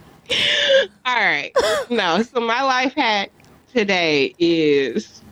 All 1.04 1.16
right. 1.16 1.52
No, 1.90 2.22
so 2.22 2.40
my 2.40 2.62
life 2.62 2.94
hack 2.94 3.30
today 3.72 4.34
is 4.38 5.22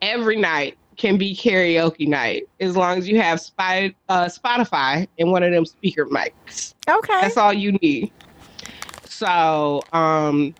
every 0.00 0.36
night 0.36 0.76
can 0.96 1.16
be 1.16 1.34
karaoke 1.34 2.06
night 2.06 2.48
as 2.60 2.76
long 2.76 2.98
as 2.98 3.08
you 3.08 3.20
have 3.20 3.40
Spy, 3.40 3.94
uh, 4.08 4.26
Spotify 4.26 5.06
and 5.18 5.30
one 5.30 5.42
of 5.42 5.52
them 5.52 5.64
speaker 5.64 6.06
mics. 6.06 6.74
Okay. 6.88 7.20
That's 7.20 7.36
all 7.36 7.52
you 7.52 7.72
need. 7.72 8.12
So, 9.04 9.82
um, 9.92 10.54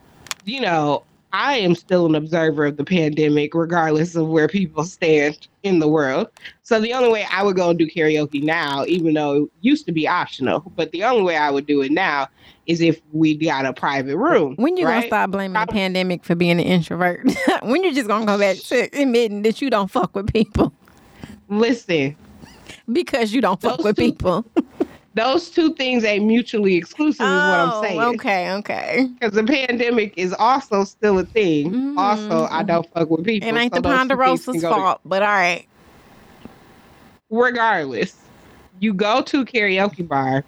you 0.45 0.61
know, 0.61 1.05
I 1.33 1.57
am 1.59 1.75
still 1.75 2.07
an 2.07 2.15
observer 2.15 2.67
of 2.67 2.77
the 2.77 2.85
pandemic, 2.85 3.55
regardless 3.55 4.15
of 4.15 4.29
where 4.29 4.49
people 4.49 4.85
stand 4.85 5.49
in 5.63 5.79
the 5.79 5.89
world. 5.89 6.29
So 6.63 6.81
the 6.81 6.93
only 6.93 7.11
way 7.11 7.27
I 7.31 7.43
would 7.43 7.57
go 7.57 7.71
and 7.71 7.79
do 7.79 7.87
karaoke 7.87 8.43
now, 8.43 8.85
even 8.87 9.15
though 9.15 9.45
it 9.45 9.51
used 9.63 9.87
to 9.87 9.93
be 9.93 10.07
optional, 10.07 10.61
but 10.77 10.93
the 10.93 11.05
only 11.05 11.23
way 11.23 11.37
I 11.37 11.51
would 11.51 11.67
do 11.67 11.81
it 11.81 11.91
now 11.91 12.29
is 12.67 12.81
if 12.81 13.01
we 13.13 13.35
got 13.35 13.65
a 13.65 13.73
private 13.73 14.17
room. 14.17 14.55
When 14.57 14.77
you 14.77 14.85
gonna 14.85 15.07
stop 15.07 15.31
blaming 15.31 15.59
the 15.59 15.67
pandemic 15.67 16.25
for 16.25 16.35
being 16.35 16.61
an 16.61 16.67
introvert? 16.67 17.27
when 17.63 17.83
you 17.83 17.95
just 17.95 18.09
gonna 18.09 18.27
go 18.27 18.39
back 18.39 18.57
to 18.57 19.01
admitting 19.01 19.43
that 19.43 19.63
you 19.63 19.71
don't 19.71 19.91
fuck 19.91 20.15
with 20.15 20.33
people 20.33 20.73
Listen, 21.49 22.17
because 22.91 23.33
you 23.33 23.41
don't 23.41 23.61
fuck 23.61 23.83
with 23.83 23.97
two- 23.97 24.13
people? 24.13 24.45
those 25.15 25.51
two 25.51 25.75
things 25.75 26.05
ain't 26.05 26.25
mutually 26.25 26.75
exclusive, 26.77 27.27
is 27.27 27.33
what 27.33 27.61
I'm 27.61 27.83
saying. 27.85 28.01
Oh, 28.01 28.13
Okay, 28.15 28.51
okay. 28.55 29.09
Because 29.19 29.35
the 29.35 29.45
pandemic 29.45 30.15
is 30.17 30.33
also 30.39 30.85
still 30.85 31.19
a 31.19 31.25
thing. 31.25 31.71
Mhm. 31.73 31.99
Also, 31.99 32.47
I 32.51 32.63
don't 32.63 32.89
fuck 32.93 33.11
with 33.11 33.25
people. 33.25 33.49
It 33.49 33.55
ain't 33.55 33.75
so 33.75 33.81
the 33.81 33.89
those 33.89 33.93
two 33.93 34.09
things 34.09 34.09
Ponderosa's 34.09 34.63
go 34.63 34.69
to- 34.71 34.75
fault, 34.75 35.01
but 35.05 35.23
all 35.23 35.29
right. 35.29 35.67
regardless, 37.31 38.17
you 38.81 38.93
go 38.95 39.23
to 39.23 39.41
a 39.41 39.45
karaoke 39.45 40.07
bar, 40.07 40.45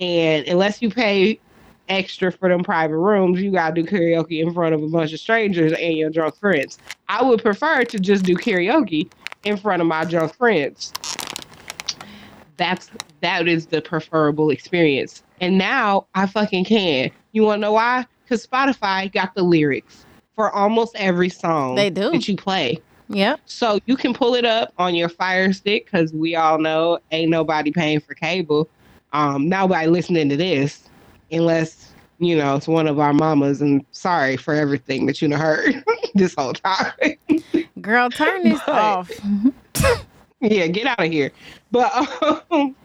and 0.00 0.46
unless 0.48 0.80
you 0.82 0.90
pay 0.90 1.38
extra 1.88 2.30
for 2.30 2.48
them 2.48 2.62
private 2.62 2.96
rooms, 2.98 3.40
you 3.40 3.50
gotta 3.50 3.74
do 3.74 3.84
karaoke 3.84 4.40
in 4.42 4.52
front 4.52 4.74
of 4.74 4.82
a 4.82 4.88
bunch 4.88 5.12
of 5.12 5.20
strangers 5.20 5.72
and 5.72 5.94
your 5.96 6.10
drunk 6.10 6.36
friends. 6.36 6.78
I 7.08 7.22
would 7.22 7.42
prefer 7.42 7.84
to 7.84 7.98
just 7.98 8.24
do 8.24 8.34
karaoke 8.36 9.10
in 9.44 9.56
front 9.56 9.80
of 9.80 9.88
my 9.88 10.04
drunk 10.04 10.34
friends. 10.34 10.92
That's 12.56 12.90
that 13.20 13.48
is 13.48 13.66
the 13.66 13.80
preferable 13.82 14.50
experience. 14.50 15.22
And 15.40 15.58
now 15.58 16.06
I 16.14 16.26
fucking 16.26 16.64
can. 16.64 17.10
You 17.32 17.42
wanna 17.42 17.60
know 17.60 17.72
why? 17.72 18.06
Because 18.24 18.46
Spotify 18.46 19.10
got 19.12 19.34
the 19.34 19.42
lyrics 19.42 20.04
for 20.34 20.50
almost 20.50 20.94
every 20.96 21.28
song 21.28 21.74
They 21.74 21.90
do. 21.90 22.10
that 22.10 22.28
you 22.28 22.36
play. 22.36 22.78
Yep. 23.08 23.40
So 23.46 23.80
you 23.86 23.96
can 23.96 24.12
pull 24.12 24.34
it 24.34 24.44
up 24.44 24.72
on 24.78 24.94
your 24.94 25.08
Fire 25.08 25.52
Stick 25.52 25.86
because 25.86 26.12
we 26.12 26.36
all 26.36 26.58
know 26.58 26.98
ain't 27.10 27.30
nobody 27.30 27.70
paying 27.72 28.00
for 28.00 28.14
cable. 28.14 28.68
Um, 29.14 29.48
nobody 29.48 29.86
listening 29.86 30.28
to 30.28 30.36
this, 30.36 30.82
unless 31.32 31.92
you 32.18 32.36
know 32.36 32.54
it's 32.56 32.68
one 32.68 32.86
of 32.86 32.98
our 32.98 33.14
mamas. 33.14 33.62
And 33.62 33.82
sorry 33.92 34.36
for 34.36 34.52
everything 34.52 35.06
that 35.06 35.22
you 35.22 35.34
heard 35.34 35.82
this 36.14 36.34
whole 36.36 36.52
time. 36.52 36.92
Girl, 37.80 38.10
turn 38.10 38.42
this 38.44 38.60
But- 38.66 38.74
off. 38.74 39.10
yeah, 40.42 40.66
get 40.66 40.86
out 40.86 41.00
of 41.04 41.10
here. 41.10 41.32
But 41.72 41.90
um, 42.50 42.76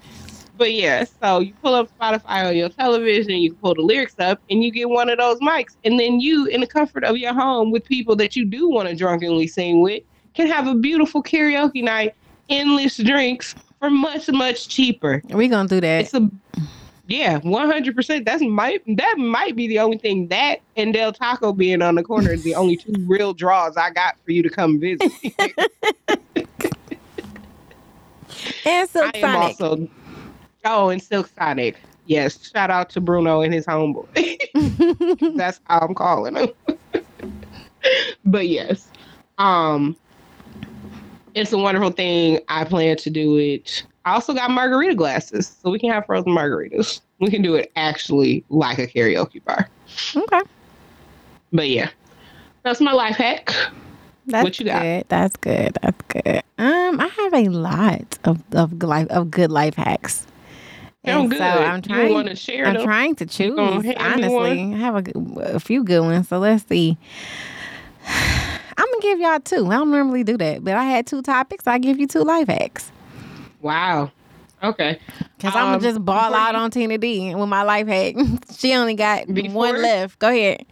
but 0.58 0.74
yeah, 0.74 1.06
so 1.22 1.40
you 1.40 1.54
pull 1.62 1.74
up 1.74 1.90
Spotify 1.98 2.48
on 2.48 2.56
your 2.56 2.70
television, 2.70 3.36
you 3.36 3.54
pull 3.54 3.76
the 3.76 3.82
lyrics 3.82 4.16
up, 4.20 4.40
and 4.50 4.64
you 4.64 4.72
get 4.72 4.90
one 4.90 5.10
of 5.10 5.18
those 5.18 5.40
mics, 5.40 5.76
and 5.84 6.00
then 6.00 6.20
you, 6.20 6.46
in 6.46 6.62
the 6.62 6.68
comfort 6.68 7.04
of 7.04 7.18
your 7.18 7.34
home, 7.34 7.72
with 7.72 7.84
people 7.86 8.16
that 8.18 8.36
you 8.36 8.46
do 8.46 8.70
want 8.70 8.88
to 8.88 8.96
drunkenly 8.96 9.48
sing 9.48 9.82
with, 9.82 10.04
can 10.34 10.48
have 10.48 10.68
a 10.68 10.76
beautiful 10.76 11.24
karaoke 11.24 11.84
night, 11.84 12.16
endless 12.50 12.98
drinks 12.98 13.56
for 13.80 13.90
much 13.90 14.30
much 14.30 14.68
cheaper. 14.68 15.22
We 15.30 15.48
gonna 15.48 15.68
do 15.68 15.82
that. 15.82 16.02
It's 16.02 16.14
a 16.14 16.30
yeah, 17.08 17.40
one 17.40 17.70
hundred 17.70 17.96
percent. 17.96 18.26
That's 18.26 18.42
might 18.42 18.82
that 18.98 19.18
might 19.18 19.56
be 19.56 19.68
the 19.68 19.80
only 19.80 19.98
thing 19.98 20.28
that 20.30 20.62
and 20.78 20.94
Del 20.94 21.14
Taco 21.14 21.52
being 21.52 21.82
on 21.82 21.96
the 21.96 22.04
corner 22.04 22.32
is 22.32 22.44
the 22.44 22.56
only 22.56 22.78
two 22.78 22.94
real 23.08 23.34
draws 23.34 23.76
I 23.76 23.90
got 23.90 24.16
for 24.24 24.32
you 24.32 24.44
to 24.44 24.50
come 24.50 24.80
visit. 24.80 25.12
And 28.66 28.90
so 28.90 29.10
I 29.14 29.18
am 29.20 29.36
also 29.36 29.88
oh, 30.66 30.90
and 30.90 31.02
Silk 31.02 31.30
Sonic. 31.38 31.78
Yes, 32.06 32.52
shout 32.52 32.70
out 32.70 32.90
to 32.92 33.02
Bruno 33.02 33.42
and 33.42 33.54
his 33.54 33.66
homeboy. 33.66 34.08
That's 35.38 35.60
how 35.66 35.80
I'm 35.80 35.96
calling 35.96 36.36
him. 36.36 36.50
but 38.26 38.48
yes, 38.48 38.90
um, 39.38 39.96
it's 41.34 41.54
a 41.54 41.58
wonderful 41.58 41.92
thing. 41.92 42.40
I 42.50 42.66
plan 42.66 42.98
to 42.98 43.10
do 43.10 43.38
it. 43.38 43.86
I 44.06 44.16
also 44.16 44.34
got 44.34 44.52
margarita 44.52 44.96
glasses, 44.96 45.56
so 45.62 45.72
we 45.72 45.80
can 45.80 45.90
have 45.92 46.06
frozen 46.06 46.34
margaritas. 46.34 47.00
We 47.20 47.30
can 47.30 47.42
do 47.42 47.56
it 47.56 47.72
actually 47.78 48.44
like 48.50 48.80
a 48.80 48.88
karaoke 48.88 49.44
bar. 49.46 49.70
okay. 50.16 50.42
But 51.54 51.70
yeah, 51.70 51.90
that's 52.64 52.82
my 52.82 52.92
life 52.92 53.16
hack. 53.16 53.54
That's 54.26 54.44
What 54.44 54.60
you 54.60 54.66
got? 54.66 54.82
good. 54.82 55.06
That's 55.08 55.38
good. 55.38 55.78
That's 55.82 56.02
good. 56.08 56.44
Um, 56.58 57.00
I 57.00 57.08
have 57.08 57.34
a 57.34 57.50
lot 57.50 58.18
of 58.26 58.42
of 58.54 58.84
life 58.84 59.08
of 59.08 59.32
good 59.32 59.52
life 59.52 59.76
hacks. 59.76 60.28
And 61.06 61.30
good. 61.30 61.40
So 61.40 61.44
I'm 61.44 61.76
you 61.78 61.82
trying. 61.82 62.14
want 62.14 62.28
to 62.30 62.36
share 62.36 62.66
I'm 62.66 62.76
them? 62.76 62.84
trying 62.86 63.16
to 63.16 63.26
choose. 63.26 63.56
gonna 63.56 63.84
hand 63.84 63.86
me 64.22 64.26
Honestly, 64.28 64.62
I 64.74 64.78
have 64.78 64.96
a, 64.96 65.12
a 65.56 65.60
few 65.60 65.84
good 65.84 66.02
ones. 66.02 66.30
So 66.30 66.40
let's 66.40 66.66
see. 66.66 66.98
I'm 68.08 68.86
gonna 68.86 69.02
give 69.02 69.20
y'all 69.20 69.40
two. 69.40 69.68
I 69.68 69.76
don't 69.76 69.92
normally 69.92 70.24
do 70.24 70.38
that, 70.38 70.64
but 70.64 70.74
I 70.76 70.84
had 70.84 71.06
two 71.08 71.22
topics. 71.22 71.68
I 71.68 71.78
give 71.78 72.00
you 72.00 72.08
two 72.08 72.24
life 72.24 72.48
hacks 72.48 72.92
Wow. 73.62 74.12
Okay. 74.64 75.00
because 75.38 75.56
I'm 75.56 75.66
Um, 75.68 75.72
gonna 75.74 75.82
just 75.92 76.04
ball 76.06 76.34
out 76.34 76.54
you- 76.54 76.60
on 76.60 76.72
Tina 76.72 76.98
D 76.98 77.36
with 77.36 77.50
my 77.50 77.64
life 77.64 77.88
hack. 77.88 78.16
she 78.58 78.74
only 78.74 78.96
got 78.96 79.28
one 79.28 79.82
left. 79.82 80.20
Go 80.20 80.30
ahead. 80.30 80.66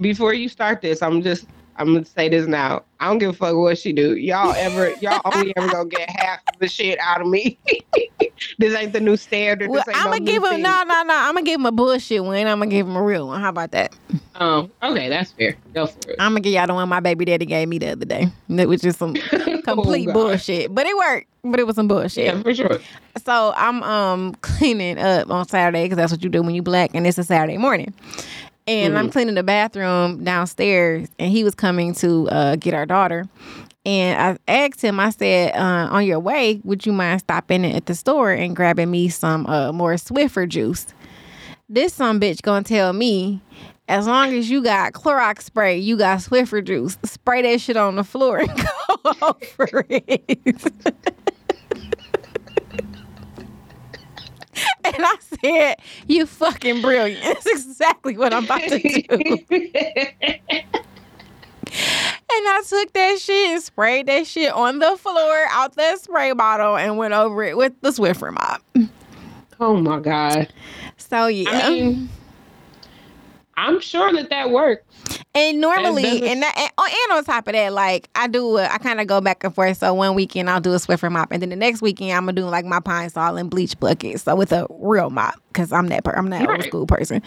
before 0.00 0.34
you 0.34 0.48
start 0.48 0.80
this, 0.82 1.00
I'm 1.02 1.22
just 1.22 1.46
I'm 1.76 1.94
gonna 1.94 2.04
say 2.04 2.28
this 2.28 2.46
now. 2.46 2.84
I 3.00 3.06
don't 3.08 3.18
give 3.18 3.30
a 3.30 3.32
fuck 3.32 3.56
what 3.56 3.78
she 3.78 3.92
do. 3.92 4.14
Y'all 4.16 4.54
ever 4.56 4.92
y'all 5.00 5.20
only 5.24 5.52
ever 5.56 5.68
gonna 5.68 5.88
get 5.88 6.08
half 6.10 6.40
of 6.52 6.60
the 6.60 6.68
shit 6.68 6.98
out 7.00 7.20
of 7.20 7.26
me. 7.26 7.58
this 8.58 8.74
ain't 8.74 8.92
the 8.92 9.00
new 9.00 9.16
standard. 9.16 9.70
Well, 9.70 9.82
this 9.86 9.94
ain't 9.94 10.04
I'm 10.04 10.12
gonna 10.12 10.24
give 10.24 10.42
him 10.44 10.62
no, 10.62 10.82
no, 10.86 11.02
no. 11.02 11.14
I'm 11.14 11.34
gonna 11.34 11.42
give 11.42 11.58
him 11.58 11.66
a 11.66 11.72
bullshit 11.72 12.22
one. 12.22 12.46
I'm 12.46 12.58
gonna 12.58 12.66
give 12.66 12.86
him 12.86 12.96
a 12.96 13.02
real 13.02 13.26
one. 13.26 13.40
How 13.40 13.48
about 13.48 13.70
that? 13.72 13.94
Oh, 14.34 14.70
okay, 14.82 15.08
that's 15.08 15.32
fair. 15.32 15.56
Go 15.72 15.86
for 15.86 16.10
it. 16.10 16.16
I'm 16.18 16.32
gonna 16.32 16.40
give 16.40 16.52
y'all 16.52 16.66
the 16.66 16.74
one 16.74 16.88
my 16.88 17.00
baby 17.00 17.24
daddy 17.24 17.46
gave 17.46 17.68
me 17.68 17.78
the 17.78 17.92
other 17.92 18.04
day. 18.04 18.28
That 18.50 18.68
was 18.68 18.82
just 18.82 18.98
some 18.98 19.14
complete 19.64 20.08
Oh, 20.08 20.12
bullshit, 20.12 20.74
but 20.74 20.86
it 20.86 20.96
worked. 20.96 21.28
But 21.44 21.58
it 21.58 21.66
was 21.66 21.76
some 21.76 21.88
bullshit. 21.88 22.26
Yeah, 22.26 22.40
for 22.40 22.54
sure. 22.54 22.78
So 23.24 23.52
I'm 23.56 23.82
um 23.82 24.34
cleaning 24.42 24.98
up 24.98 25.30
on 25.30 25.48
Saturday 25.48 25.84
because 25.84 25.96
that's 25.96 26.12
what 26.12 26.22
you 26.22 26.28
do 26.28 26.42
when 26.42 26.54
you 26.54 26.62
black, 26.62 26.90
and 26.94 27.06
it's 27.06 27.18
a 27.18 27.24
Saturday 27.24 27.58
morning. 27.58 27.92
And 28.66 28.96
I'm 28.96 29.10
cleaning 29.10 29.34
the 29.34 29.42
bathroom 29.42 30.22
downstairs, 30.22 31.08
and 31.18 31.32
he 31.32 31.42
was 31.42 31.54
coming 31.54 31.94
to 31.96 32.28
uh, 32.28 32.56
get 32.56 32.74
our 32.74 32.86
daughter. 32.86 33.26
And 33.84 34.38
I 34.48 34.52
asked 34.52 34.80
him, 34.80 35.00
I 35.00 35.10
said, 35.10 35.56
uh, 35.56 35.88
"On 35.90 36.06
your 36.06 36.20
way, 36.20 36.60
would 36.62 36.86
you 36.86 36.92
mind 36.92 37.20
stopping 37.20 37.64
at 37.64 37.86
the 37.86 37.94
store 37.94 38.30
and 38.30 38.54
grabbing 38.54 38.90
me 38.90 39.08
some 39.08 39.46
uh, 39.46 39.72
more 39.72 39.94
Swiffer 39.94 40.48
juice?" 40.48 40.86
This 41.68 41.94
some 41.94 42.20
bitch 42.20 42.42
gonna 42.42 42.62
tell 42.62 42.92
me, 42.92 43.40
as 43.88 44.06
long 44.06 44.32
as 44.34 44.48
you 44.48 44.62
got 44.62 44.92
Clorox 44.92 45.42
spray, 45.42 45.78
you 45.78 45.96
got 45.96 46.20
Swiffer 46.20 46.64
juice. 46.64 46.98
Spray 47.04 47.42
that 47.42 47.60
shit 47.60 47.76
on 47.76 47.96
the 47.96 48.04
floor 48.04 48.38
and 48.38 48.50
go 49.02 49.12
over 49.22 49.84
it. 49.88 50.72
And 54.94 54.96
I 54.98 55.16
said, 55.42 55.76
You 56.08 56.26
fucking 56.26 56.82
brilliant. 56.82 57.22
That's 57.24 57.46
exactly 57.46 58.16
what 58.16 58.34
I'm 58.34 58.44
about 58.44 58.62
to 58.62 58.78
do. 58.78 59.38
And 62.34 62.48
I 62.48 62.62
took 62.66 62.92
that 62.94 63.18
shit 63.18 63.50
and 63.50 63.62
sprayed 63.62 64.06
that 64.06 64.26
shit 64.26 64.52
on 64.52 64.78
the 64.78 64.96
floor 64.96 65.44
out 65.50 65.74
that 65.76 66.00
spray 66.00 66.32
bottle 66.32 66.76
and 66.76 66.96
went 66.98 67.14
over 67.14 67.42
it 67.44 67.56
with 67.56 67.72
the 67.82 67.90
Swiffer 67.90 68.32
mop. 68.32 68.62
oh 69.60 69.76
my 69.76 69.98
god. 70.00 70.52
So 70.96 71.26
yeah. 71.26 71.50
I 71.50 71.70
mean, 71.70 72.08
I'm 73.56 73.80
sure 73.80 74.12
that 74.12 74.30
that 74.30 74.50
works. 74.50 74.82
And 75.34 75.62
normally, 75.62 76.02
doesn't- 76.02 76.24
and 76.24 76.42
that, 76.42 76.54
and, 76.58 76.70
oh, 76.76 77.06
and 77.08 77.16
on 77.18 77.24
top 77.24 77.46
of 77.48 77.54
that, 77.54 77.72
like 77.72 78.10
I 78.14 78.26
do, 78.26 78.58
a, 78.58 78.66
I 78.66 78.76
kind 78.76 79.00
of 79.00 79.06
go 79.06 79.20
back 79.22 79.42
and 79.44 79.54
forth. 79.54 79.78
So 79.78 79.94
one 79.94 80.14
weekend 80.14 80.50
I'll 80.50 80.60
do 80.60 80.72
a 80.74 80.76
Swiffer 80.76 81.10
mop, 81.10 81.32
and 81.32 81.40
then 81.40 81.48
the 81.48 81.56
next 81.56 81.80
weekend 81.80 82.10
I'm 82.12 82.24
gonna 82.26 82.32
do 82.32 82.44
like 82.44 82.66
my 82.66 82.80
Pine-Sol 82.80 83.38
and 83.38 83.48
bleach 83.48 83.80
bucket. 83.80 84.20
So 84.20 84.36
with 84.36 84.52
a 84.52 84.66
real 84.68 85.08
mop, 85.08 85.34
because 85.48 85.72
I'm 85.72 85.88
that 85.88 86.04
per- 86.04 86.12
I'm 86.12 86.28
that 86.30 86.46
old 86.48 86.62
school 86.64 86.86
person. 86.86 87.22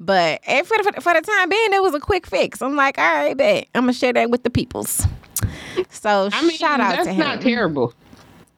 But 0.00 0.40
eh, 0.44 0.62
for 0.62 0.78
the, 0.82 1.00
for 1.02 1.12
the 1.12 1.20
time 1.20 1.48
being, 1.50 1.72
it 1.74 1.82
was 1.82 1.92
a 1.94 2.00
quick 2.00 2.26
fix. 2.26 2.62
I'm 2.62 2.76
like, 2.76 2.96
all 2.96 3.04
right, 3.04 3.36
bet 3.36 3.66
I'm 3.74 3.82
gonna 3.82 3.92
share 3.92 4.14
that 4.14 4.30
with 4.30 4.42
the 4.42 4.50
peoples. 4.50 5.06
So 5.90 6.30
I 6.32 6.40
mean, 6.42 6.56
shout 6.56 6.80
out 6.80 7.04
to 7.04 7.10
him. 7.12 7.18
That's 7.18 7.18
not 7.18 7.40
terrible. 7.42 7.92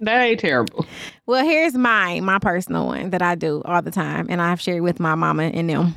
That 0.00 0.20
ain't 0.22 0.38
terrible. 0.40 0.86
Well, 1.26 1.44
here's 1.44 1.74
mine, 1.74 2.24
my 2.24 2.38
personal 2.38 2.86
one 2.86 3.10
that 3.10 3.22
I 3.22 3.34
do 3.34 3.62
all 3.64 3.82
the 3.82 3.90
time, 3.90 4.26
and 4.30 4.40
I've 4.40 4.60
shared 4.60 4.82
with 4.82 5.00
my 5.00 5.14
mama 5.16 5.44
and 5.44 5.68
them. 5.70 5.94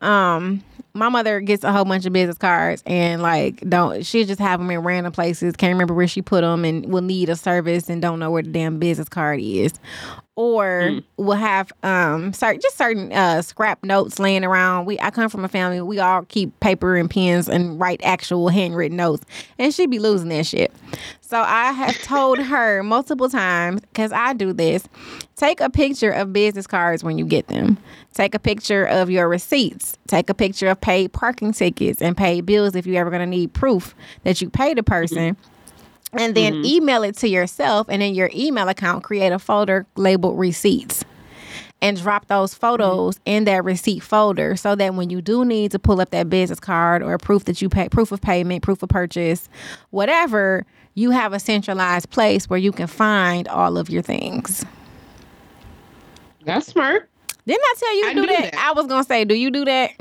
Um, 0.00 0.62
my 0.94 1.08
mother 1.08 1.40
gets 1.40 1.64
a 1.64 1.72
whole 1.72 1.84
bunch 1.84 2.06
of 2.06 2.12
business 2.12 2.38
cards 2.38 2.82
and 2.86 3.22
like 3.22 3.60
don't 3.68 4.04
she 4.04 4.24
just 4.24 4.40
have 4.40 4.60
them 4.60 4.70
in 4.70 4.80
random 4.80 5.12
places. 5.12 5.54
Can't 5.56 5.72
remember 5.72 5.94
where 5.94 6.08
she 6.08 6.22
put 6.22 6.40
them, 6.40 6.64
and 6.64 6.86
will 6.92 7.02
need 7.02 7.28
a 7.28 7.36
service 7.36 7.88
and 7.88 8.02
don't 8.02 8.18
know 8.18 8.30
where 8.30 8.42
the 8.42 8.50
damn 8.50 8.78
business 8.78 9.08
card 9.08 9.40
is, 9.40 9.74
or 10.38 11.00
we'll 11.16 11.36
have 11.36 11.72
um 11.82 12.32
certain 12.32 12.60
just 12.60 12.78
certain 12.78 13.12
uh 13.12 13.42
scrap 13.42 13.82
notes 13.82 14.20
laying 14.20 14.44
around. 14.44 14.86
We 14.86 14.96
I 15.00 15.10
come 15.10 15.28
from 15.28 15.44
a 15.44 15.48
family 15.48 15.82
we 15.82 15.98
all 15.98 16.22
keep 16.26 16.58
paper 16.60 16.94
and 16.94 17.10
pens 17.10 17.48
and 17.48 17.78
write 17.80 18.00
actual 18.04 18.48
handwritten 18.48 18.96
notes, 18.96 19.24
and 19.58 19.74
she 19.74 19.86
be 19.86 19.98
losing 19.98 20.28
that 20.28 20.46
shit. 20.46 20.72
So 21.22 21.40
I 21.40 21.72
have 21.72 22.00
told 22.02 22.38
her 22.52 22.84
multiple 22.84 23.28
times 23.28 23.80
because 23.80 24.12
I 24.12 24.32
do 24.32 24.52
this. 24.52 24.88
Take 25.34 25.60
a 25.60 25.70
picture 25.70 26.12
of 26.12 26.32
business 26.32 26.68
cards 26.68 27.02
when 27.02 27.18
you 27.18 27.26
get 27.26 27.48
them. 27.48 27.76
Take 28.14 28.36
a 28.36 28.38
picture 28.38 28.84
of 28.84 29.10
your 29.10 29.28
receipts. 29.28 29.98
Take 30.06 30.30
a 30.30 30.34
picture 30.34 30.68
of 30.68 30.80
paid 30.80 31.12
parking 31.12 31.52
tickets 31.52 32.00
and 32.00 32.16
paid 32.16 32.46
bills 32.46 32.76
if 32.76 32.86
you're 32.86 33.00
ever 33.00 33.10
going 33.10 33.20
to 33.20 33.26
need 33.26 33.54
proof 33.54 33.92
that 34.22 34.40
you 34.40 34.50
paid 34.50 34.78
a 34.78 34.84
person. 34.84 35.36
And 36.18 36.34
then 36.34 36.54
mm-hmm. 36.54 36.64
email 36.64 37.02
it 37.02 37.16
to 37.18 37.28
yourself 37.28 37.88
and 37.88 38.02
in 38.02 38.14
your 38.14 38.30
email 38.34 38.68
account, 38.68 39.04
create 39.04 39.32
a 39.32 39.38
folder 39.38 39.86
labeled 39.96 40.38
receipts 40.38 41.04
and 41.80 42.00
drop 42.00 42.26
those 42.26 42.52
mm-hmm. 42.52 42.60
photos 42.60 43.20
in 43.24 43.44
that 43.44 43.64
receipt 43.64 44.02
folder 44.02 44.56
so 44.56 44.74
that 44.74 44.94
when 44.94 45.10
you 45.10 45.22
do 45.22 45.44
need 45.44 45.70
to 45.72 45.78
pull 45.78 46.00
up 46.00 46.10
that 46.10 46.28
business 46.28 46.60
card 46.60 47.02
or 47.02 47.16
proof 47.18 47.44
that 47.44 47.62
you 47.62 47.68
pay 47.68 47.88
proof 47.88 48.12
of 48.12 48.20
payment, 48.20 48.62
proof 48.62 48.82
of 48.82 48.88
purchase, 48.88 49.48
whatever, 49.90 50.66
you 50.94 51.10
have 51.10 51.32
a 51.32 51.38
centralized 51.38 52.10
place 52.10 52.50
where 52.50 52.58
you 52.58 52.72
can 52.72 52.88
find 52.88 53.46
all 53.48 53.78
of 53.78 53.88
your 53.88 54.02
things. 54.02 54.64
That's 56.44 56.66
smart. 56.66 57.08
Didn't 57.46 57.62
I 57.62 57.74
tell 57.78 57.96
you 57.96 58.02
to 58.02 58.08
I 58.08 58.14
do, 58.14 58.20
do 58.22 58.26
that? 58.26 58.52
that. 58.52 58.54
I 58.54 58.72
was 58.72 58.86
gonna 58.86 59.04
say, 59.04 59.24
do 59.24 59.34
you 59.34 59.50
do 59.50 59.64
that? 59.64 59.92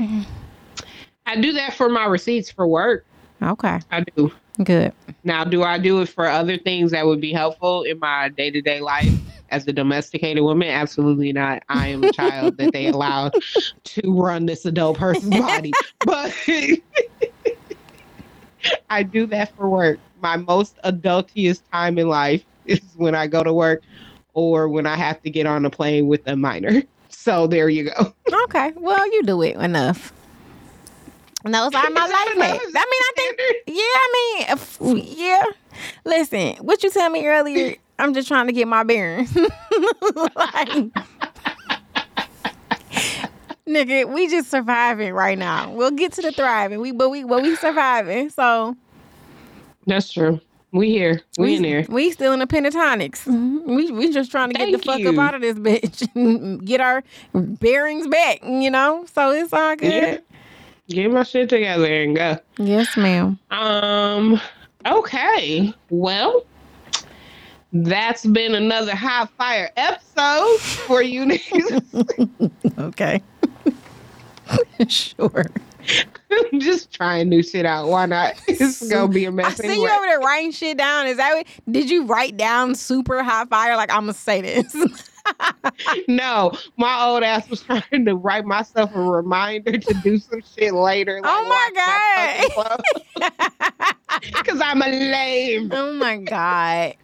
I 1.25 1.39
do 1.39 1.53
that 1.53 1.73
for 1.73 1.89
my 1.89 2.05
receipts 2.05 2.49
for 2.49 2.67
work. 2.67 3.05
Okay, 3.41 3.79
I 3.91 4.01
do. 4.15 4.31
Good. 4.63 4.93
Now, 5.23 5.43
do 5.43 5.63
I 5.63 5.77
do 5.77 6.01
it 6.01 6.09
for 6.09 6.27
other 6.27 6.57
things 6.57 6.91
that 6.91 7.05
would 7.05 7.21
be 7.21 7.33
helpful 7.33 7.83
in 7.83 7.99
my 7.99 8.29
day 8.29 8.51
to 8.51 8.61
day 8.61 8.81
life? 8.81 9.11
as 9.49 9.67
a 9.67 9.73
domesticated 9.73 10.43
woman, 10.43 10.67
absolutely 10.67 11.31
not. 11.31 11.63
I 11.69 11.87
am 11.87 12.03
a 12.03 12.11
child 12.11 12.57
that 12.57 12.73
they 12.73 12.87
allowed 12.87 13.33
to 13.83 14.01
run 14.21 14.45
this 14.45 14.65
adult 14.65 14.97
person's 14.97 15.37
body. 15.39 15.73
But 16.05 16.33
I 18.89 19.03
do 19.03 19.25
that 19.27 19.55
for 19.55 19.69
work. 19.69 19.99
My 20.21 20.37
most 20.37 20.77
adultiest 20.83 21.61
time 21.71 21.97
in 21.97 22.07
life 22.07 22.43
is 22.65 22.81
when 22.95 23.15
I 23.15 23.27
go 23.27 23.43
to 23.43 23.53
work 23.53 23.83
or 24.33 24.67
when 24.69 24.85
I 24.85 24.95
have 24.95 25.21
to 25.23 25.29
get 25.29 25.45
on 25.45 25.65
a 25.65 25.69
plane 25.69 26.07
with 26.07 26.21
a 26.27 26.35
minor. 26.35 26.83
So 27.09 27.47
there 27.47 27.69
you 27.69 27.91
go. 27.91 28.13
Okay. 28.43 28.71
Well, 28.75 29.05
you 29.13 29.23
do 29.23 29.41
it 29.41 29.55
enough. 29.57 30.13
And 31.45 31.53
those 31.53 31.73
are 31.73 31.89
my 31.89 31.89
Is 31.89 31.93
that 31.93 32.35
life 32.37 32.47
hacks. 32.49 32.65
I 32.65 32.85
mean, 32.85 33.01
I 33.01 33.11
think, 33.15 33.39
yeah, 33.67 33.75
I 33.77 34.09
mean, 34.13 34.45
if- 34.57 35.17
yeah. 35.17 35.43
Listen, 36.03 36.55
what 36.57 36.83
you 36.83 36.89
tell 36.89 37.09
me 37.09 37.25
earlier, 37.27 37.75
I'm 37.99 38.13
just 38.13 38.27
trying 38.27 38.47
to 38.47 38.53
get 38.53 38.67
my 38.67 38.83
bearings. 38.83 39.35
like, 40.35 40.89
nigga, 43.67 44.11
we 44.11 44.27
just 44.27 44.49
surviving 44.49 45.13
right 45.13 45.37
now. 45.37 45.71
We'll 45.71 45.91
get 45.91 46.13
to 46.13 46.21
the 46.21 46.31
thriving. 46.31 46.79
We, 46.81 46.91
but 46.91 47.09
we, 47.09 47.23
but 47.23 47.41
we 47.43 47.55
surviving. 47.55 48.29
So 48.29 48.75
That's 49.85 50.11
true. 50.11 50.39
We 50.71 50.89
here. 50.89 51.21
We, 51.37 51.55
in 51.55 51.61
there. 51.61 51.85
We 51.87 52.11
still 52.11 52.33
in 52.33 52.39
the 52.39 52.45
pentatonics. 52.47 53.23
Mm-hmm. 53.23 53.73
We 53.73 53.89
we 53.91 54.11
just 54.11 54.29
trying 54.29 54.49
to 54.51 54.53
get 54.53 54.65
the 54.65 54.71
Thank 54.77 54.83
fuck 54.85 54.99
you. 54.99 55.09
up 55.09 55.17
out 55.17 55.33
of 55.33 55.41
this 55.41 55.55
bitch, 55.57 56.65
get 56.65 56.81
our 56.81 57.03
bearings 57.33 58.05
back. 58.07 58.43
You 58.43 58.69
know, 58.69 59.05
so 59.13 59.31
it's 59.31 59.53
all 59.53 59.75
good. 59.77 60.21
Get 60.89 61.11
my 61.11 61.23
shit 61.23 61.49
together 61.49 61.85
and 61.85 62.15
go. 62.15 62.37
Yes, 62.57 62.95
ma'am. 62.95 63.37
Um. 63.51 64.39
Okay. 64.85 65.73
Well, 65.89 66.45
that's 67.73 68.25
been 68.25 68.55
another 68.55 68.95
high 68.95 69.25
fire 69.37 69.69
episode 69.75 70.59
for 70.59 71.01
you 71.01 71.25
niggas. 71.25 72.51
Okay. 72.79 73.21
sure. 74.87 75.45
Just 76.59 76.93
trying 76.93 77.29
new 77.29 77.41
shit 77.41 77.65
out. 77.65 77.87
Why 77.87 78.05
not? 78.05 78.35
It's 78.47 78.87
gonna 78.87 79.07
be 79.11 79.25
a 79.25 79.31
mess 79.31 79.45
I 79.47 79.63
see 79.63 79.67
anyway. 79.69 79.87
you 79.87 79.95
over 79.95 80.05
there 80.05 80.19
writing 80.19 80.51
shit 80.51 80.77
down. 80.77 81.07
Is 81.07 81.17
that 81.17 81.33
what, 81.33 81.47
did 81.71 81.89
you 81.89 82.05
write 82.05 82.37
down 82.37 82.75
super 82.75 83.23
high 83.23 83.45
fire? 83.45 83.75
Like 83.75 83.91
I'm 83.91 84.01
gonna 84.01 84.13
say 84.13 84.41
this. 84.41 85.11
No, 86.07 86.51
my 86.77 87.05
old 87.05 87.23
ass 87.23 87.49
was 87.49 87.61
trying 87.61 88.05
to 88.05 88.15
write 88.15 88.45
myself 88.45 88.93
a 88.95 89.01
reminder 89.01 89.77
to 89.77 89.93
do 90.03 90.17
some 90.17 90.41
shit 90.55 90.73
later. 90.73 91.21
Like 91.21 91.31
Oh 91.33 91.47
my 91.47 92.49
god! 93.19 93.31
Because 94.21 94.61
I'm 94.63 94.81
a 94.81 94.87
lame. 94.87 95.71
oh 95.73 95.93
my 95.93 96.17
god. 96.17 96.95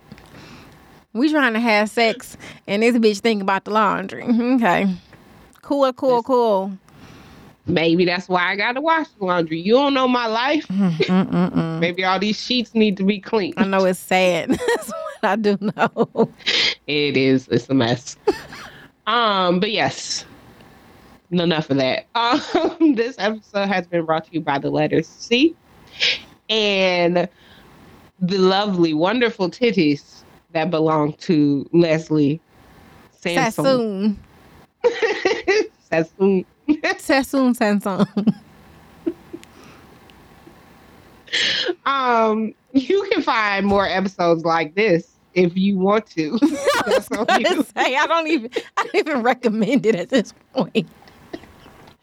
We 1.14 1.30
trying 1.32 1.54
to 1.54 1.60
have 1.60 1.90
sex 1.90 2.38
and 2.66 2.82
this 2.82 2.96
bitch 2.98 3.20
thinking 3.20 3.42
about 3.42 3.66
the 3.66 3.72
laundry. 3.72 4.24
Okay. 4.24 4.96
Cool, 5.62 5.94
cool, 5.94 6.24
cool. 6.24 6.78
Maybe 7.66 8.04
that's 8.04 8.28
why 8.28 8.52
I 8.52 8.56
gotta 8.58 8.82
wash 8.82 9.08
the 9.20 9.26
laundry. 9.26 9.60
You 9.60 9.74
don't 9.74 9.94
know 9.94 10.08
my 10.08 10.26
life. 10.28 10.66
Maybe 11.80 12.04
all 12.04 12.20
these 12.20 12.38
sheets 12.40 12.74
need 12.76 12.98
to 12.98 13.04
be 13.04 13.20
clean. 13.20 13.54
I 13.58 13.64
know 13.66 13.86
it's 13.86 14.00
sad. 14.00 14.60
I 15.26 15.36
do 15.38 15.58
know. 15.62 16.30
It 16.88 17.16
is. 17.16 17.48
It's 17.48 17.70
a 17.70 17.74
mess. 17.74 18.18
um, 19.08 19.60
but 19.60 19.72
yes. 19.72 20.26
Enough 21.32 21.70
of 21.70 21.78
that. 21.78 22.06
Um, 22.16 22.96
this 22.96 23.16
episode 23.20 23.68
has 23.68 23.88
been 23.88 24.06
brought 24.06 24.26
to 24.26 24.34
you 24.34 24.42
by 24.42 24.60
the 24.60 24.70
letters 24.70 25.08
C 25.08 25.56
and 26.50 27.30
the 28.20 28.38
lovely, 28.38 28.94
wonderful 28.94 29.50
titties 29.50 30.24
that 30.52 30.70
belong 30.70 31.14
to 31.14 31.68
Leslie 31.72 32.40
Sansone. 33.12 34.18
Sassoon. 35.90 36.46
Sassoon. 37.00 37.54
Sassoon. 37.56 38.08
Um, 41.86 42.54
you 42.74 43.08
can 43.12 43.22
find 43.24 43.66
more 43.66 43.88
episodes 43.88 44.44
like 44.46 44.76
this 44.76 45.12
if 45.34 45.56
you 45.58 45.78
want 45.78 46.06
to. 46.12 46.38
That's 46.86 47.12
on 47.12 47.26
I 47.30 47.40
you. 47.40 47.64
say 47.76 47.96
I 47.96 48.06
don't 48.08 48.28
even 48.28 48.52
I 48.78 48.84
don't 48.84 48.96
even 48.96 49.24
recommend 49.24 49.86
it 49.86 49.96
at 49.96 50.10
this 50.10 50.34
point. 50.54 50.88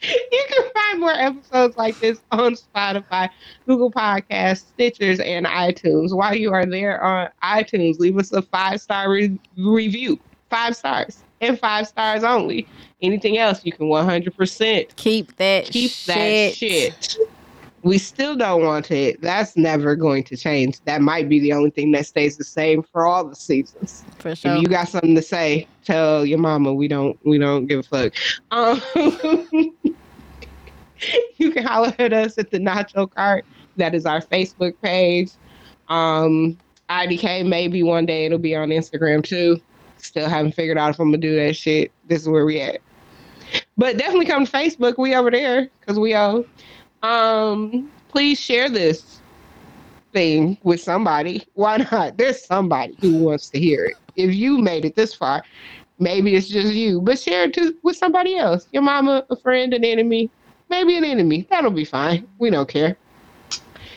You 0.03 0.45
can 0.49 0.71
find 0.73 1.01
more 1.01 1.13
episodes 1.13 1.77
like 1.77 1.99
this 2.01 2.21
on 2.33 2.55
Spotify, 2.55 3.29
Google 3.67 3.93
Podcasts, 3.93 4.65
Stitchers, 4.79 5.23
and 5.23 5.45
iTunes. 5.45 6.17
While 6.17 6.35
you 6.35 6.53
are 6.55 6.65
there 6.65 7.03
on 7.03 7.29
iTunes, 7.43 7.99
leave 7.99 8.17
us 8.17 8.33
a 8.33 8.41
five 8.41 8.81
star 8.81 9.11
re- 9.11 9.39
review. 9.59 10.19
Five 10.49 10.75
stars 10.75 11.23
and 11.43 11.59
five 11.59 11.87
stars 11.87 12.25
only. 12.25 12.67
Anything 13.03 13.37
else, 13.39 13.65
you 13.65 13.73
can 13.73 13.87
100% 13.89 14.97
Keep 14.97 15.37
that 15.37 15.67
keep 15.67 15.91
shit. 15.91 16.07
that 16.15 16.55
shit. 16.55 17.17
We 17.83 17.99
still 17.99 18.37
don't 18.37 18.63
want 18.63 18.91
it. 18.91 19.21
That's 19.23 19.57
never 19.57 19.97
going 19.97 20.25
to 20.25 20.37
change. 20.37 20.81
That 20.85 21.01
might 21.01 21.29
be 21.29 21.41
the 21.41 21.53
only 21.53 21.71
thing 21.71 21.93
that 21.93 22.07
stays 22.07 22.37
the 22.37 22.45
same 22.45 22.83
for 22.83 23.07
all 23.07 23.25
the 23.25 23.35
seasons. 23.35 24.05
For 24.19 24.35
sure. 24.35 24.57
If 24.57 24.63
you 24.63 24.69
got 24.69 24.89
something 24.89 25.15
to 25.15 25.23
say, 25.23 25.67
tell 25.85 26.27
your 26.27 26.39
mama. 26.39 26.75
We 26.75 26.89
don't. 26.89 27.19
We 27.25 27.39
don't 27.39 27.67
give 27.67 27.81
a 27.81 27.83
fuck. 27.83 28.13
Um, 28.51 28.83
you 31.37 31.51
can 31.51 31.65
holler 31.65 31.95
at 31.99 32.13
us 32.13 32.37
at 32.39 32.51
the 32.51 32.59
Nacho 32.59 33.11
Cart. 33.11 33.45
That 33.77 33.95
is 33.95 34.05
our 34.05 34.21
Facebook 34.21 34.75
page. 34.83 35.31
Um, 35.89 36.59
IDK 36.91 37.47
maybe 37.47 37.83
one 37.83 38.05
day 38.05 38.27
it'll 38.27 38.39
be 38.39 38.55
on 38.55 38.69
Instagram 38.69 39.25
too. 39.25 39.61
Still 39.99 40.29
haven't 40.29 40.53
figured 40.53 40.77
out 40.77 40.91
if 40.91 40.99
I'm 40.99 41.09
gonna 41.09 41.19
do 41.19 41.37
that 41.37 41.55
shit. 41.55 41.93
This 42.09 42.23
is 42.23 42.29
where 42.29 42.45
we 42.45 42.61
at. 42.61 42.81
But 43.77 43.97
definitely 43.97 44.27
come 44.27 44.45
to 44.45 44.53
Facebook. 44.53 44.99
We 44.99 45.15
over 45.15 45.31
there 45.31 45.69
because 45.81 45.99
we 45.99 46.15
owe. 46.15 46.45
Um, 47.03 47.91
please 48.09 48.39
share 48.39 48.69
this 48.69 49.21
thing 50.13 50.59
with 50.63 50.81
somebody. 50.81 51.47
Why 51.55 51.79
not? 51.91 52.17
There's 52.17 52.45
somebody 52.45 52.97
who 53.01 53.19
wants 53.19 53.49
to 53.51 53.59
hear 53.59 53.85
it. 53.87 53.97
If 54.17 54.35
you 54.35 54.59
made 54.59 54.85
it 54.85 54.97
this 54.97 55.15
far, 55.15 55.43
maybe 55.99 56.35
it's 56.35 56.49
just 56.49 56.73
you, 56.73 57.01
but 57.01 57.19
share 57.19 57.45
it 57.45 57.55
to, 57.55 57.75
with 57.83 57.97
somebody 57.97 58.37
else. 58.37 58.67
Your 58.73 58.83
mama, 58.83 59.25
a 59.31 59.37
friend, 59.37 59.73
an 59.73 59.85
enemy, 59.85 60.31
maybe 60.69 60.97
an 60.97 61.05
enemy. 61.05 61.47
That'll 61.51 61.71
be 61.71 61.85
fine. 61.85 62.27
We 62.39 62.51
don't 62.51 62.69
care. 62.69 62.97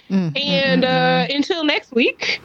Mm, 0.09 0.37
And 0.37 0.85
uh, 0.85 1.27
until 1.29 1.63
next 1.63 1.93
week, 1.93 2.41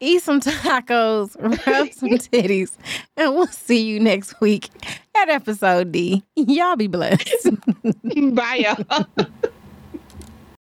Eat 0.00 0.22
some 0.22 0.40
tacos, 0.40 1.34
rub 1.66 1.92
some 1.92 2.10
titties, 2.10 2.76
and 3.16 3.34
we'll 3.34 3.46
see 3.46 3.82
you 3.82 3.98
next 3.98 4.38
week 4.40 4.68
at 5.16 5.30
episode 5.30 5.92
D. 5.92 6.22
Y'all 6.34 6.76
be 6.76 6.88
blessed. 6.88 7.48
bye 8.34 8.74
y'all. 8.76 9.06